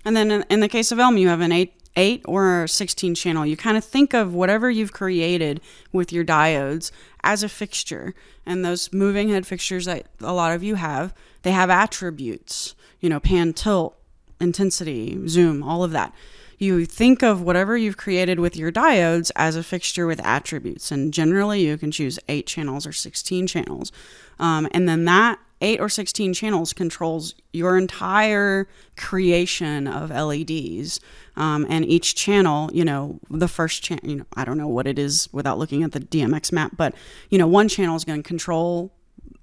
And 0.05 0.15
then 0.15 0.45
in, 0.51 0.61
the 0.61 0.69
case 0.69 0.93
of 0.93 0.99
Elm, 0.99 1.17
you 1.17 1.29
have 1.29 1.41
an 1.41 1.51
8 1.97 2.07
8 2.07 2.23
or 2.27 2.67
16 2.67 3.15
channel. 3.15 3.47
You 3.47 3.57
kind 3.57 3.77
of 3.77 3.85
think 3.85 4.15
of 4.15 4.35
whatever 4.35 4.71
you've 4.71 4.93
created 4.93 5.61
with 5.93 6.13
your 6.13 6.25
diodes 6.25 6.91
as 7.25 7.43
a 7.43 7.49
fixture. 7.49 8.15
And 8.45 8.65
those 8.65 8.93
moving 8.93 9.31
head 9.31 9.47
fixtures 9.47 9.87
that 9.87 10.07
a 10.21 10.33
lot 10.33 10.53
of 10.53 10.63
you 10.63 10.77
have, 10.77 11.15
they 11.43 11.53
have 11.53 11.71
attributes, 11.71 12.75
you 13.01 13.09
know, 13.09 13.21
pan, 13.21 13.53
tilt, 13.55 13.97
intensity, 14.41 15.27
zoom, 15.27 15.63
all 15.63 15.83
of 15.83 15.91
that. 15.93 16.15
You 16.59 16.87
think 16.87 17.23
of 17.23 17.43
whatever 17.43 17.77
you've 17.77 17.99
created 17.99 18.41
with 18.41 18.57
your 18.57 18.73
diodes 18.73 19.31
as 19.37 19.57
a 19.57 19.63
fixture 19.63 20.07
with 20.07 20.25
attributes. 20.25 20.91
And 20.91 21.13
generally, 21.13 21.67
you 21.67 21.77
can 21.77 21.91
choose 21.91 22.19
8 22.29 22.47
channels 22.47 22.87
or 22.87 22.93
16 22.93 23.47
channels. 23.47 23.93
Um, 24.39 24.69
and 24.73 24.89
then 24.89 25.05
that 25.05 25.39
8 25.61 25.81
or 25.81 25.89
16 25.89 26.35
channels 26.35 26.73
controls 26.73 27.35
your 27.53 27.79
entire 27.79 28.69
creation 28.97 29.87
of 29.87 30.11
LEDs. 30.11 31.01
Um, 31.37 31.67
and 31.69 31.85
each 31.85 32.15
channel, 32.15 32.71
you 32.73 32.85
know, 32.85 33.21
the 33.31 33.49
first 33.49 33.83
channel, 33.83 34.07
you 34.09 34.17
know, 34.17 34.27
I 34.35 34.45
don't 34.45 34.59
know 34.59 34.69
what 34.69 34.87
it 34.87 34.99
is 34.99 35.29
without 35.33 35.59
looking 35.59 35.83
at 35.83 35.93
the 35.93 36.01
DMX 36.01 36.53
map, 36.53 36.73
but, 36.77 36.95
you 37.31 37.39
know, 37.39 37.47
one 37.47 37.69
channel 37.69 37.97
is 37.97 38.05
going 38.05 38.23
to 38.23 38.27
control 38.27 38.93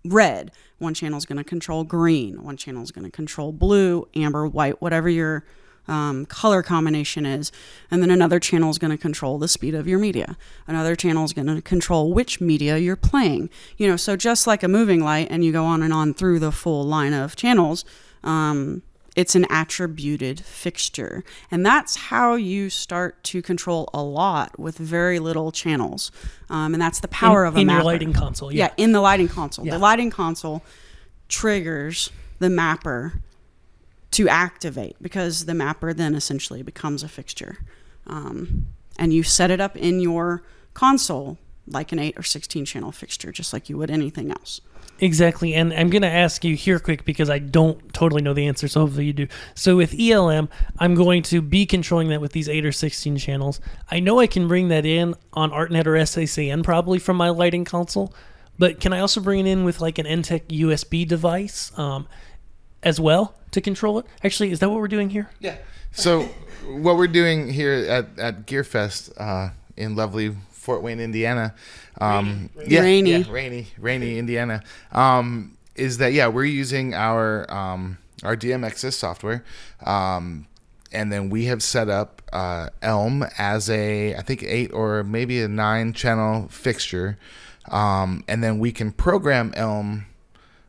red, 0.06 0.52
one 0.78 0.94
channel 0.94 1.18
is 1.18 1.26
going 1.26 1.38
to 1.38 1.44
control 1.44 1.84
green, 1.84 2.44
one 2.44 2.58
channel 2.58 2.84
is 2.84 2.92
going 2.92 3.06
to 3.06 3.12
control 3.12 3.52
blue, 3.52 4.08
amber, 4.16 4.48
white, 4.48 4.82
whatever 4.82 5.10
your 5.10 5.46
um, 5.88 6.26
color 6.26 6.64
combination 6.64 7.26
is. 7.26 7.52
And 7.92 8.02
then 8.02 8.10
another 8.10 8.40
channel 8.40 8.70
is 8.70 8.78
going 8.78 8.92
to 8.92 8.98
control 8.98 9.38
the 9.38 9.48
speed 9.48 9.76
of 9.76 9.88
your 9.88 10.00
media. 10.00 10.38
Another 10.68 10.96
channel 10.96 11.26
is 11.26 11.34
going 11.34 11.48
to 11.48 11.62
control 11.62 12.14
which 12.14 12.40
media 12.40 12.78
you're 12.78 12.96
playing. 12.96 13.50
You 13.78 13.88
know, 13.88 13.98
so 13.98 14.16
just 14.16 14.48
like 14.48 14.64
a 14.64 14.68
moving 14.68 15.04
light, 15.04 15.28
and 15.30 15.44
you 15.44 15.52
go 15.52 15.66
on 15.66 15.84
and 15.84 15.94
on 15.94 16.14
through 16.14 16.40
the 16.40 16.52
full 16.52 16.84
line 16.84 17.14
of 17.14 17.36
channels, 17.36 17.86
um, 18.24 18.82
it's 19.16 19.36
an 19.36 19.46
attributed 19.50 20.40
fixture. 20.40 21.24
And 21.52 21.66
that's 21.66 21.96
how 21.96 22.34
you 22.34 22.70
start 22.70 23.24
to 23.26 23.42
control 23.42 23.90
a 23.94 24.02
lot 24.02 24.58
with 24.58 24.78
very 24.78 25.20
little 25.20 25.52
channels. 25.52 26.12
Um, 26.50 26.74
and 26.74 26.82
that's 26.82 27.00
the 27.00 27.08
power 27.08 27.44
in, 27.44 27.48
of 27.50 27.56
a 27.58 27.60
in 27.60 27.68
mapper. 27.68 27.78
your 27.78 27.86
lighting 27.86 28.14
console. 28.14 28.52
Yeah. 28.52 28.66
Yeah, 28.66 28.84
in 28.84 28.92
the 28.92 29.02
lighting 29.02 29.28
console. 29.28 29.66
Yeah. 29.66 29.74
The 29.74 29.80
lighting 29.80 30.10
console 30.10 30.64
triggers 31.30 32.12
the 32.40 32.50
mapper 32.50 33.22
to 34.14 34.30
activate 34.30 34.96
because 35.02 35.46
the 35.46 35.54
mapper 35.54 35.94
then 35.94 36.16
essentially 36.16 36.62
becomes 36.62 37.04
a 37.04 37.08
fixture. 37.08 37.58
Um, 38.08 38.68
and 38.98 39.14
you 39.14 39.24
set 39.24 39.52
it 39.52 39.60
up 39.60 39.76
in 39.76 40.00
your 40.00 40.44
console 40.74 41.38
like 41.68 41.92
an 41.92 42.00
8 42.00 42.18
or 42.18 42.24
16 42.24 42.66
channel 42.66 42.92
fixture, 42.92 43.32
just 43.32 43.54
like 43.54 43.70
you 43.70 43.78
would 43.78 43.90
anything 43.90 44.32
else. 44.32 44.62
Exactly. 45.00 45.54
And 45.54 45.74
I'm 45.74 45.90
going 45.90 46.02
to 46.04 46.10
ask 46.10 46.44
you 46.44 46.56
here 46.56 46.78
quick 46.78 47.06
because 47.06 47.30
I 47.30 47.40
don't 47.40 47.94
totally 47.94 48.22
know 48.22 48.34
the 48.34 48.48
answer. 48.48 48.68
So 48.68 48.82
hopefully 48.82 49.06
you 49.06 49.14
do. 49.14 49.28
So 49.56 49.76
with 49.76 49.96
ELM, 50.00 50.50
I'm 50.78 50.94
going 50.94 51.24
to 51.24 51.42
be 51.42 51.66
controlling 51.66 52.10
that 52.10 52.22
with 52.22 52.34
these 52.34 52.48
8 52.48 52.66
or 52.66 52.72
16 52.72 53.18
channels. 53.18 53.60
I 53.90 54.00
know 54.00 54.20
I 54.20 54.28
can 54.28 54.48
bring 54.48 54.68
that 54.68 54.86
in 54.86 55.16
on 55.34 55.52
ArtNet 55.52 55.88
or 55.88 55.94
SACN 55.94 56.64
probably 56.64 57.00
from 57.00 57.18
my 57.18 57.30
lighting 57.30 57.66
console. 57.66 58.14
But 58.60 58.80
can 58.80 58.94
I 58.94 59.00
also 59.00 59.20
bring 59.20 59.40
it 59.40 59.50
in 59.50 59.64
with 59.64 59.82
like 59.82 59.98
an 59.98 60.06
ENTTEC 60.06 60.48
USB 60.60 61.08
device 61.08 61.72
um, 61.80 62.08
as 62.84 63.00
well 63.00 63.34
to 63.54 63.62
control 63.62 64.00
it? 64.00 64.06
Actually, 64.24 64.52
is 64.52 64.60
that 64.60 64.70
what 64.70 64.80
we're 64.80 64.88
doing 64.88 65.10
here? 65.10 65.30
Yeah. 65.40 65.58
So 65.92 66.24
what 66.68 66.98
we're 66.98 67.08
doing 67.08 67.50
here 67.50 67.74
at 67.74 68.20
at 68.20 68.46
Gearfest 68.46 69.14
uh, 69.18 69.54
in 69.78 69.96
lovely 69.96 70.36
Fort 70.52 70.82
Wayne, 70.82 71.00
Indiana, 71.00 71.54
um, 72.00 72.50
yeah, 72.68 72.82
Rainy. 72.82 73.12
yeah, 73.12 73.32
rainy, 73.32 73.68
rainy 73.78 74.18
Indiana, 74.18 74.64
um, 74.92 75.58
is 75.76 75.98
that 75.98 76.14
yeah 76.14 76.28
we're 76.28 76.46
using 76.46 76.94
our 76.94 77.52
um, 77.54 77.98
our 78.24 78.36
DMXis 78.36 78.94
software, 78.94 79.44
um, 79.86 80.48
and 80.92 81.12
then 81.12 81.30
we 81.30 81.46
have 81.46 81.62
set 81.62 81.90
up 81.90 82.22
uh, 82.32 82.70
Elm 82.82 83.26
as 83.38 83.70
a 83.70 84.16
I 84.16 84.22
think 84.22 84.44
eight 84.44 84.72
or 84.74 85.04
maybe 85.04 85.42
a 85.42 85.48
nine 85.48 85.94
channel 85.94 86.48
fixture, 86.50 87.18
um, 87.70 88.24
and 88.28 88.44
then 88.44 88.58
we 88.58 88.72
can 88.72 88.92
program 88.92 89.54
Elm 89.56 90.06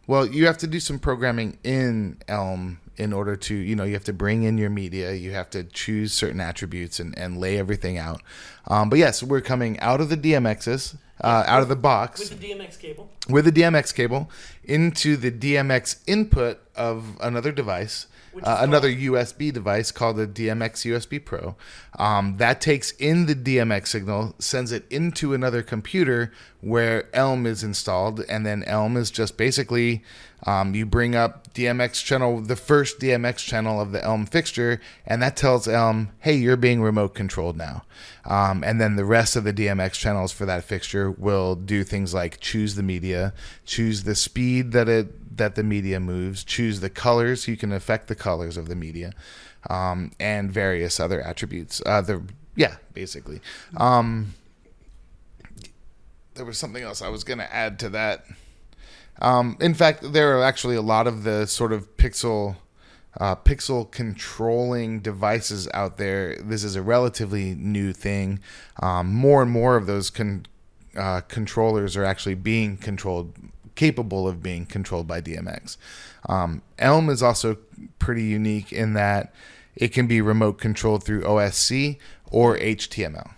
well, 0.07 0.27
you 0.27 0.47
have 0.47 0.59
to 0.59 0.67
do 0.67 0.81
some 0.81 0.99
programming 0.99 1.59
in 1.65 2.19
Elm 2.29 2.81
in 2.97 3.13
order 3.13 3.35
to, 3.35 3.55
you 3.55 3.75
know, 3.75 3.85
you 3.85 3.95
have 3.95 4.05
to 4.05 4.13
bring 4.13 4.45
in 4.45 4.57
your 4.57 4.71
media, 4.71 5.13
you 5.13 5.33
have 5.33 5.51
to 5.51 5.65
choose 5.65 6.13
certain 6.13 6.41
attributes 6.41 7.01
and, 7.01 7.17
and 7.19 7.39
lay 7.39 7.59
everything 7.59 7.99
out. 7.99 8.23
Um, 8.69 8.89
but 8.89 8.99
yes, 8.99 9.23
we're 9.23 9.41
coming 9.41 9.79
out 9.81 10.01
of 10.01 10.09
the 10.09 10.17
DMXis, 10.17 10.97
uh, 11.21 11.45
out 11.47 11.63
of 11.63 11.69
the 11.69 11.77
box 11.77 12.21
With 12.31 12.41
the 12.41 12.49
DMX 12.49 12.79
cable. 12.79 13.11
with 13.29 13.45
the 13.47 13.53
DMX 13.53 13.95
cable 13.95 14.31
into 14.63 15.17
the 15.17 15.31
DMX 15.33 16.01
input 16.07 16.61
of 16.77 17.17
another 17.21 17.51
device, 17.53 18.07
uh, 18.43 18.59
another 18.61 18.91
USB 18.91 19.53
device 19.53 19.93
called 19.93 20.17
the 20.17 20.27
DMX 20.27 20.91
USB 20.93 21.25
Pro. 21.25 21.55
Um, 21.99 22.37
that 22.39 22.61
takes 22.61 22.91
in 22.93 23.27
the 23.27 23.35
DMX 23.35 23.89
signal, 23.89 24.35
sends 24.39 24.73
it 24.73 24.85
into 24.91 25.35
another 25.35 25.63
computer 25.63 26.33
where 26.65 27.09
Elm 27.15 27.47
is 27.47 27.63
installed, 27.63 28.25
and 28.29 28.45
then 28.45 28.63
Elm 28.65 28.97
is 28.97 29.11
just 29.11 29.37
basically 29.37 30.03
um, 30.47 30.75
you 30.75 30.85
bring 30.85 31.15
up 31.15 31.53
DMX 31.55 32.05
channel, 32.05 32.41
the 32.41 32.57
first 32.57 32.99
DMX 32.99 33.39
channel 33.39 33.81
of 33.81 33.93
the 33.93 34.05
Elm 34.05 34.27
fixture, 34.27 34.81
and 35.07 35.23
that 35.23 35.37
tells 35.37 35.67
Elm, 35.67 36.11
hey, 36.21 36.35
you're 36.35 36.57
being 36.57 36.83
remote 36.83 37.15
controlled 37.15 37.57
now. 37.57 37.85
Um, 38.27 38.63
and 38.63 38.81
then 38.81 38.97
the 38.97 39.05
rest 39.05 39.37
of 39.37 39.45
the 39.45 39.53
DMX 39.53 39.93
channels 39.93 40.33
for 40.33 40.45
that 40.47 40.65
fixture 40.65 41.11
will 41.11 41.55
do 41.55 41.83
things 41.83 42.13
like 42.13 42.41
choose 42.41 42.75
the 42.75 42.83
media, 42.83 43.33
choose 43.65 44.05
the 44.05 44.15
speed 44.15 44.73
that 44.73 44.89
it 44.89 45.37
that 45.37 45.57
the 45.57 45.65
media 45.65 45.99
moves, 45.99 46.45
choose 46.45 46.81
the 46.81 46.91
colors. 46.91 47.49
You 47.49 47.57
can 47.57 47.73
affect 47.73 48.09
the 48.09 48.15
colors 48.15 48.57
of 48.57 48.69
the 48.69 48.77
media, 48.77 49.13
um, 49.69 50.13
and 50.21 50.51
various 50.51 51.01
other 51.01 51.21
attributes. 51.21 51.83
Uh, 51.85 52.03
the 52.03 52.23
yeah, 52.55 52.77
basically. 52.93 53.41
Um, 53.77 54.35
there 56.35 56.45
was 56.45 56.59
something 56.59 56.83
else 56.83 57.03
I 57.03 57.09
was 57.09 57.25
going 57.25 57.39
to 57.39 57.55
add 57.55 57.79
to 57.81 57.89
that. 57.91 58.25
Um, 59.21 59.57
in 59.61 59.75
fact, 59.75 60.13
there 60.13 60.39
are 60.39 60.43
actually 60.43 60.77
a 60.77 60.83
lot 60.83 61.07
of 61.07 61.23
the 61.23 61.47
sort 61.47 61.73
of 61.73 61.97
pixel 61.97 62.57
uh, 63.21 63.37
pixel 63.37 63.89
controlling 63.91 65.01
devices 65.01 65.69
out 65.73 65.99
there. 65.99 66.37
This 66.37 66.65
is 66.65 66.75
a 66.75 66.83
relatively 66.83 67.55
new 67.55 67.93
thing. 67.93 68.41
Um, 68.83 69.15
more 69.15 69.41
and 69.41 69.51
more 69.51 69.77
of 69.77 69.87
those 69.87 70.11
con- 70.11 70.47
uh, 70.97 71.21
controllers 71.23 71.97
are 71.97 72.05
actually 72.05 72.35
being 72.35 72.77
controlled, 72.77 73.35
capable 73.77 74.27
of 74.27 74.43
being 74.43 74.67
controlled 74.67 75.07
by 75.07 75.21
DMX. 75.21 75.77
Um, 76.29 76.63
Elm 76.79 77.09
is 77.09 77.23
also 77.23 77.59
pretty 78.01 78.25
unique 78.25 78.73
in 78.73 78.95
that 78.95 79.33
it 79.77 79.89
can 79.89 80.07
be 80.07 80.21
remote 80.21 80.59
controlled 80.59 81.05
through 81.05 81.23
OSC 81.23 81.99
or 82.31 82.59
HTML. 82.59 83.31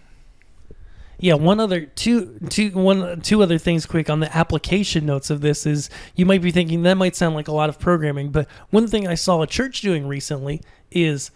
Yeah, 1.19 1.35
one 1.35 1.61
other 1.61 1.87
two 1.87 2.39
two 2.51 2.71
one 2.71 3.21
two 3.23 3.43
other 3.43 3.59
things 3.59 3.87
quick 3.87 4.11
on 4.11 4.21
the 4.21 4.37
application 4.37 5.07
notes 5.07 5.31
of 5.31 5.41
this 5.41 5.65
is 5.65 5.89
you 6.15 6.27
might 6.27 6.43
be 6.43 6.51
thinking 6.51 6.83
that 6.83 6.97
might 6.97 7.17
sound 7.17 7.35
like 7.35 7.49
a 7.49 7.53
lot 7.53 7.69
of 7.69 7.79
programming, 7.79 8.31
but 8.31 8.49
one 8.71 8.87
thing 8.87 9.09
I 9.09 9.15
saw 9.15 9.43
a 9.43 9.47
church 9.47 9.81
doing 9.81 10.07
recently 10.07 10.61
is 10.91 11.31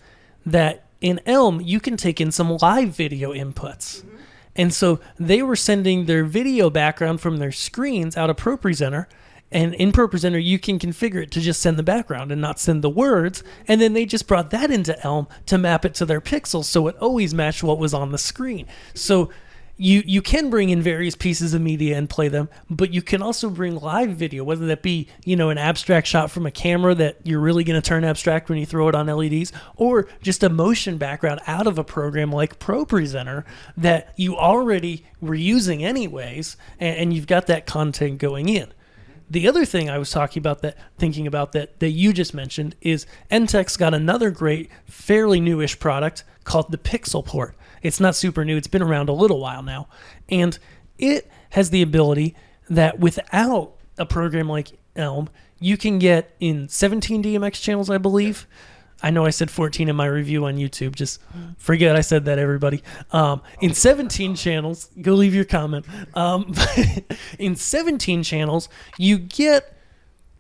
that 0.45 0.87
in 1.01 1.21
Elm 1.25 1.61
you 1.61 1.81
can 1.81 1.97
take 1.97 2.21
in 2.21 2.31
some 2.31 2.59
live 2.59 2.91
video 2.91 3.33
inputs. 3.33 4.03
Mm-hmm. 4.03 4.17
And 4.57 4.75
so 4.75 5.01
they 5.19 5.43
were 5.43 5.57
sending 5.57 6.05
their 6.05 6.25
video 6.25 6.71
background 6.71 7.21
from 7.21 7.39
their 7.39 7.53
screens 7.53 8.17
out 8.17 8.31
of 8.31 8.37
ProPresenter. 8.37 9.07
And 9.53 9.75
in 9.75 9.91
ProPresenter, 9.91 10.43
you 10.43 10.59
can 10.59 10.79
configure 10.79 11.23
it 11.23 11.31
to 11.33 11.41
just 11.41 11.61
send 11.61 11.77
the 11.77 11.83
background 11.83 12.31
and 12.31 12.41
not 12.41 12.61
send 12.61 12.83
the 12.83 12.91
words. 12.91 13.43
And 13.67 13.81
then 13.81 13.95
they 13.95 14.07
just 14.07 14.27
brought 14.27 14.51
that 14.51 14.71
into 14.71 15.01
Elm 15.05 15.29
to 15.47 15.59
map 15.59 15.85
it 15.85 15.95
to 15.95 16.05
their 16.05 16.21
pixels 16.21 16.65
so 16.65 16.87
it 16.89 16.97
always 16.99 17.33
matched 17.33 17.63
what 17.63 17.79
was 17.79 17.95
on 17.95 18.13
the 18.13 18.19
screen. 18.19 18.67
So 18.95 19.31
you 19.81 20.03
you 20.05 20.21
can 20.21 20.51
bring 20.51 20.69
in 20.69 20.83
various 20.83 21.17
pieces 21.17 21.55
of 21.55 21.63
media 21.63 21.97
and 21.97 22.09
play 22.09 22.29
them, 22.29 22.51
but 22.69 22.93
you 22.93 23.01
can 23.01 23.23
also 23.23 23.49
bring 23.49 23.77
live 23.77 24.11
video, 24.11 24.45
whether 24.45 24.67
that 24.67 24.83
be 24.83 25.09
you 25.25 25.37
know 25.37 25.49
an 25.49 25.57
abstract 25.57 26.07
shot 26.07 26.31
from 26.31 26.45
a 26.45 26.51
camera 26.51 26.95
that 26.95 27.17
you're 27.25 27.41
really 27.41 27.65
going 27.65 27.81
to 27.81 27.89
turn 27.89 28.05
abstract 28.05 28.51
when 28.51 28.59
you 28.59 28.67
throw 28.67 28.89
it 28.89 28.95
on 28.95 29.07
LEDs, 29.07 29.53
or 29.77 30.07
just 30.21 30.43
a 30.43 30.51
motion 30.51 30.99
background 30.99 31.41
out 31.47 31.67
of 31.67 31.79
a 31.79 31.85
program 31.85 32.31
like 32.31 32.59
Pro 32.59 32.85
Presenter 32.85 33.47
that 33.75 34.13
you 34.17 34.37
already 34.37 35.07
were 35.19 35.35
using 35.35 35.83
anyways, 35.83 36.59
and, 36.79 36.99
and 36.99 37.15
you've 37.15 37.27
got 37.27 37.47
that 37.47 37.65
content 37.65 38.19
going 38.19 38.51
in. 38.51 38.71
The 39.31 39.49
other 39.49 39.65
thing 39.65 39.89
I 39.89 39.97
was 39.97 40.11
talking 40.11 40.41
about 40.41 40.61
that 40.61 40.77
thinking 40.99 41.27
about 41.27 41.53
that 41.53 41.81
that 41.81 41.93
you 41.93 42.13
just 42.13 42.35
mentioned 42.35 42.77
is 42.83 43.07
ENTTEC's 43.31 43.79
got 43.79 43.95
another 43.95 44.31
great, 44.31 44.69
fairly 44.85 45.41
newish 45.41 45.79
product 45.79 46.23
called 46.45 46.71
the 46.71 46.79
Pixel 46.79 47.25
Port. 47.25 47.55
It's 47.83 48.01
not 48.01 48.17
super 48.17 48.45
new, 48.45 48.57
it's 48.57 48.67
been 48.67 48.83
around 48.83 49.09
a 49.09 49.13
little 49.13 49.41
while 49.41 49.63
now. 49.63 49.89
And 50.29 50.59
it 50.99 51.31
has 51.51 51.71
the 51.71 51.83
ability 51.83 52.37
that 52.69 53.01
without 53.01 53.75
a 53.99 54.07
program 54.07 54.49
like 54.49 54.79
Elm, 54.97 55.29
you 55.59 55.77
can 55.77 55.99
get 55.99 56.35
in 56.41 56.69
17 56.69 57.23
DMX 57.23 57.61
channels, 57.61 57.91
I 57.91 57.99
believe. 57.99 58.47
I 59.03 59.11
know 59.11 59.25
I 59.25 59.31
said 59.31 59.51
14 59.51 59.89
in 59.89 59.97
my 59.97 60.07
review 60.07 60.45
on 60.45 60.57
YouTube. 60.57 60.95
Just 60.95 61.21
forget 61.57 61.97
I 61.97 62.03
said 62.03 62.27
that, 62.27 62.39
everybody. 62.39 62.83
Um, 63.13 63.41
in 63.61 63.75
17 63.75 64.35
channels, 64.35 64.91
go 65.01 65.15
leave 65.15 65.35
your 65.35 65.45
comment. 65.45 65.87
Um, 66.15 66.53
in 67.39 67.57
17 67.57 68.23
channels, 68.23 68.69
you 68.99 69.19
get 69.19 69.75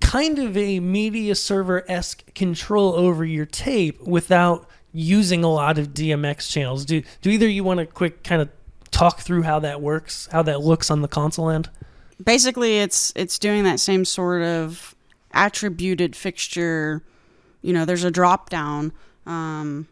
kind 0.00 0.38
of 0.38 0.56
a 0.56 0.80
media 0.80 1.34
server 1.34 1.84
esque 1.90 2.34
control 2.34 2.94
over 2.94 3.24
your 3.24 3.46
tape 3.46 4.00
without 4.02 4.68
using 4.92 5.44
a 5.44 5.50
lot 5.50 5.78
of 5.78 5.88
DMX 5.88 6.50
channels. 6.50 6.84
Do 6.84 7.02
do 7.22 7.30
either 7.30 7.48
you 7.48 7.64
want 7.64 7.80
to 7.80 7.86
quick 7.86 8.22
kind 8.24 8.42
of 8.42 8.48
talk 8.90 9.20
through 9.20 9.42
how 9.42 9.58
that 9.60 9.80
works, 9.80 10.28
how 10.32 10.42
that 10.42 10.60
looks 10.60 10.90
on 10.90 11.02
the 11.02 11.08
console 11.08 11.50
end? 11.50 11.70
Basically, 12.22 12.78
it's 12.78 13.12
it's 13.16 13.38
doing 13.38 13.64
that 13.64 13.80
same 13.80 14.04
sort 14.04 14.42
of 14.42 14.94
attributed 15.32 16.16
fixture. 16.16 17.02
You 17.62 17.72
know, 17.72 17.84
there's 17.84 18.04
a 18.04 18.10
drop 18.10 18.50
down, 18.50 18.92
um, 19.26 19.88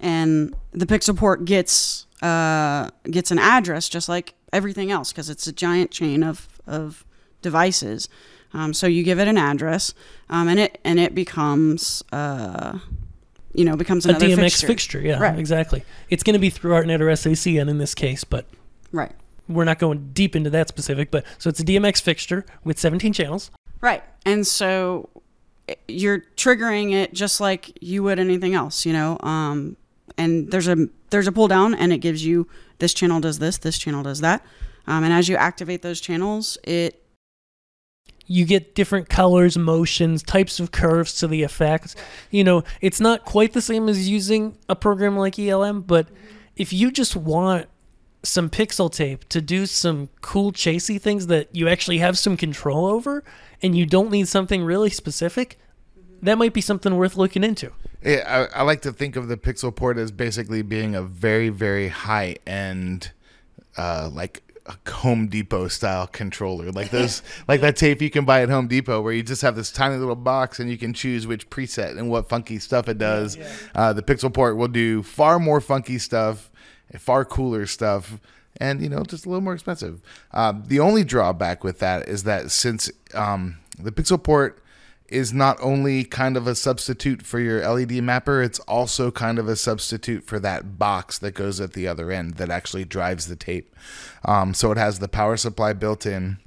and 0.00 0.54
the 0.72 0.86
pixel 0.86 1.16
port 1.16 1.44
gets 1.44 2.06
uh, 2.22 2.90
gets 3.10 3.30
an 3.30 3.38
address 3.38 3.88
just 3.88 4.08
like 4.08 4.34
everything 4.52 4.90
else 4.90 5.12
because 5.12 5.30
it's 5.30 5.46
a 5.46 5.52
giant 5.52 5.90
chain 5.90 6.22
of 6.22 6.48
of 6.66 7.04
devices. 7.42 8.08
Um, 8.54 8.72
so 8.72 8.86
you 8.86 9.02
give 9.02 9.18
it 9.18 9.28
an 9.28 9.36
address, 9.36 9.94
um, 10.30 10.48
and 10.48 10.58
it 10.60 10.80
and 10.84 10.98
it 10.98 11.14
becomes 11.14 12.02
uh, 12.12 12.78
you 13.54 13.64
know 13.64 13.76
becomes 13.76 14.06
A 14.06 14.14
DMX 14.14 14.36
fixture. 14.38 14.66
fixture, 14.66 15.00
yeah, 15.00 15.18
Right. 15.18 15.38
exactly. 15.38 15.84
It's 16.10 16.22
going 16.22 16.34
to 16.34 16.38
be 16.40 16.50
through 16.50 16.72
ArtNet 16.72 17.00
or 17.00 17.06
SACN 17.06 17.68
in 17.68 17.78
this 17.78 17.94
case, 17.94 18.24
but 18.24 18.46
Right. 18.92 19.12
we're 19.48 19.64
not 19.64 19.78
going 19.78 20.10
deep 20.12 20.36
into 20.36 20.50
that 20.50 20.68
specific. 20.68 21.10
But 21.10 21.24
so 21.38 21.48
it's 21.50 21.60
a 21.60 21.64
DMX 21.64 22.00
fixture 22.00 22.44
with 22.64 22.78
17 22.78 23.12
channels. 23.12 23.50
Right. 23.80 24.02
And 24.26 24.46
so 24.46 25.08
you're 25.86 26.24
triggering 26.36 26.92
it 26.92 27.12
just 27.14 27.40
like 27.40 27.72
you 27.82 28.02
would 28.02 28.18
anything 28.18 28.54
else, 28.54 28.84
you 28.86 28.92
know. 28.92 29.18
Um, 29.20 29.76
and 30.16 30.50
there's 30.50 30.68
a 30.68 30.88
there's 31.10 31.26
a 31.26 31.32
pull 31.32 31.48
down, 31.48 31.74
and 31.74 31.92
it 31.92 31.98
gives 31.98 32.24
you 32.24 32.46
this 32.80 32.92
channel 32.94 33.20
does 33.20 33.38
this, 33.38 33.58
this 33.58 33.78
channel 33.78 34.02
does 34.02 34.20
that. 34.20 34.44
Um, 34.86 35.04
and 35.04 35.12
as 35.12 35.28
you 35.28 35.36
activate 35.36 35.82
those 35.82 36.00
channels, 36.00 36.58
it 36.64 37.02
you 38.28 38.44
get 38.44 38.74
different 38.74 39.08
colors, 39.08 39.58
motions, 39.58 40.22
types 40.22 40.60
of 40.60 40.70
curves 40.70 41.14
to 41.14 41.26
the 41.26 41.42
effects. 41.42 41.96
You 42.30 42.44
know, 42.44 42.62
it's 42.80 43.00
not 43.00 43.24
quite 43.24 43.54
the 43.54 43.62
same 43.62 43.88
as 43.88 44.08
using 44.08 44.56
a 44.68 44.76
program 44.76 45.16
like 45.16 45.38
ELM, 45.38 45.80
but 45.80 46.08
if 46.54 46.72
you 46.72 46.90
just 46.92 47.16
want 47.16 47.66
some 48.22 48.50
pixel 48.50 48.92
tape 48.92 49.26
to 49.30 49.40
do 49.40 49.64
some 49.64 50.10
cool 50.20 50.52
chasey 50.52 51.00
things 51.00 51.28
that 51.28 51.48
you 51.54 51.68
actually 51.68 51.98
have 51.98 52.18
some 52.18 52.36
control 52.36 52.86
over 52.86 53.24
and 53.62 53.76
you 53.76 53.86
don't 53.86 54.10
need 54.10 54.28
something 54.28 54.62
really 54.62 54.90
specific, 54.90 55.58
that 56.20 56.36
might 56.36 56.52
be 56.52 56.60
something 56.60 56.96
worth 56.96 57.16
looking 57.16 57.42
into. 57.42 57.72
Yeah, 58.04 58.48
I, 58.52 58.60
I 58.60 58.62
like 58.62 58.82
to 58.82 58.92
think 58.92 59.16
of 59.16 59.28
the 59.28 59.36
Pixel 59.36 59.74
Port 59.74 59.96
as 59.98 60.12
basically 60.12 60.62
being 60.62 60.94
a 60.94 61.02
very, 61.02 61.48
very 61.48 61.88
high 61.88 62.36
end, 62.46 63.12
uh, 63.76 64.10
like 64.12 64.42
a 64.68 64.90
Home 64.90 65.28
Depot 65.28 65.68
style 65.68 66.06
controller, 66.06 66.70
like 66.70 66.90
those, 66.90 67.22
like 67.48 67.60
that 67.62 67.76
tape 67.76 68.02
you 68.02 68.10
can 68.10 68.24
buy 68.24 68.42
at 68.42 68.50
Home 68.50 68.68
Depot, 68.68 69.00
where 69.00 69.12
you 69.12 69.22
just 69.22 69.42
have 69.42 69.56
this 69.56 69.72
tiny 69.72 69.96
little 69.96 70.14
box 70.14 70.60
and 70.60 70.70
you 70.70 70.76
can 70.76 70.92
choose 70.92 71.26
which 71.26 71.48
preset 71.50 71.98
and 71.98 72.10
what 72.10 72.28
funky 72.28 72.58
stuff 72.58 72.88
it 72.88 72.98
does. 72.98 73.36
Uh, 73.74 73.92
the 73.92 74.02
Pixel 74.02 74.32
Port 74.32 74.56
will 74.56 74.68
do 74.68 75.02
far 75.02 75.38
more 75.38 75.60
funky 75.60 75.98
stuff, 75.98 76.50
far 76.98 77.24
cooler 77.24 77.66
stuff. 77.66 78.20
And 78.60 78.82
you 78.82 78.88
know, 78.88 79.04
just 79.04 79.24
a 79.24 79.28
little 79.28 79.40
more 79.42 79.54
expensive. 79.54 80.00
Um, 80.32 80.64
the 80.66 80.80
only 80.80 81.04
drawback 81.04 81.62
with 81.62 81.78
that 81.78 82.08
is 82.08 82.24
that 82.24 82.50
since 82.50 82.90
um, 83.14 83.58
the 83.78 83.92
Pixel 83.92 84.22
Port 84.22 84.62
is 85.08 85.32
not 85.32 85.56
only 85.60 86.04
kind 86.04 86.36
of 86.36 86.46
a 86.46 86.54
substitute 86.54 87.22
for 87.22 87.40
your 87.40 87.66
LED 87.66 88.02
mapper, 88.02 88.42
it's 88.42 88.58
also 88.60 89.10
kind 89.10 89.38
of 89.38 89.48
a 89.48 89.56
substitute 89.56 90.24
for 90.24 90.38
that 90.40 90.78
box 90.78 91.18
that 91.18 91.32
goes 91.32 91.60
at 91.60 91.72
the 91.72 91.88
other 91.88 92.10
end 92.10 92.34
that 92.34 92.50
actually 92.50 92.84
drives 92.84 93.26
the 93.26 93.36
tape. 93.36 93.74
Um, 94.24 94.52
so 94.54 94.70
it 94.70 94.78
has 94.78 94.98
the 94.98 95.08
power 95.08 95.36
supply 95.36 95.72
built 95.72 96.04
in. 96.04 96.38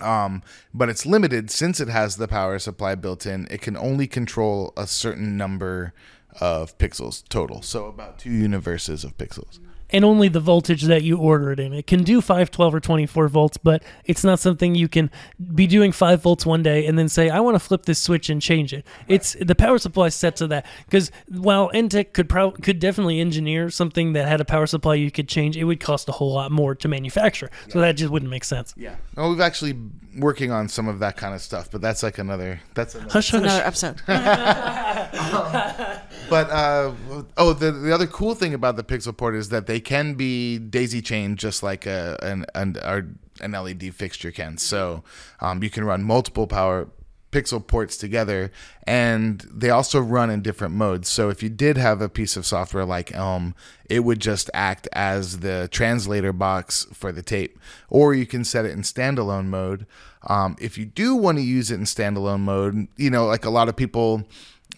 Um, 0.00 0.42
but 0.72 0.88
it's 0.88 1.06
limited 1.06 1.50
since 1.50 1.80
it 1.80 1.88
has 1.88 2.16
the 2.16 2.28
power 2.28 2.60
supply 2.60 2.94
built 2.94 3.26
in. 3.26 3.48
It 3.50 3.60
can 3.60 3.76
only 3.76 4.06
control 4.06 4.72
a 4.76 4.86
certain 4.86 5.36
number 5.36 5.92
of 6.40 6.78
pixels 6.78 7.28
total. 7.28 7.62
So 7.62 7.86
about 7.86 8.20
two 8.20 8.30
universes 8.30 9.02
of 9.02 9.16
pixels. 9.18 9.58
And 9.90 10.04
only 10.04 10.28
the 10.28 10.40
voltage 10.40 10.82
that 10.82 11.02
you 11.02 11.16
order 11.16 11.52
it 11.52 11.58
in. 11.60 11.72
It 11.72 11.86
can 11.86 12.02
do 12.02 12.20
5, 12.20 12.50
12, 12.50 12.74
or 12.74 12.80
24 12.80 13.28
volts, 13.28 13.56
but 13.56 13.82
it's 14.04 14.22
not 14.22 14.38
something 14.38 14.74
you 14.74 14.88
can 14.88 15.10
be 15.54 15.66
doing 15.66 15.92
5 15.92 16.22
volts 16.22 16.44
one 16.44 16.62
day 16.62 16.86
and 16.86 16.98
then 16.98 17.08
say, 17.08 17.30
I 17.30 17.40
want 17.40 17.54
to 17.54 17.58
flip 17.58 17.86
this 17.86 17.98
switch 17.98 18.28
and 18.28 18.42
change 18.42 18.72
it. 18.74 18.86
It's 19.06 19.34
the 19.40 19.54
power 19.54 19.78
supply 19.78 20.06
is 20.06 20.14
set 20.14 20.36
to 20.36 20.46
that. 20.48 20.66
Because 20.84 21.10
while 21.28 21.70
ENTTEC 21.72 22.12
could 22.12 22.28
prob- 22.28 22.62
could 22.62 22.78
definitely 22.78 23.20
engineer 23.20 23.70
something 23.70 24.12
that 24.12 24.28
had 24.28 24.40
a 24.40 24.44
power 24.44 24.66
supply 24.66 24.94
you 24.94 25.10
could 25.10 25.28
change, 25.28 25.56
it 25.56 25.64
would 25.64 25.80
cost 25.80 26.08
a 26.08 26.12
whole 26.12 26.32
lot 26.34 26.52
more 26.52 26.74
to 26.74 26.88
manufacture. 26.88 27.50
So 27.68 27.80
that 27.80 27.92
just 27.92 28.10
wouldn't 28.10 28.30
make 28.30 28.44
sense. 28.44 28.74
Yeah. 28.76 28.96
Well, 29.16 29.30
we've 29.30 29.40
actually 29.40 29.76
working 30.16 30.50
on 30.50 30.68
some 30.68 30.88
of 30.88 30.98
that 30.98 31.16
kind 31.16 31.34
of 31.34 31.40
stuff, 31.40 31.70
but 31.70 31.80
that's 31.80 32.02
like 32.02 32.18
another. 32.18 32.60
That's 32.74 32.94
another. 32.94 33.12
Hush, 33.12 33.30
hush. 33.30 33.40
another 33.40 33.62
episode. 33.64 34.02
Um, 35.28 35.98
But 36.28 36.50
uh, 36.50 36.92
oh, 37.38 37.52
the 37.54 37.72
the 37.72 37.92
other 37.92 38.06
cool 38.06 38.34
thing 38.34 38.52
about 38.52 38.76
the 38.76 38.84
Pixel 38.84 39.16
Port 39.16 39.34
is 39.34 39.48
that 39.48 39.66
they 39.66 39.80
can 39.80 40.14
be 40.14 40.58
daisy 40.58 41.00
chained 41.00 41.38
just 41.38 41.62
like 41.62 41.86
a 41.86 42.18
an 42.22 42.44
an, 42.54 42.76
our, 42.82 43.06
an 43.40 43.52
LED 43.52 43.94
fixture 43.94 44.30
can. 44.30 44.58
So 44.58 45.04
um, 45.40 45.62
you 45.62 45.70
can 45.70 45.84
run 45.84 46.02
multiple 46.02 46.46
power 46.46 46.88
Pixel 47.30 47.66
ports 47.66 47.96
together, 47.96 48.50
and 48.84 49.46
they 49.52 49.70
also 49.70 50.00
run 50.00 50.30
in 50.30 50.40
different 50.40 50.74
modes. 50.74 51.08
So 51.08 51.28
if 51.28 51.42
you 51.42 51.50
did 51.50 51.76
have 51.76 52.00
a 52.00 52.08
piece 52.08 52.36
of 52.36 52.46
software 52.46 52.86
like 52.86 53.14
Elm, 53.14 53.54
it 53.88 54.00
would 54.00 54.20
just 54.20 54.48
act 54.54 54.88
as 54.92 55.40
the 55.40 55.68
translator 55.70 56.32
box 56.32 56.86
for 56.92 57.12
the 57.12 57.22
tape, 57.22 57.58
or 57.90 58.14
you 58.14 58.26
can 58.26 58.44
set 58.44 58.64
it 58.64 58.72
in 58.72 58.80
standalone 58.80 59.46
mode. 59.46 59.86
Um, 60.26 60.56
if 60.58 60.78
you 60.78 60.86
do 60.86 61.14
want 61.14 61.38
to 61.38 61.44
use 61.44 61.70
it 61.70 61.76
in 61.76 61.84
standalone 61.84 62.40
mode, 62.40 62.88
you 62.96 63.10
know, 63.10 63.26
like 63.26 63.44
a 63.44 63.50
lot 63.50 63.68
of 63.68 63.76
people 63.76 64.26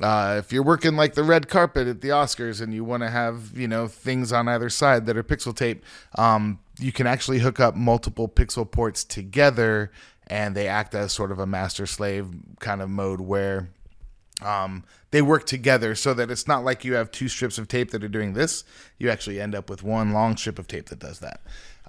uh, 0.01 0.37
if 0.39 0.53
you're 0.53 0.63
working 0.63 0.97
like 0.97 1.15
the 1.15 1.23
red 1.23 1.49
carpet 1.49 1.87
at 1.87 2.01
the 2.01 2.09
Oscars 2.09 2.61
and 2.61 2.73
you 2.73 2.85
want 2.85 3.03
to 3.03 3.11
have 3.11 3.57
you 3.57 3.69
know 3.69 3.87
things 3.87 4.33
on 4.33 4.49
either 4.49 4.69
side 4.69 5.07
that 5.07 5.17
are 5.17 5.23
pixel 5.23 5.55
tape, 5.55 5.85
um, 6.17 6.59
you 6.79 6.93
can 6.93 7.07
actually 7.07 7.41
hook 7.41 7.61
up 7.61 7.75
multiple 7.75 8.29
pixel 8.29 8.71
ports 8.71 9.05
together, 9.05 9.91
and 10.27 10.55
they 10.55 10.69
act 10.69 10.95
as 10.95 11.13
sort 11.13 11.33
of 11.33 11.39
a 11.39 11.47
master 11.47 11.87
slave 11.87 12.29
kind 12.61 12.81
of 12.81 12.89
mode 12.89 13.21
where 13.21 13.69
um, 14.43 14.85
they 15.11 15.21
work 15.21 15.45
together 15.45 15.95
so 15.95 16.15
that 16.15 16.31
it's 16.31 16.49
not 16.49 16.65
like 16.65 16.85
you 16.85 16.95
have 16.95 17.11
two 17.11 17.29
strips 17.29 17.59
of 17.59 17.69
tape 17.69 17.91
that 17.91 18.03
are 18.03 18.09
doing 18.09 18.33
this. 18.33 18.65
You 18.99 19.11
actually 19.11 19.41
end 19.41 19.55
up 19.55 19.69
with 19.69 19.83
one 19.83 20.13
long 20.13 20.37
strip 20.37 20.59
of 20.59 20.67
tape 20.67 20.89
that 20.89 20.99
does 20.99 21.19
that, 21.19 21.41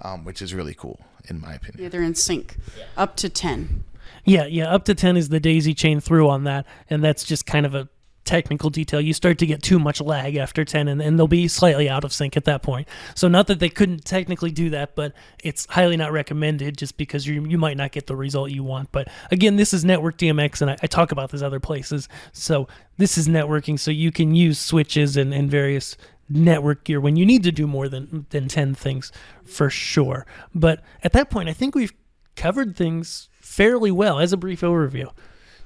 um, 0.02 0.24
which 0.24 0.42
is 0.42 0.52
really 0.52 0.74
cool 0.74 1.00
in 1.28 1.40
my 1.40 1.54
opinion. 1.54 1.82
yeah, 1.82 1.88
they're 1.88 2.02
in 2.02 2.14
sync. 2.14 2.56
Up 2.96 3.16
to 3.16 3.28
10. 3.28 3.84
Yeah, 4.24 4.46
yeah. 4.46 4.72
Up 4.72 4.84
to 4.86 4.94
10 4.94 5.16
is 5.16 5.28
the 5.28 5.40
daisy 5.40 5.74
chain 5.74 6.00
through 6.00 6.28
on 6.28 6.44
that. 6.44 6.66
And 6.90 7.02
that's 7.02 7.24
just 7.24 7.46
kind 7.46 7.66
of 7.66 7.74
a 7.74 7.88
technical 8.24 8.70
detail. 8.70 9.00
You 9.00 9.12
start 9.12 9.38
to 9.38 9.46
get 9.46 9.62
too 9.62 9.78
much 9.78 10.00
lag 10.00 10.36
after 10.36 10.64
10, 10.64 10.88
and, 10.88 11.02
and 11.02 11.18
they'll 11.18 11.28
be 11.28 11.48
slightly 11.48 11.88
out 11.88 12.04
of 12.04 12.12
sync 12.12 12.36
at 12.36 12.44
that 12.44 12.62
point. 12.62 12.88
So, 13.14 13.28
not 13.28 13.46
that 13.48 13.58
they 13.58 13.68
couldn't 13.68 14.04
technically 14.04 14.50
do 14.50 14.70
that, 14.70 14.94
but 14.94 15.12
it's 15.42 15.66
highly 15.66 15.96
not 15.96 16.12
recommended 16.12 16.78
just 16.78 16.96
because 16.96 17.26
you, 17.26 17.44
you 17.46 17.58
might 17.58 17.76
not 17.76 17.92
get 17.92 18.06
the 18.06 18.16
result 18.16 18.50
you 18.50 18.64
want. 18.64 18.92
But 18.92 19.08
again, 19.30 19.56
this 19.56 19.72
is 19.72 19.84
network 19.84 20.18
DMX, 20.18 20.62
and 20.62 20.70
I, 20.70 20.76
I 20.82 20.86
talk 20.86 21.12
about 21.12 21.30
this 21.30 21.42
other 21.42 21.60
places. 21.60 22.08
So, 22.32 22.68
this 22.98 23.18
is 23.18 23.28
networking, 23.28 23.78
so 23.78 23.90
you 23.90 24.12
can 24.12 24.34
use 24.34 24.58
switches 24.58 25.16
and, 25.16 25.32
and 25.34 25.50
various 25.50 25.96
network 26.28 26.84
gear 26.84 27.00
when 27.00 27.16
you 27.16 27.26
need 27.26 27.42
to 27.42 27.52
do 27.52 27.66
more 27.66 27.88
than 27.88 28.26
than 28.30 28.48
10 28.48 28.74
things 28.74 29.12
for 29.44 29.68
sure. 29.68 30.26
But 30.54 30.82
at 31.02 31.12
that 31.12 31.30
point, 31.30 31.48
I 31.48 31.52
think 31.52 31.74
we've 31.74 31.92
covered 32.36 32.76
things 32.76 33.28
fairly 33.40 33.90
well 33.90 34.18
as 34.18 34.32
a 34.32 34.36
brief 34.36 34.62
overview. 34.62 35.10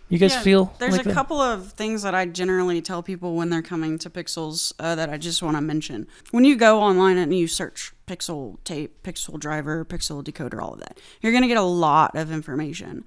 You 0.09 0.19
guys 0.19 0.35
Yeah, 0.35 0.43
feel 0.43 0.75
there's 0.79 0.93
like 0.93 1.01
a 1.01 1.09
that? 1.09 1.15
couple 1.15 1.41
of 1.41 1.73
things 1.73 2.03
that 2.03 2.15
I 2.15 2.27
generally 2.27 2.81
tell 2.81 3.03
people 3.03 3.35
when 3.35 3.51
they're 3.51 3.61
coming 3.63 3.99
to 3.99 4.09
Pixels 4.11 4.73
uh, 4.79 4.95
that 4.95 5.11
I 5.11 5.19
just 5.19 5.43
want 5.43 5.57
to 5.57 5.61
mention. 5.61 6.07
When 6.31 6.45
you 6.45 6.55
go 6.57 6.81
online 6.81 7.17
and 7.19 7.37
you 7.37 7.49
search 7.49 7.93
Pixel 8.07 8.59
tape, 8.63 9.03
Pixel 9.03 9.39
driver, 9.39 9.85
Pixel 9.85 10.23
decoder, 10.23 10.63
all 10.63 10.75
of 10.75 10.79
that, 10.81 11.01
you're 11.21 11.33
going 11.33 11.43
to 11.43 11.49
get 11.49 11.57
a 11.57 11.63
lot 11.63 12.15
of 12.15 12.31
information. 12.31 13.05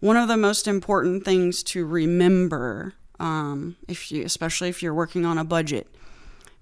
One 0.00 0.16
of 0.16 0.26
the 0.26 0.38
most 0.38 0.66
important 0.66 1.24
things 1.24 1.62
to 1.64 1.84
remember, 1.84 2.94
um, 3.20 3.76
if 3.86 4.10
you, 4.10 4.24
especially 4.24 4.70
if 4.70 4.82
you're 4.82 4.94
working 4.94 5.26
on 5.26 5.36
a 5.36 5.44
budget, 5.44 5.86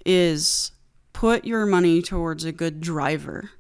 is 0.05 0.73
put 1.13 1.45
your 1.45 1.65
money 1.65 2.03
towards 2.03 2.45
a 2.45 2.51
good 2.53 2.81
driver. 2.81 3.51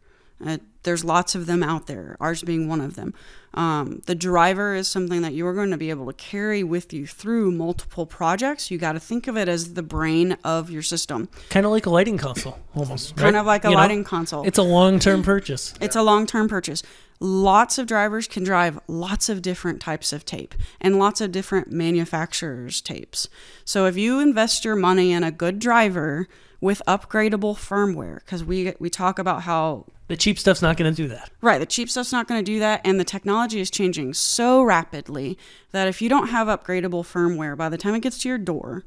Uh, 0.45 0.59
there's 0.83 1.05
lots 1.05 1.35
of 1.35 1.47
them 1.47 1.63
out 1.63 1.87
there, 1.87 2.17
ours 2.21 2.43
being 2.43 2.69
one 2.69 2.81
of 2.81 2.95
them. 2.97 3.13
Um, 3.53 4.01
the 4.07 4.15
driver 4.15 4.75
is 4.75 4.87
something 4.87 5.23
that 5.23 5.35
you're 5.35 5.53
going 5.55 5.71
to 5.73 5.77
be 5.77 5.91
able 5.91 6.07
to 6.07 6.13
carry 6.13 6.63
with 6.63 6.93
you 6.93 7.07
through 7.07 7.51
multiple 7.51 8.07
projects. 8.07 8.71
You 8.71 8.79
got 8.79 8.93
to 8.93 9.01
think 9.01 9.27
of 9.27 9.37
it 9.37 9.49
as 9.49 9.75
the 9.75 9.83
brain 9.83 10.37
of 10.45 10.71
your 10.71 10.83
system, 10.83 11.29
kind 11.49 11.67
of 11.67 11.73
like 11.73 11.85
a 11.87 11.91
lighting 11.91 12.17
console, 12.17 12.59
almost. 12.75 13.17
kind 13.17 13.37
of 13.37 13.47
like 13.47 13.65
a 13.65 13.69
You 13.69 13.75
know? 13.75 13.81
lighting 13.81 14.05
console. 14.05 14.47
It's 14.47 14.59
a 14.59 14.63
long-term 14.63 15.23
purchase. 15.23 15.75
It's 15.81 15.97
a 15.97 16.03
long 16.03 16.27
term 16.27 16.49
purchase. 16.49 16.83
Lots 17.19 17.77
of 17.77 17.87
drivers 17.87 18.27
can 18.29 18.45
drive 18.45 18.79
lots 18.87 19.29
of 19.29 19.43
different 19.43 19.81
types 19.83 20.13
of 20.13 20.25
tape 20.25 20.55
and 20.81 20.99
lots 20.99 21.21
of 21.21 21.33
different 21.33 21.71
manufacturers' 21.71 22.81
tapes. 22.81 23.29
So 23.65 23.87
if 23.87 23.97
you 23.97 24.21
invest 24.21 24.65
your 24.65 24.77
money 24.77 25.13
in 25.13 25.23
a 25.23 25.31
good 25.31 25.59
driver 25.59 26.29
with 26.61 26.81
upgradable 26.87 27.57
firmware, 27.57 28.17
because 28.25 28.43
we 28.45 28.75
we 28.79 28.89
talk 28.89 29.19
about 29.19 29.43
how 29.43 29.87
The 30.11 30.17
cheap 30.17 30.41
stuff's 30.41 30.61
not 30.61 30.77
going 30.77 30.93
to 30.93 31.03
do 31.03 31.07
that. 31.07 31.31
Right, 31.41 31.59
the 31.59 31.67
cheap 31.67 31.89
stuff's 31.89 32.11
not 32.11 32.27
going 32.27 32.45
to 32.45 32.53
do 32.53 32.59
that, 32.59 32.81
and 32.85 32.99
the 32.99 33.05
technology 33.05 33.61
is 33.61 33.71
changing 33.71 34.15
so 34.15 34.61
rapidly 34.61 35.39
that 35.71 35.87
if 35.87 36.03
you 36.03 36.09
don't 36.09 36.31
have 36.31 36.49
upgradable 36.49 37.05
firmware, 37.05 37.57
by 37.57 37.69
the 37.69 37.79
time 37.79 37.95
it 37.95 38.01
gets 38.01 38.19
to 38.23 38.29
your 38.29 38.37
door, 38.37 38.83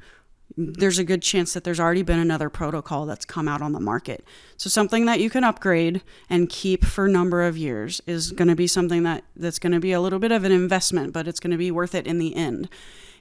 there's 0.54 0.98
a 0.98 1.04
good 1.04 1.22
chance 1.22 1.54
that 1.54 1.64
there's 1.64 1.80
already 1.80 2.02
been 2.02 2.18
another 2.18 2.50
protocol 2.50 3.06
that's 3.06 3.24
come 3.24 3.48
out 3.48 3.62
on 3.62 3.72
the 3.72 3.80
market. 3.80 4.22
So 4.58 4.68
something 4.68 5.06
that 5.06 5.18
you 5.18 5.30
can 5.30 5.44
upgrade 5.44 6.02
and 6.28 6.50
keep 6.50 6.84
for 6.84 7.06
a 7.06 7.10
number 7.10 7.42
of 7.42 7.56
years 7.56 8.02
is 8.06 8.30
going 8.30 8.48
to 8.48 8.54
be 8.54 8.66
something 8.66 9.02
that 9.04 9.24
that's 9.34 9.58
going 9.58 9.72
to 9.72 9.80
be 9.80 9.92
a 9.92 10.02
little 10.02 10.18
bit 10.18 10.30
of 10.30 10.44
an 10.44 10.52
investment, 10.52 11.14
but 11.14 11.26
it's 11.26 11.40
going 11.40 11.52
to 11.52 11.56
be 11.56 11.70
worth 11.70 11.94
it 11.94 12.06
in 12.06 12.18
the 12.18 12.36
end. 12.36 12.68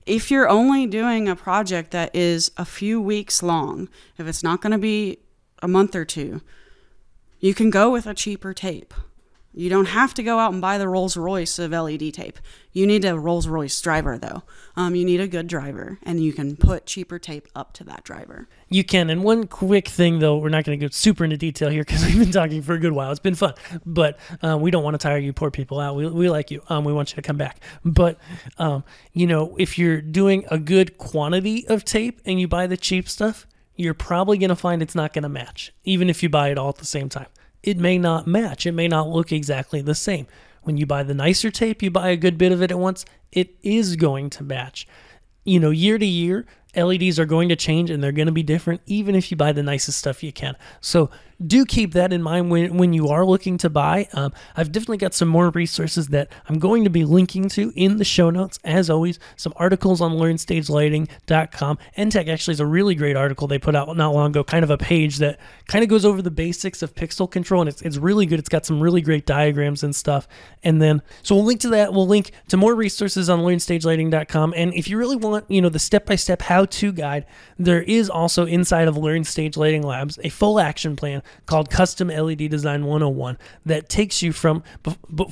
If 0.06 0.30
you're 0.30 0.50
only 0.50 0.88
doing 0.88 1.30
a 1.30 1.38
project 1.38 1.92
that 1.92 2.14
is 2.14 2.52
a 2.58 2.66
few 2.66 3.00
weeks 3.00 3.42
long, 3.42 3.88
if 4.18 4.28
it's 4.28 4.44
not 4.44 4.60
going 4.60 4.72
to 4.72 4.78
be 4.78 5.20
a 5.62 5.70
month 5.70 5.96
or 5.96 6.04
two, 6.04 6.42
you 7.44 7.54
can 7.54 7.70
go 7.70 7.92
with 7.92 8.08
a 8.08 8.14
cheaper 8.14 8.54
tape. 8.54 8.94
You 9.54 9.70
don't 9.70 9.88
have 9.88 10.14
to 10.14 10.24
go 10.24 10.40
out 10.40 10.54
and 10.54 10.62
buy 10.62 10.78
the 10.78 10.88
Rolls 10.88 11.18
Royce 11.18 11.60
of 11.60 11.72
LED 11.72 12.14
tape. 12.14 12.40
You 12.72 12.88
need 12.88 13.04
a 13.04 13.20
Rolls 13.20 13.50
Royce 13.50 13.80
driver, 13.82 14.18
though. 14.18 14.44
Um, 14.78 14.96
you 14.96 15.04
need 15.04 15.20
a 15.20 15.28
good 15.28 15.48
driver, 15.48 16.00
and 16.04 16.24
you 16.24 16.32
can 16.32 16.56
put 16.56 16.86
cheaper 16.86 17.20
tape 17.20 17.50
up 17.54 17.74
to 17.74 17.84
that 17.84 18.06
driver. 18.06 18.48
You 18.70 18.86
can. 18.86 19.10
And 19.10 19.26
one 19.26 19.48
quick 19.48 19.90
thing, 19.90 20.20
though, 20.20 20.38
we're 20.38 20.48
not 20.48 20.64
going 20.64 20.80
to 20.80 20.86
go 20.86 20.90
super 20.90 21.26
into 21.26 21.36
detail 21.36 21.68
here 21.70 21.84
because 21.84 22.06
we've 22.06 22.18
been 22.18 22.32
talking 22.32 22.62
for 22.62 22.76
a 22.76 22.80
good 22.80 22.94
while. 22.94 23.12
It's 23.12 23.20
been 23.20 23.36
fun, 23.36 23.56
but 23.86 24.18
um, 24.42 24.62
we 24.62 24.72
don't 24.72 24.84
want 24.86 24.94
to 24.94 24.98
tire 24.98 25.18
you 25.18 25.34
poor 25.34 25.52
people 25.52 25.82
out. 25.82 25.98
We, 25.98 26.08
we 26.08 26.30
like 26.30 26.50
you. 26.50 26.64
Um, 26.70 26.86
we 26.86 26.94
want 26.94 27.12
you 27.12 27.18
to 27.18 27.22
come 27.22 27.38
back. 27.38 27.60
But, 27.84 28.20
um, 28.58 28.86
you 29.12 29.28
know, 29.28 29.58
if 29.60 29.78
you're 29.78 30.00
doing 30.00 30.46
a 30.50 30.58
good 30.58 30.98
quantity 30.98 31.68
of 31.68 31.84
tape 31.84 32.22
and 32.26 32.40
you 32.40 32.48
buy 32.48 32.68
the 32.68 32.78
cheap 32.78 33.10
stuff, 33.10 33.46
you're 33.76 33.94
probably 33.94 34.38
going 34.38 34.50
to 34.50 34.56
find 34.56 34.82
it's 34.82 34.96
not 34.96 35.14
going 35.14 35.24
to 35.24 35.30
match, 35.30 35.74
even 35.84 36.10
if 36.10 36.22
you 36.22 36.30
buy 36.30 36.50
it 36.50 36.58
all 36.58 36.70
at 36.70 36.78
the 36.78 36.86
same 36.86 37.10
time. 37.10 37.28
It 37.62 37.78
may 37.78 37.98
not 37.98 38.28
match. 38.28 38.66
It 38.66 38.74
may 38.74 38.88
not 38.88 39.08
look 39.08 39.32
exactly 39.32 39.82
the 39.82 39.96
same. 39.96 40.28
When 40.64 40.78
you 40.78 40.86
buy 40.86 41.04
the 41.04 41.14
nicer 41.14 41.52
tape, 41.52 41.82
you 41.82 41.92
buy 41.92 42.10
a 42.10 42.18
good 42.18 42.38
bit 42.38 42.52
of 42.52 42.62
it 42.62 42.72
at 42.72 42.80
once, 42.80 43.06
it 43.32 43.56
is 43.64 43.96
going 43.96 44.30
to 44.32 44.44
match 44.44 44.88
you 45.44 45.60
know, 45.60 45.70
year 45.70 45.98
to 45.98 46.06
year, 46.06 46.46
LEDs 46.76 47.20
are 47.20 47.26
going 47.26 47.50
to 47.50 47.56
change 47.56 47.90
and 47.90 48.04
they're 48.04 48.12
going 48.12 48.28
to 48.28 48.32
be 48.32 48.44
different, 48.44 48.82
even 48.86 49.16
if 49.16 49.32
you 49.32 49.38
buy 49.38 49.52
the 49.52 49.64
nicest 49.64 50.00
stuff 50.00 50.24
you 50.24 50.34
can. 50.34 50.56
So 50.82 51.10
do 51.46 51.66
keep 51.66 51.94
that 51.94 52.14
in 52.14 52.22
mind 52.22 52.50
when, 52.50 52.78
when 52.78 52.94
you 52.94 53.10
are 53.10 53.26
looking 53.26 53.58
to 53.58 53.70
buy. 53.70 54.08
Um, 54.14 54.34
I've 54.56 54.72
definitely 54.72 54.98
got 54.98 55.14
some 55.14 55.28
more 55.28 55.50
resources 55.50 56.08
that 56.10 56.32
I'm 56.48 56.60
going 56.60 56.84
to 56.84 56.90
be 56.90 57.06
linking 57.06 57.50
to 57.50 57.74
in 57.76 57.98
the 57.98 58.06
show 58.06 58.30
notes. 58.30 58.60
As 58.64 58.90
always, 58.90 59.20
some 59.36 59.54
articles 59.56 60.02
on 60.02 60.14
learnstagelighting.com. 60.14 61.78
ENTTEC 61.98 62.28
actually 62.28 62.54
is 62.54 62.60
a 62.60 62.66
really 62.66 62.96
great 62.96 63.16
article 63.16 63.48
they 63.48 63.60
put 63.60 63.76
out 63.76 63.96
not 63.96 64.14
long 64.14 64.32
ago, 64.32 64.44
kind 64.44 64.64
of 64.64 64.70
a 64.70 64.78
page 64.78 65.18
that 65.18 65.40
kind 65.68 65.84
of 65.84 65.90
goes 65.90 66.06
over 66.06 66.22
the 66.22 66.32
basics 66.32 66.82
of 66.82 66.94
pixel 66.94 67.30
control, 67.30 67.62
and 67.62 67.70
it's, 67.70 67.82
it's 67.82 67.98
really 67.98 68.26
good. 68.26 68.40
It's 68.40 68.50
got 68.50 68.66
some 68.66 68.82
really 68.82 69.02
great 69.02 69.26
diagrams 69.26 69.84
and 69.84 69.96
stuff. 69.96 70.28
And 70.64 70.82
then, 70.82 71.02
so 71.22 71.36
we'll 71.36 71.46
link 71.46 71.62
to 71.62 71.70
that. 71.70 71.94
We'll 71.94 72.08
link 72.08 72.32
to 72.50 72.58
more 72.58 72.76
resources 72.76 73.30
on 73.30 73.40
learnstagelighting.com. 73.40 74.54
And 74.56 74.74
if 74.74 74.88
you 74.88 74.98
really 74.98 75.16
want, 75.16 75.50
you 75.50 75.62
know, 75.62 75.70
the 75.70 75.80
step-by-step 76.64 76.84
how-to 76.84 76.92
guide, 76.92 77.26
there 77.58 77.82
is 77.84 78.10
also 78.10 78.46
inside 78.46 78.88
of 78.88 78.98
Learn 78.98 79.24
Stage 79.24 79.58
Lighting 79.58 79.84
Labs 79.84 80.20
a 80.24 80.30
full 80.30 80.60
action 80.60 80.96
plan 80.96 81.22
called 81.46 81.70
Custom 81.70 82.08
LED 82.08 82.50
Design 82.50 82.86
101 82.86 83.38
that 83.66 83.90
takes 83.90 84.22
you 84.22 84.32
from 84.32 84.64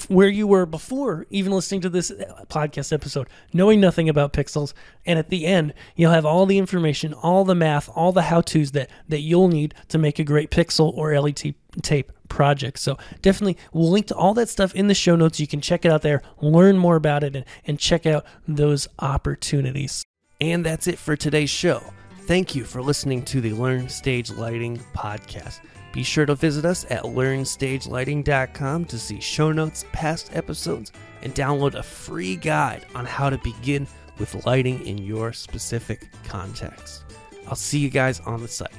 where 0.08 0.28
you 0.28 0.48
were 0.48 0.66
before 0.66 1.26
even 1.30 1.52
listening 1.52 1.82
to 1.82 1.90
this 1.90 2.12
uh, 2.12 2.46
podcast 2.50 2.92
episode, 2.92 3.28
knowing 3.54 3.80
nothing 3.80 4.10
about 4.10 4.34
pixels, 4.34 4.74
and 5.06 5.18
at 5.18 5.30
the 5.30 5.46
end 5.46 5.74
you'll 5.96 6.12
have 6.12 6.26
all 6.26 6.46
the 6.46 6.58
information, 6.58 7.14
all 7.14 7.46
the 7.46 7.56
math, 7.56 7.90
all 7.96 8.12
the 8.12 8.24
how-tos 8.24 8.72
that 8.72 8.90
that 9.08 9.22
you'll 9.22 9.48
need 9.48 9.74
to 9.88 9.98
make 9.98 10.20
a 10.20 10.24
great 10.24 10.52
pixel 10.52 10.96
or 10.98 11.18
LED 11.20 11.56
tape 11.82 12.12
project. 12.30 12.80
So 12.80 12.98
definitely 13.22 13.58
we'll 13.74 13.90
link 13.90 14.08
to 14.08 14.16
all 14.16 14.34
that 14.36 14.50
stuff 14.50 14.74
in 14.76 14.88
the 14.88 14.94
show 14.94 15.16
notes. 15.16 15.40
You 15.40 15.48
can 15.48 15.62
check 15.62 15.86
it 15.86 15.92
out 15.92 16.02
there, 16.02 16.22
learn 16.42 16.78
more 16.78 16.96
about 16.96 17.24
it, 17.24 17.36
and, 17.36 17.46
and 17.66 17.78
check 17.78 18.06
out 18.06 18.26
those 18.48 18.88
opportunities. 19.00 20.04
And 20.42 20.66
that's 20.66 20.88
it 20.88 20.98
for 20.98 21.16
today's 21.16 21.52
show. 21.52 21.84
Thank 22.22 22.56
you 22.56 22.66
for 22.66 22.82
listening 22.82 23.24
to 23.26 23.42
the 23.42 23.54
Learn 23.54 23.88
Stage 23.88 24.32
Lighting 24.32 24.78
podcast. 24.96 25.60
Be 25.94 26.04
sure 26.04 26.26
to 26.26 26.36
visit 26.36 26.66
us 26.66 26.86
at 26.90 27.04
learnstagelighting.com 27.04 28.86
to 28.86 29.00
see 29.00 29.20
show 29.20 29.52
notes, 29.52 29.86
past 29.92 30.36
episodes, 30.36 30.92
and 31.22 31.36
download 31.36 31.76
a 31.76 31.84
free 31.84 32.36
guide 32.36 32.86
on 32.96 33.06
how 33.06 33.30
to 33.30 33.38
begin 33.40 33.88
with 34.18 34.46
lighting 34.46 34.86
in 34.88 34.98
your 34.98 35.32
specific 35.34 36.10
context. 36.24 37.04
I'll 37.48 37.56
see 37.56 37.80
you 37.80 37.90
guys 37.90 38.20
on 38.22 38.42
the 38.42 38.48
site. 38.48 38.72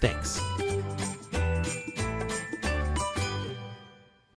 Thanks. 0.00 0.40